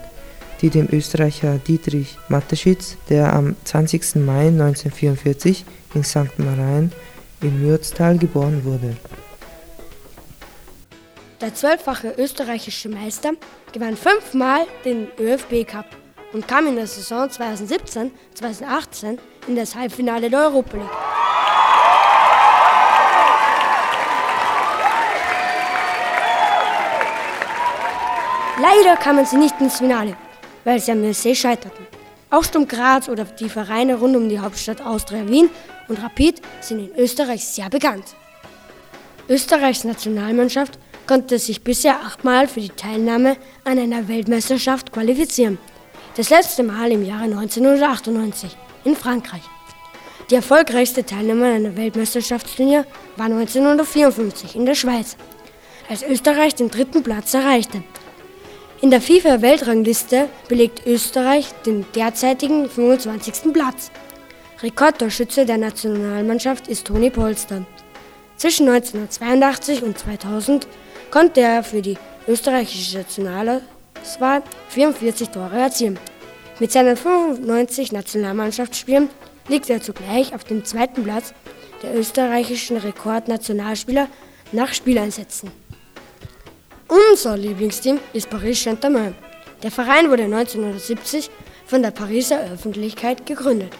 die 0.62 0.72
dem 0.72 0.88
Österreicher 0.92 1.60
Dietrich 1.60 2.18
Mateschitz, 2.30 2.98
der 3.10 3.32
am 3.32 3.56
20. 3.64 4.16
Mai 4.16 4.48
1944 4.48 5.64
in 5.94 6.04
St. 6.04 6.40
Marien 6.40 6.92
im 7.42 7.62
Mürztal 7.62 8.18
geboren 8.18 8.64
wurde. 8.64 8.98
Der 11.42 11.54
zwölffache 11.54 12.16
österreichische 12.18 12.90
Meister 12.90 13.34
gewann 13.72 13.96
fünfmal 13.96 14.66
den 14.84 15.10
ÖFB 15.20 15.68
Cup 15.68 15.86
und 16.34 16.48
kam 16.48 16.66
in 16.66 16.76
der 16.76 16.88
Saison 16.88 17.28
2017-2018 17.30 19.20
in 19.48 19.56
das 19.56 19.76
Halbfinale 19.76 20.30
der 20.30 20.48
Europa 20.48 20.78
League. 20.78 21.21
Leider 28.62 28.96
kamen 28.96 29.26
sie 29.26 29.38
nicht 29.38 29.60
ins 29.60 29.80
Finale, 29.80 30.16
weil 30.66 30.80
sie 30.80 30.92
am 30.92 31.02
Marseille 31.02 31.34
scheiterten. 31.34 31.88
Auch 32.30 32.44
Sturm 32.44 32.68
Graz 32.68 33.10
oder 33.10 33.24
die 33.26 33.50
Vereine 33.50 33.96
rund 33.96 34.16
um 34.16 34.30
die 34.30 34.40
Hauptstadt 34.40 34.86
Austria 34.86 35.28
Wien 35.28 35.50
und 35.88 36.02
Rapid 36.04 36.40
sind 36.60 36.80
in 36.80 36.96
Österreich 36.96 37.44
sehr 37.44 37.72
bekannt. 37.72 38.06
Österreichs 39.28 39.84
Nationalmannschaft 39.84 40.78
konnte 41.08 41.40
sich 41.40 41.64
bisher 41.64 42.02
achtmal 42.06 42.48
für 42.48 42.62
die 42.62 42.70
Teilnahme 42.70 43.36
an 43.64 43.80
einer 43.80 44.08
Weltmeisterschaft 44.08 44.92
qualifizieren. 44.92 45.58
Das 46.16 46.30
letzte 46.30 46.62
Mal 46.62 46.92
im 46.92 47.04
Jahre 47.04 47.24
1998 47.24 48.56
in 48.84 48.96
Frankreich. 48.96 49.42
Die 50.30 50.36
erfolgreichste 50.36 51.04
Teilnehmer 51.04 51.48
einer 51.48 51.76
Weltmeisterschaftsturnier 51.78 52.86
war 53.18 53.26
1954 53.26 54.56
in 54.56 54.68
der 54.68 54.76
Schweiz, 54.76 55.18
als 55.90 56.04
Österreich 56.04 56.54
den 56.54 56.70
dritten 56.70 57.02
Platz 57.02 57.34
erreichte. 57.34 57.84
In 58.82 58.90
der 58.90 59.00
FIFA-Weltrangliste 59.00 60.28
belegt 60.48 60.88
Österreich 60.88 61.52
den 61.68 61.86
derzeitigen 61.94 62.68
25. 62.68 63.54
Platz. 63.54 63.92
Rekordtorschütze 64.64 65.46
der 65.46 65.60
Nationalmannschaft 65.60 66.68
ist 66.68 66.88
Toni 66.88 67.12
Polster. 67.12 67.64
Zwischen 68.38 68.68
1982 68.68 69.84
und 69.84 70.00
2000 70.00 70.68
konnte 71.12 71.42
er 71.42 71.64
für 71.64 71.84
die 71.84 71.96
österreichische 72.28 72.98
Nationalauswahl 72.98 74.42
44 74.70 75.30
Tore 75.30 75.60
erzielen. 75.60 76.00
Mit 76.60 76.72
seinen 76.72 76.98
95 76.98 77.92
Nationalmannschaftsspielen 77.92 79.10
liegt 79.48 79.70
er 79.70 79.84
zugleich 79.84 80.34
auf 80.34 80.44
dem 80.44 80.66
zweiten 80.66 81.04
Platz 81.04 81.36
der 81.84 81.96
österreichischen 81.96 82.78
Rekordnationalspieler 82.78 84.08
nach 84.52 84.74
Spieleinsätzen. 84.74 85.61
Unser 86.92 87.38
Lieblingsteam 87.38 88.02
ist 88.12 88.30
Paris 88.30 88.64
Saint-Germain. 88.64 89.16
Der 89.64 89.72
Verein 89.72 90.10
wurde 90.10 90.24
1970 90.24 91.30
von 91.66 91.82
der 91.82 91.92
Pariser 91.92 92.42
Öffentlichkeit 92.54 93.26
gegründet. 93.26 93.72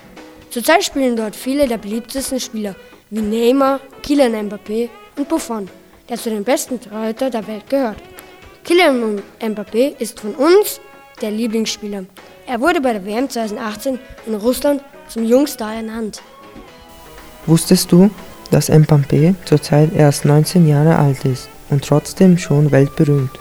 Zurzeit 0.50 0.86
spielen 0.86 1.18
dort 1.18 1.36
viele 1.36 1.68
der 1.68 1.78
beliebtesten 1.78 2.40
Spieler 2.40 2.74
wie 3.10 3.20
Neymar, 3.20 3.82
Kylian 4.02 4.48
Mbappé 4.48 4.88
und 5.18 5.28
Buffon, 5.28 5.68
der 6.08 6.16
zu 6.16 6.30
den 6.30 6.46
besten 6.46 6.80
Torhüter 6.80 7.30
der 7.30 7.46
Welt 7.48 7.70
gehört. 7.70 7.98
Kylian 8.64 9.22
Mbappé 9.42 10.00
ist 10.00 10.18
von 10.18 10.34
uns 10.36 10.80
der 11.22 11.32
Lieblingsspieler. 11.32 12.06
Er 12.48 12.62
wurde 12.62 12.80
bei 12.80 12.94
der 12.94 13.06
WM 13.06 13.30
2018 13.30 14.00
in 14.26 14.36
Russland 14.36 14.82
zum 15.10 15.26
Jungstar 15.26 15.76
ernannt. 15.76 16.22
Wusstest 17.46 17.92
du, 17.92 18.10
dass 18.52 18.70
Mbappé 18.70 19.36
zurzeit 19.44 19.94
erst 19.94 20.24
19 20.24 20.66
Jahre 20.66 20.96
alt 20.96 21.26
ist 21.26 21.51
und 21.72 21.84
trotzdem 21.84 22.38
schon 22.38 22.72
weltberühmt? 22.72 23.32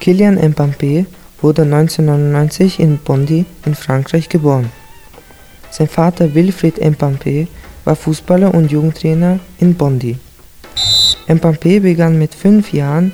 Kylian 0.00 0.38
Mbappé 0.38 1.06
wurde 1.42 1.62
1999 1.62 2.78
in 2.78 2.98
Bondy 2.98 3.44
in 3.64 3.74
Frankreich 3.74 4.28
geboren. 4.28 4.70
Sein 5.70 5.88
Vater 5.88 6.34
Wilfried 6.34 6.78
Mbappé 6.78 7.48
war 7.84 7.96
Fußballer 7.96 8.54
und 8.54 8.70
Jugendtrainer 8.70 9.40
in 9.58 9.74
Bondy. 9.74 10.18
Mbappé 11.26 11.80
begann 11.80 12.18
mit 12.18 12.34
fünf 12.34 12.72
Jahren 12.72 13.12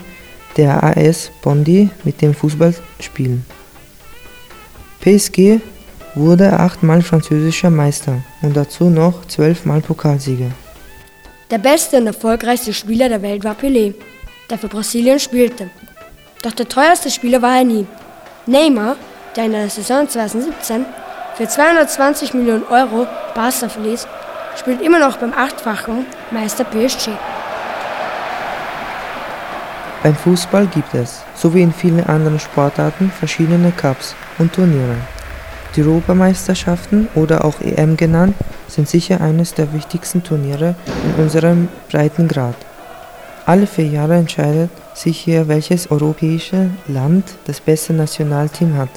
der 0.57 0.83
AS 0.83 1.31
Bondy 1.43 1.89
mit 2.05 2.21
dem 2.21 2.35
Fußballspielen. 2.35 3.45
PSG 5.01 5.61
wurde 6.15 6.59
achtmal 6.61 7.03
französischer 7.03 7.71
Meister 7.71 8.23
und 8.43 8.57
dazu 8.57 8.91
noch 8.91 9.27
zwölfmal 9.27 9.81
Pokalsieger. 9.81 10.51
Der 11.53 11.59
beste 11.59 11.99
und 11.99 12.07
erfolgreichste 12.07 12.73
Spieler 12.73 13.11
der 13.11 13.21
Welt 13.21 13.45
war 13.45 13.55
Pelé, 13.55 13.93
der 14.49 14.57
für 14.57 14.69
Brasilien 14.69 15.21
spielte. 15.21 15.69
Doch 16.43 16.53
der 16.53 16.67
teuerste 16.67 17.11
Spieler 17.11 17.43
war 17.43 17.59
er 17.59 17.65
nie. 17.65 17.87
Neymar, 18.47 18.97
der 19.37 19.45
in 19.45 19.53
der 19.53 19.69
Saison 19.69 20.09
2017 20.09 20.87
für 21.37 21.47
220 21.47 22.33
Millionen 22.33 22.65
Euro 22.71 23.07
Barca 23.35 23.69
verließ, 23.69 24.09
spielt 24.57 24.81
immer 24.81 24.99
noch 24.99 25.19
beim 25.19 25.35
achtfachen 25.35 26.07
Meister 26.31 26.65
PSG. 26.65 27.11
Beim 30.03 30.17
Fußball 30.17 30.67
gibt 30.69 30.95
es, 30.95 31.23
so 31.35 31.53
wie 31.53 31.61
in 31.61 31.75
vielen 31.75 32.03
anderen 32.07 32.41
Sportarten, 32.41 33.13
verschiedene 33.13 33.73
Cups 33.73 34.15
und 34.39 34.55
Turniere. 34.55 34.97
Die 35.77 35.83
Europameisterschaften 35.83 37.09
oder 37.15 37.45
auch 37.45 37.61
EM 37.61 37.99
genannt, 37.99 38.37
sind 38.73 38.89
sicher 38.89 39.21
eines 39.21 39.55
der 39.55 39.73
wichtigsten 39.73 40.23
Turniere 40.23 40.75
in 41.05 41.23
unserem 41.23 41.69
Breitengrad. 41.91 42.57
Alle 43.45 43.67
vier 43.67 43.87
Jahre 43.87 44.15
entscheidet 44.15 44.71
sich 44.95 45.19
hier, 45.19 45.49
welches 45.49 45.91
europäische 45.91 46.71
Land 46.89 47.25
das 47.47 47.61
beste 47.61 47.93
Nationalteam 47.93 48.77
hat. 48.77 48.91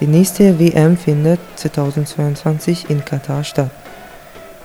Die 0.00 0.06
nächste 0.06 0.58
WM 0.58 0.96
findet 0.96 1.40
2022 1.56 2.88
in 2.88 3.04
Katar 3.04 3.44
statt. 3.44 3.70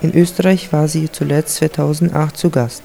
In 0.00 0.14
Österreich 0.14 0.72
war 0.72 0.88
sie 0.88 1.10
zuletzt 1.10 1.56
2008 1.56 2.36
zu 2.36 2.50
Gast. 2.50 2.82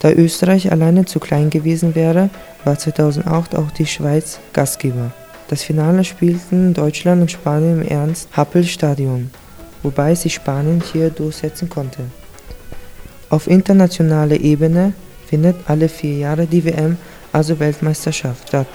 Da 0.00 0.10
Österreich 0.10 0.72
alleine 0.72 1.04
zu 1.04 1.20
klein 1.20 1.48
gewesen 1.48 1.94
wäre, 1.94 2.28
war 2.64 2.76
2008 2.76 3.54
auch 3.56 3.70
die 3.70 3.86
Schweiz 3.86 4.40
Gastgeber. 4.52 5.12
Das 5.48 5.62
Finale 5.62 6.04
spielten 6.04 6.74
Deutschland 6.74 7.22
und 7.22 7.30
Spanien 7.30 7.82
im 7.82 7.88
Ernst-Happel-Stadion, 7.88 9.30
wobei 9.82 10.14
sich 10.14 10.34
Spanien 10.34 10.82
hier 10.92 11.10
durchsetzen 11.10 11.68
konnte. 11.68 12.04
Auf 13.30 13.46
internationaler 13.46 14.40
Ebene 14.40 14.92
findet 15.26 15.56
alle 15.66 15.88
vier 15.88 16.18
Jahre 16.18 16.46
die 16.46 16.64
WM, 16.64 16.98
also 17.32 17.58
Weltmeisterschaft, 17.58 18.48
statt. 18.48 18.66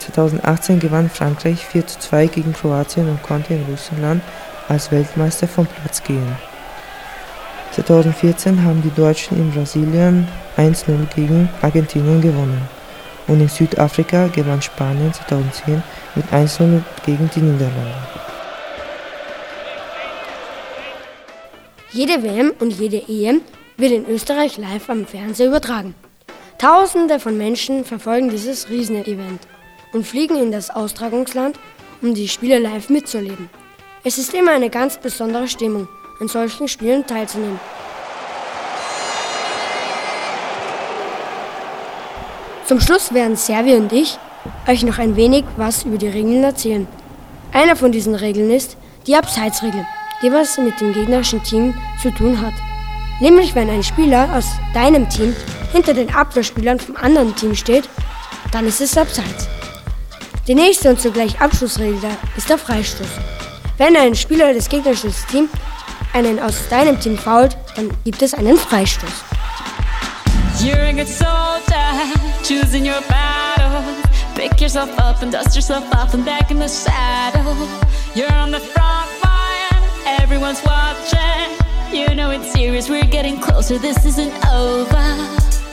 2018 0.00 0.80
gewann 0.80 1.08
Frankreich 1.08 1.64
4 1.64 1.86
zu 1.86 1.98
2 2.00 2.26
gegen 2.26 2.52
Kroatien 2.52 3.08
und 3.08 3.22
konnte 3.22 3.54
in 3.54 3.64
Russland 3.70 4.22
als 4.68 4.90
Weltmeister 4.90 5.48
vom 5.48 5.66
Platz 5.66 6.02
gehen. 6.02 6.36
2014 7.72 8.64
haben 8.64 8.82
die 8.82 8.94
Deutschen 8.94 9.36
in 9.38 9.50
Brasilien 9.50 10.26
1-0 10.56 11.06
gegen 11.14 11.48
Argentinien 11.62 12.20
gewonnen 12.20 12.62
und 13.26 13.40
in 13.40 13.48
Südafrika 13.48 14.28
gewann 14.28 14.62
Spanien 14.62 15.12
2010 15.12 15.82
mit 16.14 16.26
1-0 16.32 16.80
gegen 17.04 17.30
die 17.34 17.40
Niederlande. 17.40 18.15
Jede 21.96 22.22
WM 22.22 22.52
und 22.60 22.78
jede 22.78 23.02
EM 23.08 23.40
wird 23.78 23.90
in 23.90 24.06
Österreich 24.06 24.58
live 24.58 24.90
am 24.90 25.06
Fernseher 25.06 25.46
übertragen. 25.46 25.94
Tausende 26.58 27.18
von 27.18 27.38
Menschen 27.38 27.86
verfolgen 27.86 28.28
dieses 28.28 28.68
Riesenevent 28.68 29.40
und 29.94 30.06
fliegen 30.06 30.36
in 30.36 30.52
das 30.52 30.68
Austragungsland, 30.68 31.58
um 32.02 32.12
die 32.12 32.28
Spiele 32.28 32.58
live 32.58 32.90
mitzuleben. 32.90 33.48
Es 34.04 34.18
ist 34.18 34.34
immer 34.34 34.50
eine 34.50 34.68
ganz 34.68 34.98
besondere 34.98 35.48
Stimmung, 35.48 35.88
an 36.20 36.28
solchen 36.28 36.68
Spielen 36.68 37.06
teilzunehmen. 37.06 37.58
Zum 42.66 42.78
Schluss 42.78 43.14
werden 43.14 43.36
Servi 43.36 43.74
und 43.74 43.90
ich 43.94 44.18
euch 44.68 44.82
noch 44.82 44.98
ein 44.98 45.16
wenig 45.16 45.46
was 45.56 45.84
über 45.84 45.96
die 45.96 46.08
Regeln 46.08 46.44
erzählen. 46.44 46.86
Einer 47.52 47.74
von 47.74 47.90
diesen 47.90 48.14
Regeln 48.14 48.50
ist 48.50 48.76
die 49.06 49.16
Abseitsregel, 49.16 49.86
die 50.22 50.32
was 50.32 50.58
mit 50.58 50.80
dem 50.80 50.92
gegnerischen 50.92 51.42
Team 51.42 51.74
zu 52.00 52.10
tun 52.10 52.40
hat. 52.40 52.54
Nämlich 53.20 53.54
wenn 53.54 53.70
ein 53.70 53.82
Spieler 53.82 54.28
aus 54.34 54.46
deinem 54.74 55.08
Team 55.08 55.34
hinter 55.72 55.94
den 55.94 56.14
Abwehrspielern 56.14 56.78
vom 56.78 56.96
anderen 56.96 57.34
Team 57.34 57.54
steht, 57.54 57.88
dann 58.52 58.66
ist 58.66 58.80
es 58.80 58.96
Abseits. 58.96 59.48
Die 60.46 60.54
nächste 60.54 60.90
und 60.90 61.00
zugleich 61.00 61.40
Abschlussregel 61.40 62.10
ist 62.36 62.48
der 62.48 62.58
Freistoß. 62.58 63.08
Wenn 63.78 63.96
ein 63.96 64.14
Spieler 64.14 64.54
des 64.54 64.68
gegnerischen 64.68 65.12
Teams 65.30 65.50
einen 66.12 66.38
aus 66.38 66.68
deinem 66.68 66.98
Team 67.00 67.18
fault, 67.18 67.56
dann 67.74 67.90
gibt 68.04 68.22
es 68.22 68.32
einen 68.32 68.56
Freistoß. 68.56 69.10
You're 70.60 70.88
a 70.88 70.92
good 70.92 71.08
soldier, 71.08 71.92
choosing 72.42 72.86
your 72.86 73.02
battle. 73.08 73.82
Pick 74.34 74.60
yourself 74.60 74.90
up 74.98 75.22
and 75.22 75.32
dust 75.32 75.54
yourself 75.54 75.84
off 75.92 76.14
and 76.14 76.24
back 76.24 76.50
in 76.50 76.58
the 76.58 76.68
saddle. 76.68 77.54
You're 78.14 78.32
on 78.32 78.52
the 78.52 78.60
front 78.60 79.05
everyone's 80.06 80.62
watching. 80.64 81.48
You 81.92 82.14
know 82.14 82.30
it's 82.30 82.52
serious, 82.52 82.88
we're 82.88 83.04
getting 83.04 83.40
closer, 83.40 83.78
this 83.78 84.04
isn't 84.04 84.32
over. 84.46 85.06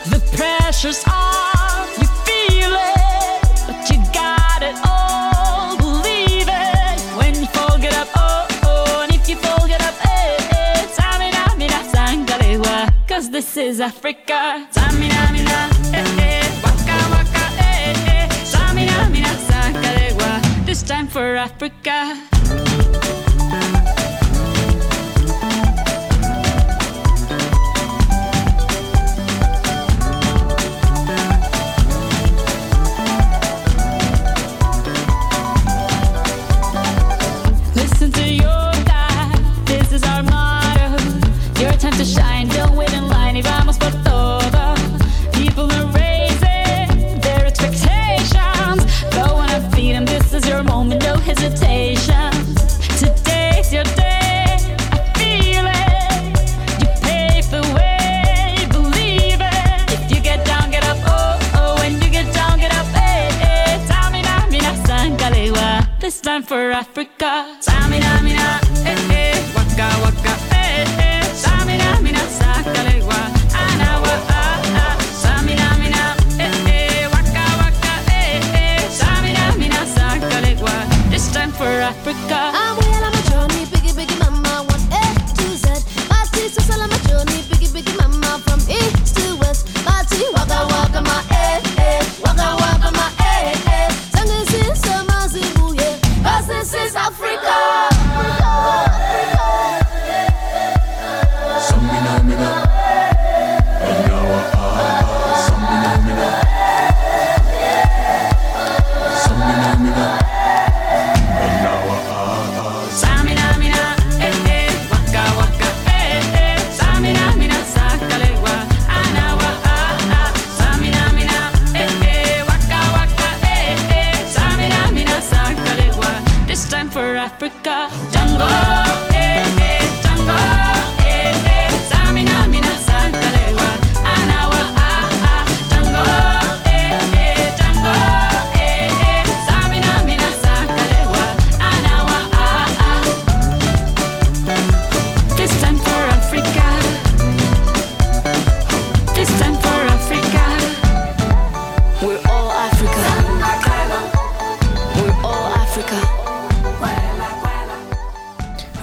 The 0.10 0.20
pressure's 0.38 1.04
on, 1.08 1.88
you 2.00 2.08
feel 2.28 2.74
it, 2.74 3.42
but 3.68 3.90
you 3.90 3.98
got 4.14 4.62
it 4.62 4.76
all. 4.86 5.78
Believe 5.78 6.48
it 6.48 7.00
when 7.18 7.36
you 7.36 7.48
fall, 7.48 7.78
get 7.80 7.94
up, 7.96 8.10
oh, 8.16 8.48
oh, 8.64 9.02
and 9.04 9.14
if 9.14 9.28
you 9.30 9.36
fall, 9.38 9.68
get 9.68 9.82
up, 9.82 9.96
eh, 10.06 10.38
eh. 10.52 10.74
Cause 13.08 13.30
this 13.30 13.58
is 13.58 13.80
Africa. 13.80 14.68
Tamina, 14.74 15.32
mina, 15.32 15.70
eh, 15.94 16.04
eh, 16.20 16.20
eh, 16.20 16.54
this 20.66 20.82
time 20.82 21.08
for 21.08 21.36
Africa. 21.36 23.03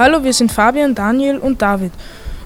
Hallo, 0.01 0.25
wir 0.25 0.33
sind 0.33 0.51
Fabian, 0.51 0.95
Daniel 0.95 1.37
und 1.37 1.61
David. 1.61 1.93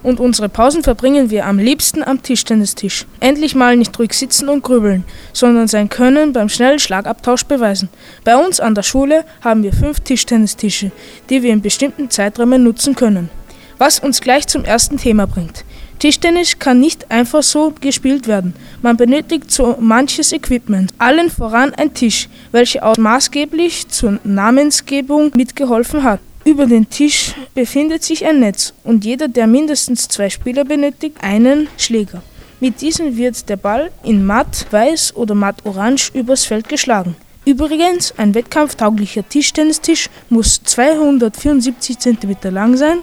Und 0.02 0.18
unsere 0.18 0.48
Pausen 0.48 0.82
verbringen 0.82 1.30
wir 1.30 1.46
am 1.46 1.60
liebsten 1.60 2.02
am 2.02 2.20
Tischtennistisch. 2.20 3.06
Endlich 3.20 3.54
mal 3.54 3.76
nicht 3.76 3.96
ruhig 3.96 4.12
sitzen 4.12 4.48
und 4.48 4.64
grübeln, 4.64 5.04
sondern 5.32 5.68
sein 5.68 5.88
Können 5.88 6.32
beim 6.32 6.48
schnellen 6.48 6.80
Schlagabtausch 6.80 7.44
beweisen. 7.44 7.90
Bei 8.24 8.36
uns 8.36 8.58
an 8.58 8.74
der 8.74 8.82
Schule 8.82 9.24
haben 9.40 9.62
wir 9.62 9.72
fünf 9.72 10.00
Tischtennistische, 10.00 10.90
die 11.30 11.44
wir 11.44 11.52
in 11.52 11.62
bestimmten 11.62 12.10
Zeiträumen 12.10 12.64
nutzen 12.64 12.96
können. 12.96 13.30
Was 13.78 14.00
uns 14.00 14.20
gleich 14.20 14.48
zum 14.48 14.64
ersten 14.64 14.96
Thema 14.96 15.28
bringt. 15.28 15.64
Tischtennis 16.00 16.58
kann 16.58 16.80
nicht 16.80 17.08
einfach 17.12 17.44
so 17.44 17.72
gespielt 17.80 18.26
werden. 18.26 18.56
Man 18.82 18.96
benötigt 18.96 19.52
so 19.52 19.76
manches 19.78 20.32
Equipment. 20.32 20.92
Allen 20.98 21.30
voran 21.30 21.72
ein 21.72 21.94
Tisch, 21.94 22.28
welcher 22.50 22.84
auch 22.84 22.96
maßgeblich 22.96 23.86
zur 23.90 24.18
Namensgebung 24.24 25.30
mitgeholfen 25.36 26.02
hat. 26.02 26.18
Über 26.44 26.66
den 26.66 26.90
Tisch 26.90 27.34
befindet 27.54 28.02
sich 28.02 28.26
ein 28.26 28.40
Netz 28.40 28.74
und 28.84 29.04
jeder, 29.04 29.28
der 29.28 29.46
mindestens 29.46 30.08
zwei 30.08 30.28
Spieler 30.28 30.64
benötigt, 30.64 31.16
einen 31.22 31.68
Schläger. 31.78 32.22
Mit 32.60 32.82
diesem 32.82 33.16
wird 33.16 33.48
der 33.48 33.56
Ball 33.56 33.90
in 34.02 34.26
matt 34.26 34.66
weiß 34.70 35.16
oder 35.16 35.34
matt 35.34 35.64
orange 35.64 36.10
übers 36.12 36.44
Feld 36.44 36.68
geschlagen. 36.68 37.16
Übrigens, 37.46 38.12
ein 38.18 38.34
wettkampftauglicher 38.34 39.26
Tischtennistisch 39.28 40.08
muss 40.28 40.62
274 40.62 41.98
cm 41.98 42.36
lang 42.50 42.76
sein, 42.76 42.98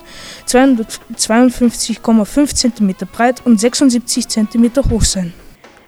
252,5 0.47 2.55
cm 2.55 2.95
breit 3.11 3.41
und 3.45 3.59
76 3.59 4.27
cm 4.27 4.71
hoch 4.89 5.03
sein. 5.03 5.33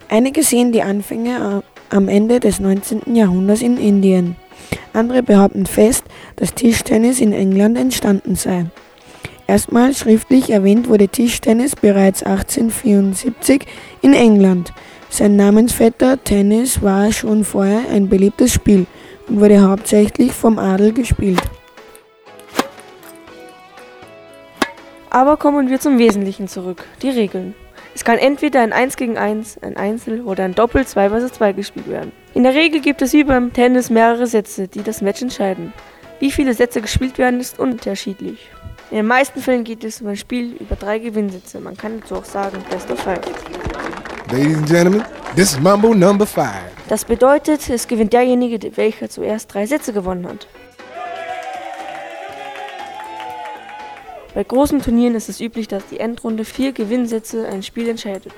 Einige 0.09 0.43
sehen 0.43 0.71
die 0.71 0.83
Anfänge 0.83 1.63
äh, 1.91 1.95
am 1.95 2.07
Ende 2.07 2.39
des 2.39 2.59
19. 2.59 3.15
Jahrhunderts 3.15 3.61
in 3.61 3.77
Indien. 3.77 4.35
Andere 4.93 5.24
behaupten 5.24 5.65
fest, 5.65 6.03
dass 6.36 6.53
Tischtennis 6.53 7.21
in 7.21 7.34
England 7.34 7.78
entstanden 7.78 8.36
sei. 8.36 8.65
Erstmals 9.47 9.99
schriftlich 9.99 10.49
erwähnt 10.49 10.88
wurde 10.88 11.07
Tischtennis 11.07 11.76
bereits 11.76 12.24
1874 12.24 13.65
in 14.01 14.13
England. 14.13 14.74
Sein 15.09 15.36
Namensvetter 15.36 16.24
Tennis 16.24 16.82
war 16.82 17.11
schon 17.11 17.43
vorher 17.43 17.82
ein 17.91 18.09
beliebtes 18.09 18.53
Spiel 18.53 18.88
und 19.28 19.39
wurde 19.39 19.61
hauptsächlich 19.61 20.32
vom 20.32 20.57
Adel 20.57 20.93
gespielt. 20.93 21.41
Aber 25.09 25.38
kommen 25.38 25.69
wir 25.69 25.80
zum 25.80 25.99
Wesentlichen 25.99 26.47
zurück, 26.47 26.86
die 27.03 27.09
Regeln. 27.09 27.53
Es 27.93 28.03
kann 28.03 28.17
entweder 28.17 28.61
ein 28.61 28.74
1 28.74 28.97
gegen 28.97 29.17
1, 29.17 29.59
ein 29.61 29.78
Einzel 29.78 30.21
oder 30.21 30.45
ein 30.45 30.55
Doppel 30.55 30.88
2 30.88 31.09
vs 31.09 31.34
2 31.34 31.53
gespielt 31.53 31.88
werden. 31.88 32.11
In 32.36 32.41
der 32.41 32.55
Regel 32.55 32.81
gibt 32.81 33.03
es 33.03 33.13
wie 33.13 33.23
beim 33.23 33.53
Tennis 33.53 33.91
mehrere 33.91 34.25
Sätze, 34.25 34.67
die 34.67 34.81
das 34.81 35.01
Match 35.01 35.21
entscheiden. 35.21 35.71
Wie 36.19 36.31
viele 36.31 36.55
Sätze 36.55 36.81
gespielt 36.81 37.19
werden, 37.19 37.39
ist 37.39 37.59
unterschiedlich. 37.59 38.49
In 38.89 38.97
den 38.97 39.05
meisten 39.05 39.39
Fällen 39.39 39.63
geht 39.63 39.84
es 39.84 40.01
um 40.01 40.07
ein 40.07 40.17
Spiel 40.17 40.53
über 40.59 40.75
drei 40.75 40.97
Gewinnsätze. 40.97 41.59
Man 41.59 41.77
kann 41.77 41.99
dazu 41.99 42.15
auch 42.15 42.25
sagen 42.25 42.57
Best 42.71 42.89
of 42.89 42.99
Five. 42.99 43.21
Ladies 44.31 44.57
and 44.57 44.67
gentlemen, 44.67 45.03
this 45.36 45.51
is 45.51 45.59
Mambo 45.59 45.93
number 45.93 46.25
five. 46.25 46.71
Das 46.89 47.05
bedeutet, 47.05 47.69
es 47.69 47.88
gewinnt 47.88 48.13
derjenige, 48.13 48.75
welcher 48.77 49.09
zuerst 49.09 49.53
drei 49.53 49.67
Sätze 49.67 49.93
gewonnen 49.93 50.27
hat. 50.27 50.47
Bei 54.34 54.43
großen 54.43 54.81
Turnieren 54.81 55.13
ist 55.13 55.29
es 55.29 55.39
üblich, 55.39 55.67
dass 55.67 55.86
die 55.86 55.99
Endrunde 55.99 56.45
vier 56.45 56.71
Gewinnsätze 56.71 57.47
ein 57.47 57.61
Spiel 57.61 57.89
entscheidet. 57.89 58.34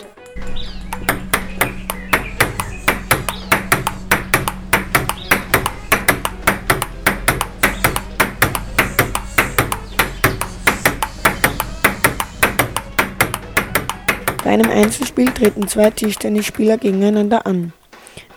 Bei 14.46 14.52
einem 14.52 14.70
Einzelspiel 14.70 15.32
treten 15.32 15.68
zwei 15.68 15.90
Tischtennisspieler 15.90 16.78
gegeneinander 16.78 17.48
an. 17.48 17.74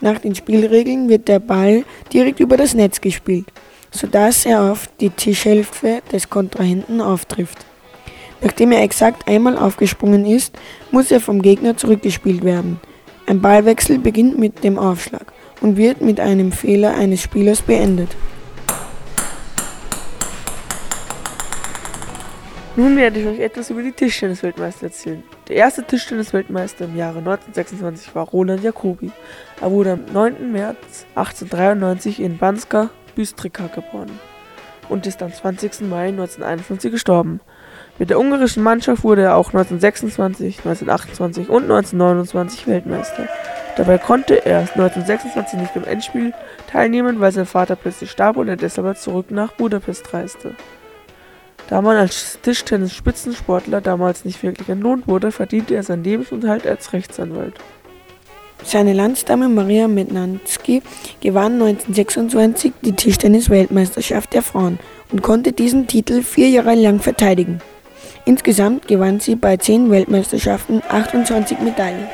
Nach 0.00 0.18
den 0.18 0.34
Spielregeln 0.34 1.10
wird 1.10 1.28
der 1.28 1.38
Ball 1.38 1.84
direkt 2.14 2.40
über 2.40 2.56
das 2.56 2.72
Netz 2.72 3.02
gespielt, 3.02 3.44
sodass 3.90 4.46
er 4.46 4.72
auf 4.72 4.88
die 5.00 5.10
Tischhälfte 5.10 6.00
des 6.10 6.30
Kontrahenten 6.30 7.02
auftrifft. 7.02 7.58
Nachdem 8.40 8.72
er 8.72 8.82
exakt 8.82 9.28
einmal 9.28 9.58
aufgesprungen 9.58 10.24
ist, 10.24 10.54
muss 10.92 11.10
er 11.10 11.20
vom 11.20 11.42
Gegner 11.42 11.76
zurückgespielt 11.76 12.42
werden. 12.42 12.80
Ein 13.26 13.42
Ballwechsel 13.42 13.98
beginnt 13.98 14.38
mit 14.38 14.64
dem 14.64 14.78
Aufschlag 14.78 15.30
und 15.60 15.76
wird 15.76 16.00
mit 16.00 16.20
einem 16.20 16.52
Fehler 16.52 16.94
eines 16.94 17.20
Spielers 17.20 17.60
beendet. 17.60 18.16
Nun 22.78 22.96
werde 22.96 23.18
ich 23.18 23.26
euch 23.26 23.40
etwas 23.40 23.70
über 23.70 23.82
die 23.82 23.90
Tischtennis-Weltmeister 23.90 24.86
erzählen. 24.86 25.24
Der 25.48 25.56
erste 25.56 25.82
Tischtennis-Weltmeister 25.82 26.84
im 26.84 26.96
Jahre 26.96 27.18
1926 27.18 28.14
war 28.14 28.28
Roland 28.28 28.62
Jacobi. 28.62 29.10
Er 29.60 29.72
wurde 29.72 29.94
am 29.94 30.04
9. 30.12 30.52
März 30.52 31.04
1893 31.16 32.20
in 32.20 32.38
Banska 32.38 32.90
Bystrica 33.16 33.66
geboren 33.66 34.20
und 34.88 35.08
ist 35.08 35.24
am 35.24 35.32
20. 35.32 35.88
Mai 35.88 36.10
1951 36.10 36.92
gestorben. 36.92 37.40
Mit 37.98 38.10
der 38.10 38.20
ungarischen 38.20 38.62
Mannschaft 38.62 39.02
wurde 39.02 39.22
er 39.22 39.34
auch 39.34 39.48
1926, 39.48 40.58
1928 40.58 41.48
und 41.48 41.64
1929 41.64 42.68
Weltmeister. 42.68 43.28
Dabei 43.76 43.98
konnte 43.98 44.46
er 44.46 44.60
erst 44.60 44.74
1926 44.74 45.58
nicht 45.58 45.74
im 45.74 45.82
Endspiel 45.82 46.32
teilnehmen, 46.70 47.18
weil 47.18 47.32
sein 47.32 47.46
Vater 47.46 47.74
plötzlich 47.74 48.12
starb 48.12 48.36
und 48.36 48.46
er 48.46 48.56
deshalb 48.56 48.96
zurück 48.98 49.32
nach 49.32 49.50
Budapest 49.50 50.14
reiste. 50.14 50.54
Da 51.68 51.82
man 51.82 51.96
als 51.96 52.38
Tischtennis-Spitzensportler 52.42 53.82
damals 53.82 54.24
nicht 54.24 54.42
wirklich 54.42 54.68
entlohnt 54.70 55.06
wurde, 55.06 55.30
verdiente 55.30 55.74
er 55.74 55.82
seinen 55.82 56.04
Lebensunterhalt 56.04 56.66
als 56.66 56.92
Rechtsanwalt. 56.94 57.54
Seine 58.64 58.92
Landsdame 58.92 59.48
Maria 59.48 59.86
Mednanski 59.86 60.82
gewann 61.20 61.52
1926 61.54 62.72
die 62.82 62.92
Tischtennis-Weltmeisterschaft 62.92 64.32
der 64.32 64.42
Frauen 64.42 64.78
und 65.12 65.22
konnte 65.22 65.52
diesen 65.52 65.86
Titel 65.86 66.22
vier 66.22 66.48
Jahre 66.48 66.74
lang 66.74 67.00
verteidigen. 67.00 67.60
Insgesamt 68.24 68.88
gewann 68.88 69.20
sie 69.20 69.36
bei 69.36 69.56
zehn 69.58 69.90
Weltmeisterschaften 69.90 70.82
28 70.88 71.60
Medaillen, 71.60 72.08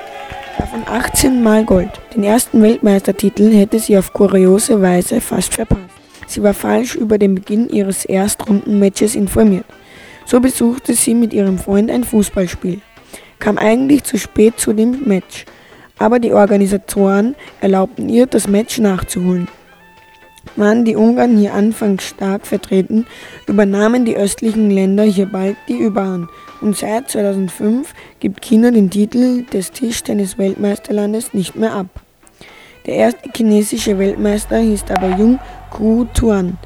davon 0.58 0.82
18 0.86 1.42
Mal 1.42 1.64
Gold. 1.64 1.90
Den 2.14 2.24
ersten 2.24 2.60
Weltmeistertitel 2.60 3.52
hätte 3.52 3.78
sie 3.78 3.96
auf 3.96 4.12
kuriose 4.12 4.82
Weise 4.82 5.20
fast 5.20 5.54
verpasst. 5.54 5.83
Sie 6.26 6.42
war 6.42 6.54
falsch 6.54 6.94
über 6.94 7.18
den 7.18 7.34
Beginn 7.34 7.68
ihres 7.68 8.04
Erstrundenmatches 8.04 9.14
informiert. 9.14 9.66
So 10.26 10.40
besuchte 10.40 10.94
sie 10.94 11.14
mit 11.14 11.32
ihrem 11.34 11.58
Freund 11.58 11.90
ein 11.90 12.04
Fußballspiel, 12.04 12.80
kam 13.38 13.58
eigentlich 13.58 14.04
zu 14.04 14.18
spät 14.18 14.58
zu 14.58 14.72
dem 14.72 15.02
Match, 15.04 15.44
aber 15.98 16.18
die 16.18 16.32
Organisatoren 16.32 17.34
erlaubten 17.60 18.08
ihr, 18.08 18.26
das 18.26 18.48
Match 18.48 18.78
nachzuholen. 18.78 19.48
Waren 20.56 20.84
die 20.84 20.96
Ungarn 20.96 21.36
hier 21.36 21.52
anfangs 21.52 22.04
stark 22.04 22.46
vertreten, 22.46 23.06
übernahmen 23.46 24.04
die 24.04 24.16
östlichen 24.16 24.70
Länder 24.70 25.02
hier 25.02 25.26
bald 25.26 25.56
die 25.68 25.78
Überhand 25.78 26.28
und 26.60 26.76
seit 26.76 27.10
2005 27.10 27.92
gibt 28.20 28.42
China 28.42 28.70
den 28.70 28.88
Titel 28.88 29.44
des 29.44 29.72
Tischtennis-Weltmeisterlandes 29.72 31.34
nicht 31.34 31.56
mehr 31.56 31.72
ab. 31.72 32.03
Der 32.86 32.96
erste 32.96 33.30
chinesische 33.34 33.98
Weltmeister 33.98 34.58
hieß 34.58 34.84
dabei 34.84 35.16
Jung 35.16 35.38
Ku 35.70 36.04
Tuan. 36.12 36.58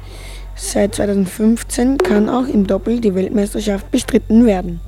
Seit 0.53 0.95
2015 0.95 1.97
kann 1.97 2.27
auch 2.27 2.45
im 2.45 2.67
Doppel 2.67 2.99
die 2.99 3.15
Weltmeisterschaft 3.15 3.89
bestritten 3.89 4.45
werden. 4.45 4.81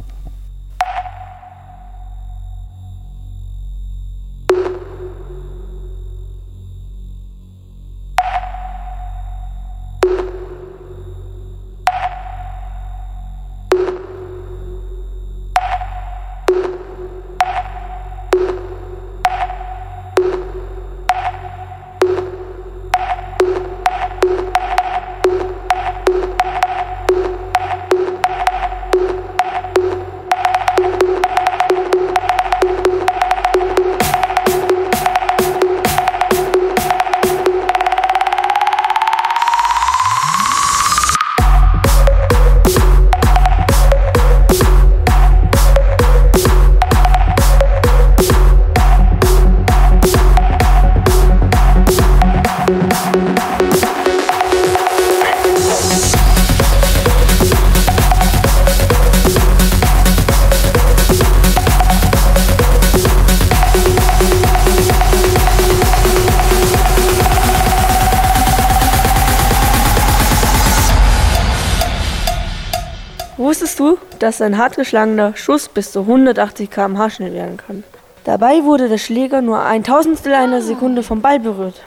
Dass 74.31 74.41
ein 74.41 74.57
hart 74.57 74.77
geschlagener 74.77 75.35
Schuss 75.35 75.67
bis 75.67 75.91
zu 75.91 75.99
180 76.01 76.69
km/h 76.71 77.09
schnell 77.09 77.33
werden 77.33 77.57
kann? 77.57 77.83
Dabei 78.23 78.63
wurde 78.63 78.87
der 78.87 78.97
Schläger 78.97 79.41
nur 79.41 79.61
ein 79.61 79.83
Tausendstel 79.83 80.33
einer 80.33 80.61
Sekunde 80.61 81.03
vom 81.03 81.21
Ball 81.21 81.41
berührt. 81.41 81.83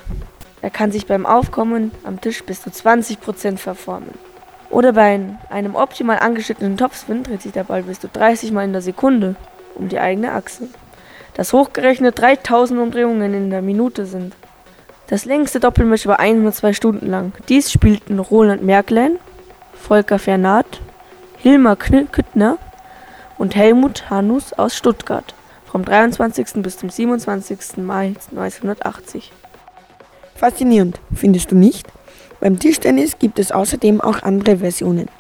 Er 0.61 0.68
kann 0.68 0.92
sich 0.92 1.07
beim 1.07 1.24
Aufkommen 1.24 1.90
am 2.05 2.20
Tisch 2.20 2.45
bis 2.45 2.61
zu 2.61 2.68
20% 2.68 3.57
verformen. 3.57 4.11
Oder 4.68 4.92
bei 4.92 5.18
einem 5.49 5.74
optimal 5.74 6.18
angeschnittenen 6.18 6.76
Topspin 6.76 7.22
dreht 7.22 7.40
sich 7.40 7.53
der 7.53 7.64
Ball 7.64 7.82
bis 7.82 8.01
zu 8.01 8.09
30 8.09 8.53
Mal 8.53 8.64
in 8.64 8.74
der 8.74 8.82
Sekunde 8.82 9.36
um 9.74 9.88
die 9.88 9.99
eigene 9.99 10.32
Achse. 10.32 10.68
Das 11.32 11.55
hochgerechnet 11.55 12.18
3000 12.18 12.78
Umdrehungen 12.78 13.32
in 13.32 13.49
der 13.49 13.62
Minute 13.62 14.05
sind. 14.05 14.34
Das 15.07 15.24
längste 15.24 15.61
Doppelmatch 15.61 16.07
war 16.07 16.20
102 16.20 16.74
Stunden 16.74 17.07
lang. 17.07 17.32
Dies 17.49 17.72
spielten 17.72 18.18
Roland 18.18 18.62
Merklein, 18.62 19.18
Volker 19.72 20.18
Fernat, 20.18 20.82
Hilmar 21.45 21.76
Küttner 21.76 22.57
und 23.36 23.55
Helmut 23.55 24.09
Hanus 24.09 24.55
aus 24.55 24.74
Stuttgart 24.74 25.34
vom 25.66 25.84
23. 25.84 26.62
bis 26.62 26.78
zum 26.78 26.88
27. 26.88 27.76
Mai 27.84 28.14
1980. 28.30 29.30
Faszinierend, 30.34 31.01
findest 31.14 31.51
du 31.51 31.55
nicht? 31.55 31.86
Beim 32.40 32.59
Tischtennis 32.59 33.18
gibt 33.18 33.38
es 33.38 33.53
außerdem 33.53 34.01
auch 34.01 34.22
andere 34.22 34.57
Versionen. 34.57 35.11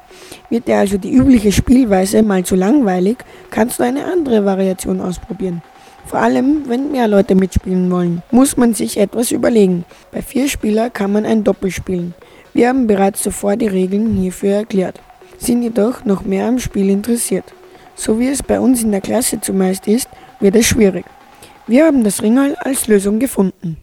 Wird 0.48 0.66
dir 0.66 0.78
also 0.78 0.96
die 0.96 1.12
übliche 1.12 1.52
Spielweise 1.52 2.22
mal 2.22 2.42
zu 2.42 2.56
langweilig, 2.56 3.18
kannst 3.50 3.78
du 3.78 3.82
eine 3.82 4.06
andere 4.06 4.46
Variation 4.46 5.02
ausprobieren. 5.02 5.60
Vor 6.06 6.20
allem, 6.20 6.66
wenn 6.70 6.90
mehr 6.90 7.06
Leute 7.06 7.34
mitspielen 7.34 7.90
wollen, 7.90 8.22
muss 8.30 8.56
man 8.56 8.72
sich 8.72 8.96
etwas 8.96 9.30
überlegen. 9.30 9.84
Bei 10.10 10.22
vier 10.22 10.48
Spieler 10.48 10.88
kann 10.88 11.12
man 11.12 11.26
ein 11.26 11.44
Doppel 11.44 11.70
spielen. 11.70 12.14
Wir 12.54 12.70
haben 12.70 12.86
bereits 12.86 13.22
zuvor 13.22 13.56
die 13.56 13.66
Regeln 13.66 14.14
hierfür 14.14 14.54
erklärt, 14.54 15.02
sind 15.44 15.62
jedoch 15.62 16.04
noch 16.04 16.22
mehr 16.22 16.46
am 16.46 16.58
Spiel 16.58 16.90
interessiert. 16.90 17.44
So 17.94 18.18
wie 18.18 18.28
es 18.28 18.42
bei 18.42 18.58
uns 18.58 18.82
in 18.82 18.90
der 18.90 19.00
Klasse 19.00 19.40
zumeist 19.40 19.86
ist, 19.86 20.08
wird 20.40 20.56
es 20.56 20.66
schwierig. 20.66 21.04
Wir 21.66 21.86
haben 21.86 22.04
das 22.04 22.22
Ringal 22.22 22.56
als 22.56 22.88
Lösung 22.88 23.18
gefunden. 23.18 23.78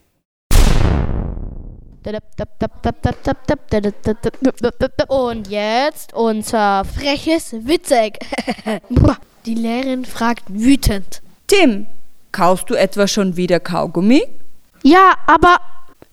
Und 5.08 5.48
jetzt 5.50 6.14
unser 6.14 6.84
freches 6.86 7.54
Witzeck. 7.54 8.20
Die 9.46 9.56
Lehrerin 9.56 10.06
fragt 10.06 10.44
wütend. 10.48 11.22
Tim, 11.48 11.88
kaust 12.32 12.70
du 12.70 12.76
etwa 12.76 13.08
schon 13.08 13.38
wieder 13.38 13.60
Kaugummi? 13.60 14.24
Ja, 14.84 15.14
aber. 15.28 15.58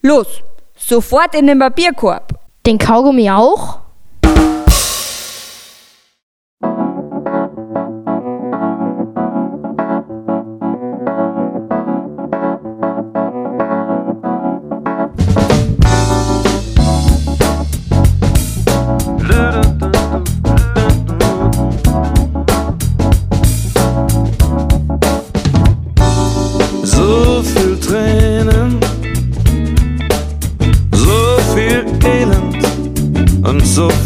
Los, 0.03 0.43
sofort 0.77 1.35
in 1.35 1.47
den 1.47 1.59
Papierkorb. 1.59 2.39
Den 2.67 2.79
Kaugummi 2.79 3.31
auch? 3.31 3.81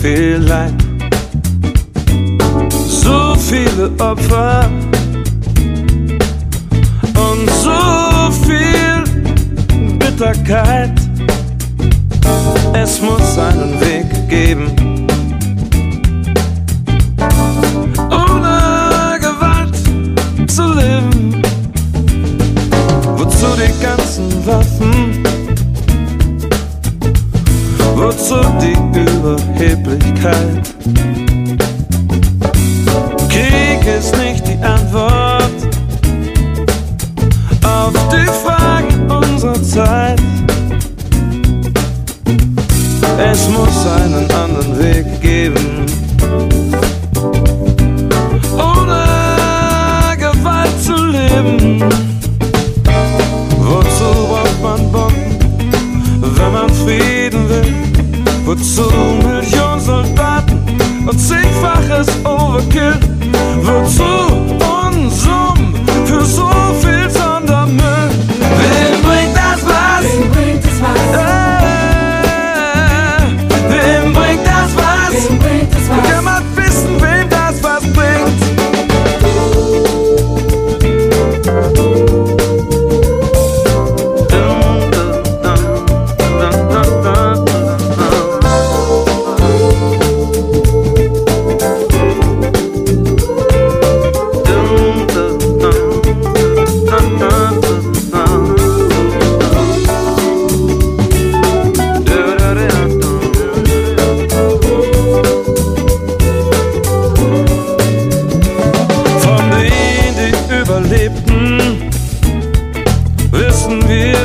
Viel 0.02 0.38
Leid. 0.48 0.74
So 2.88 3.36
viele 3.36 3.88
Opfer 4.00 4.68
und 7.14 7.48
so 7.62 8.32
viel 8.44 9.04
Bitterkeit. 9.98 10.92
Es 12.72 13.00
muss 13.00 13.38
einen 13.38 13.80
Weg 13.80 14.28
geben. 14.28 14.72
Ohne 18.10 19.20
Gewalt 19.20 20.50
zu 20.50 20.64
leben. 20.74 21.42
Wozu 23.16 23.46
die 23.56 23.84
ganzen 23.84 24.46
Waffen? 24.46 25.21
Wozu 28.02 28.40
die 28.60 28.72
Überheblichkeit? 28.98 30.74
Krieg 33.28 33.86
ist 33.96 34.16
nicht 34.18 34.44
die 34.44 34.60
Antwort 34.60 35.52
auf 37.62 37.92
die 38.10 38.26
Fragen 38.44 39.08
unserer 39.08 39.62
Zeit. 39.62 40.20
Es 43.18 43.48
muss 43.50 43.86
einen 43.86 44.28
anderen 44.32 44.78
Weg 44.80 45.20
geben. 45.20 45.71
Wozu 58.62 58.88
Millionen 59.26 59.80
Soldaten 59.80 60.62
und 61.04 61.18
zigfaches 61.18 62.06
Overkill? 62.24 63.11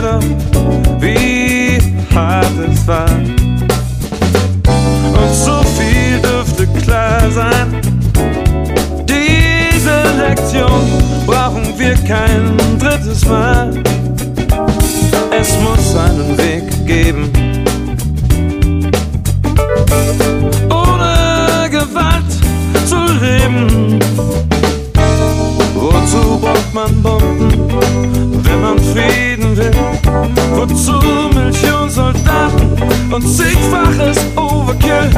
Doch, 0.01 0.23
wie 0.99 1.77
hart 2.13 2.45
es 2.71 2.87
war. 2.87 3.09
Und 5.19 5.33
so 5.33 5.61
viel 5.77 6.19
dürfte 6.21 6.67
klar 6.81 7.29
sein. 7.31 7.81
Diese 9.05 9.97
Lektion 10.21 10.81
brauchen 11.25 11.77
wir 11.77 11.95
kein 12.07 12.57
drittes 12.79 13.25
Mal. 13.25 13.71
Es 15.39 15.49
muss 15.59 15.95
einen 15.95 16.37
Weg 16.37 16.63
geben. 16.85 17.31
Ohne 20.69 21.69
Gewalt 21.69 22.31
zu 22.85 22.99
leben. 23.21 23.99
Wozu 25.75 26.39
braucht 26.39 26.73
man 26.73 27.01
Bomben, 27.01 27.51
wenn 28.43 28.61
man 28.61 28.79
Frieden 28.79 29.26
will? 29.57 29.71
Wozu 30.55 30.99
Millionen 31.33 31.89
Soldaten 31.89 32.77
und 33.11 33.21
zigfaches 33.27 34.17
Overkill? 34.35 35.09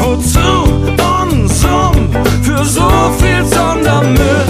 Wozu 0.00 0.84
uns 1.20 1.64
um 1.64 2.08
für 2.42 2.64
so 2.64 2.88
viel 3.18 3.44
Sondermüll? 3.44 4.44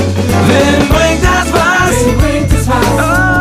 Wem 0.49 0.89
bringt 0.89 1.23
das 1.23 1.53
was? 1.53 2.07
Wem 2.07 2.19
bringt 2.19 2.53
das 2.53 2.69
was? 2.69 2.87
Oh, 2.99 3.34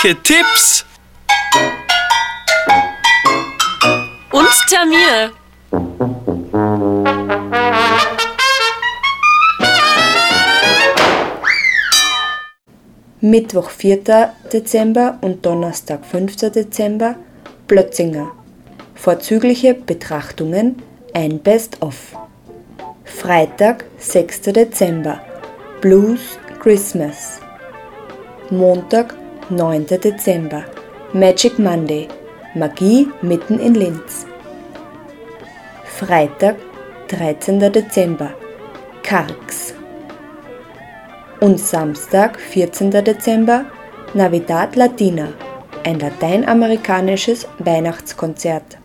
Freche 0.00 0.22
Tipps 0.22 0.86
Und 4.32 4.48
Termine. 4.70 5.32
Mittwoch 13.20 13.68
4. 13.68 14.32
Dezember 14.50 15.18
und 15.20 15.44
Donnerstag 15.44 16.06
5. 16.06 16.34
Dezember 16.50 17.16
Plötzinger. 17.66 18.32
Vorzügliche 18.94 19.74
Betrachtungen, 19.74 20.82
ein 21.12 21.40
Best-of. 21.40 22.16
Freitag 23.04 23.84
6. 23.98 24.40
Dezember 24.40 25.20
Blues 25.82 26.38
Christmas. 26.58 27.38
Montag 28.48 29.19
9. 29.50 29.86
Dezember 29.86 30.64
Magic 31.12 31.58
Monday. 31.58 32.06
Magie 32.54 33.08
mitten 33.20 33.58
in 33.58 33.74
Linz. 33.74 34.24
Freitag 35.84 36.54
13. 37.08 37.58
Dezember 37.72 38.30
Karks. 39.02 39.74
Und 41.40 41.58
Samstag, 41.58 42.38
14. 42.38 42.92
Dezember, 42.92 43.64
Navidad 44.14 44.76
Latina, 44.76 45.28
ein 45.84 45.98
lateinamerikanisches 45.98 47.48
Weihnachtskonzert. 47.58 48.78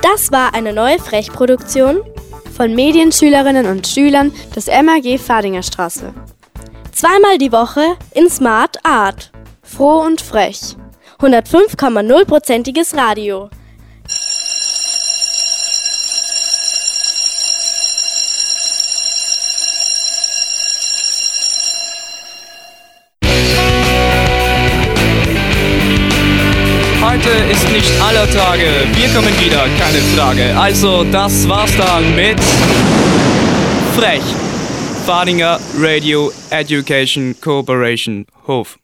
Das 0.00 0.32
war 0.32 0.54
eine 0.54 0.72
neue 0.72 0.98
Frechproduktion 0.98 2.00
von 2.52 2.74
Medienschülerinnen 2.74 3.66
und 3.66 3.86
Schülern 3.86 4.32
des 4.54 4.66
MAG 4.66 5.18
Fadinger 5.18 5.62
Straße. 5.62 6.12
Zweimal 6.92 7.38
die 7.38 7.52
Woche 7.52 7.96
in 8.14 8.28
Smart 8.28 8.76
Art. 8.84 9.32
Froh 9.62 10.00
und 10.00 10.20
frech. 10.20 10.76
105,0%iges 11.18 12.96
Radio. 12.96 13.48
Ist 27.50 27.70
nicht 27.70 27.90
aller 28.00 28.28
Tage. 28.30 28.86
Wir 28.94 29.08
kommen 29.08 29.32
wieder, 29.40 29.66
keine 29.78 29.98
Frage. 30.16 30.58
Also, 30.58 31.04
das 31.04 31.48
war's 31.48 31.74
dann 31.76 32.14
mit 32.14 32.38
Frech. 33.96 34.22
Fadinger 35.06 35.58
Radio 35.78 36.30
Education 36.50 37.34
Cooperation 37.40 38.26
Hof. 38.46 38.78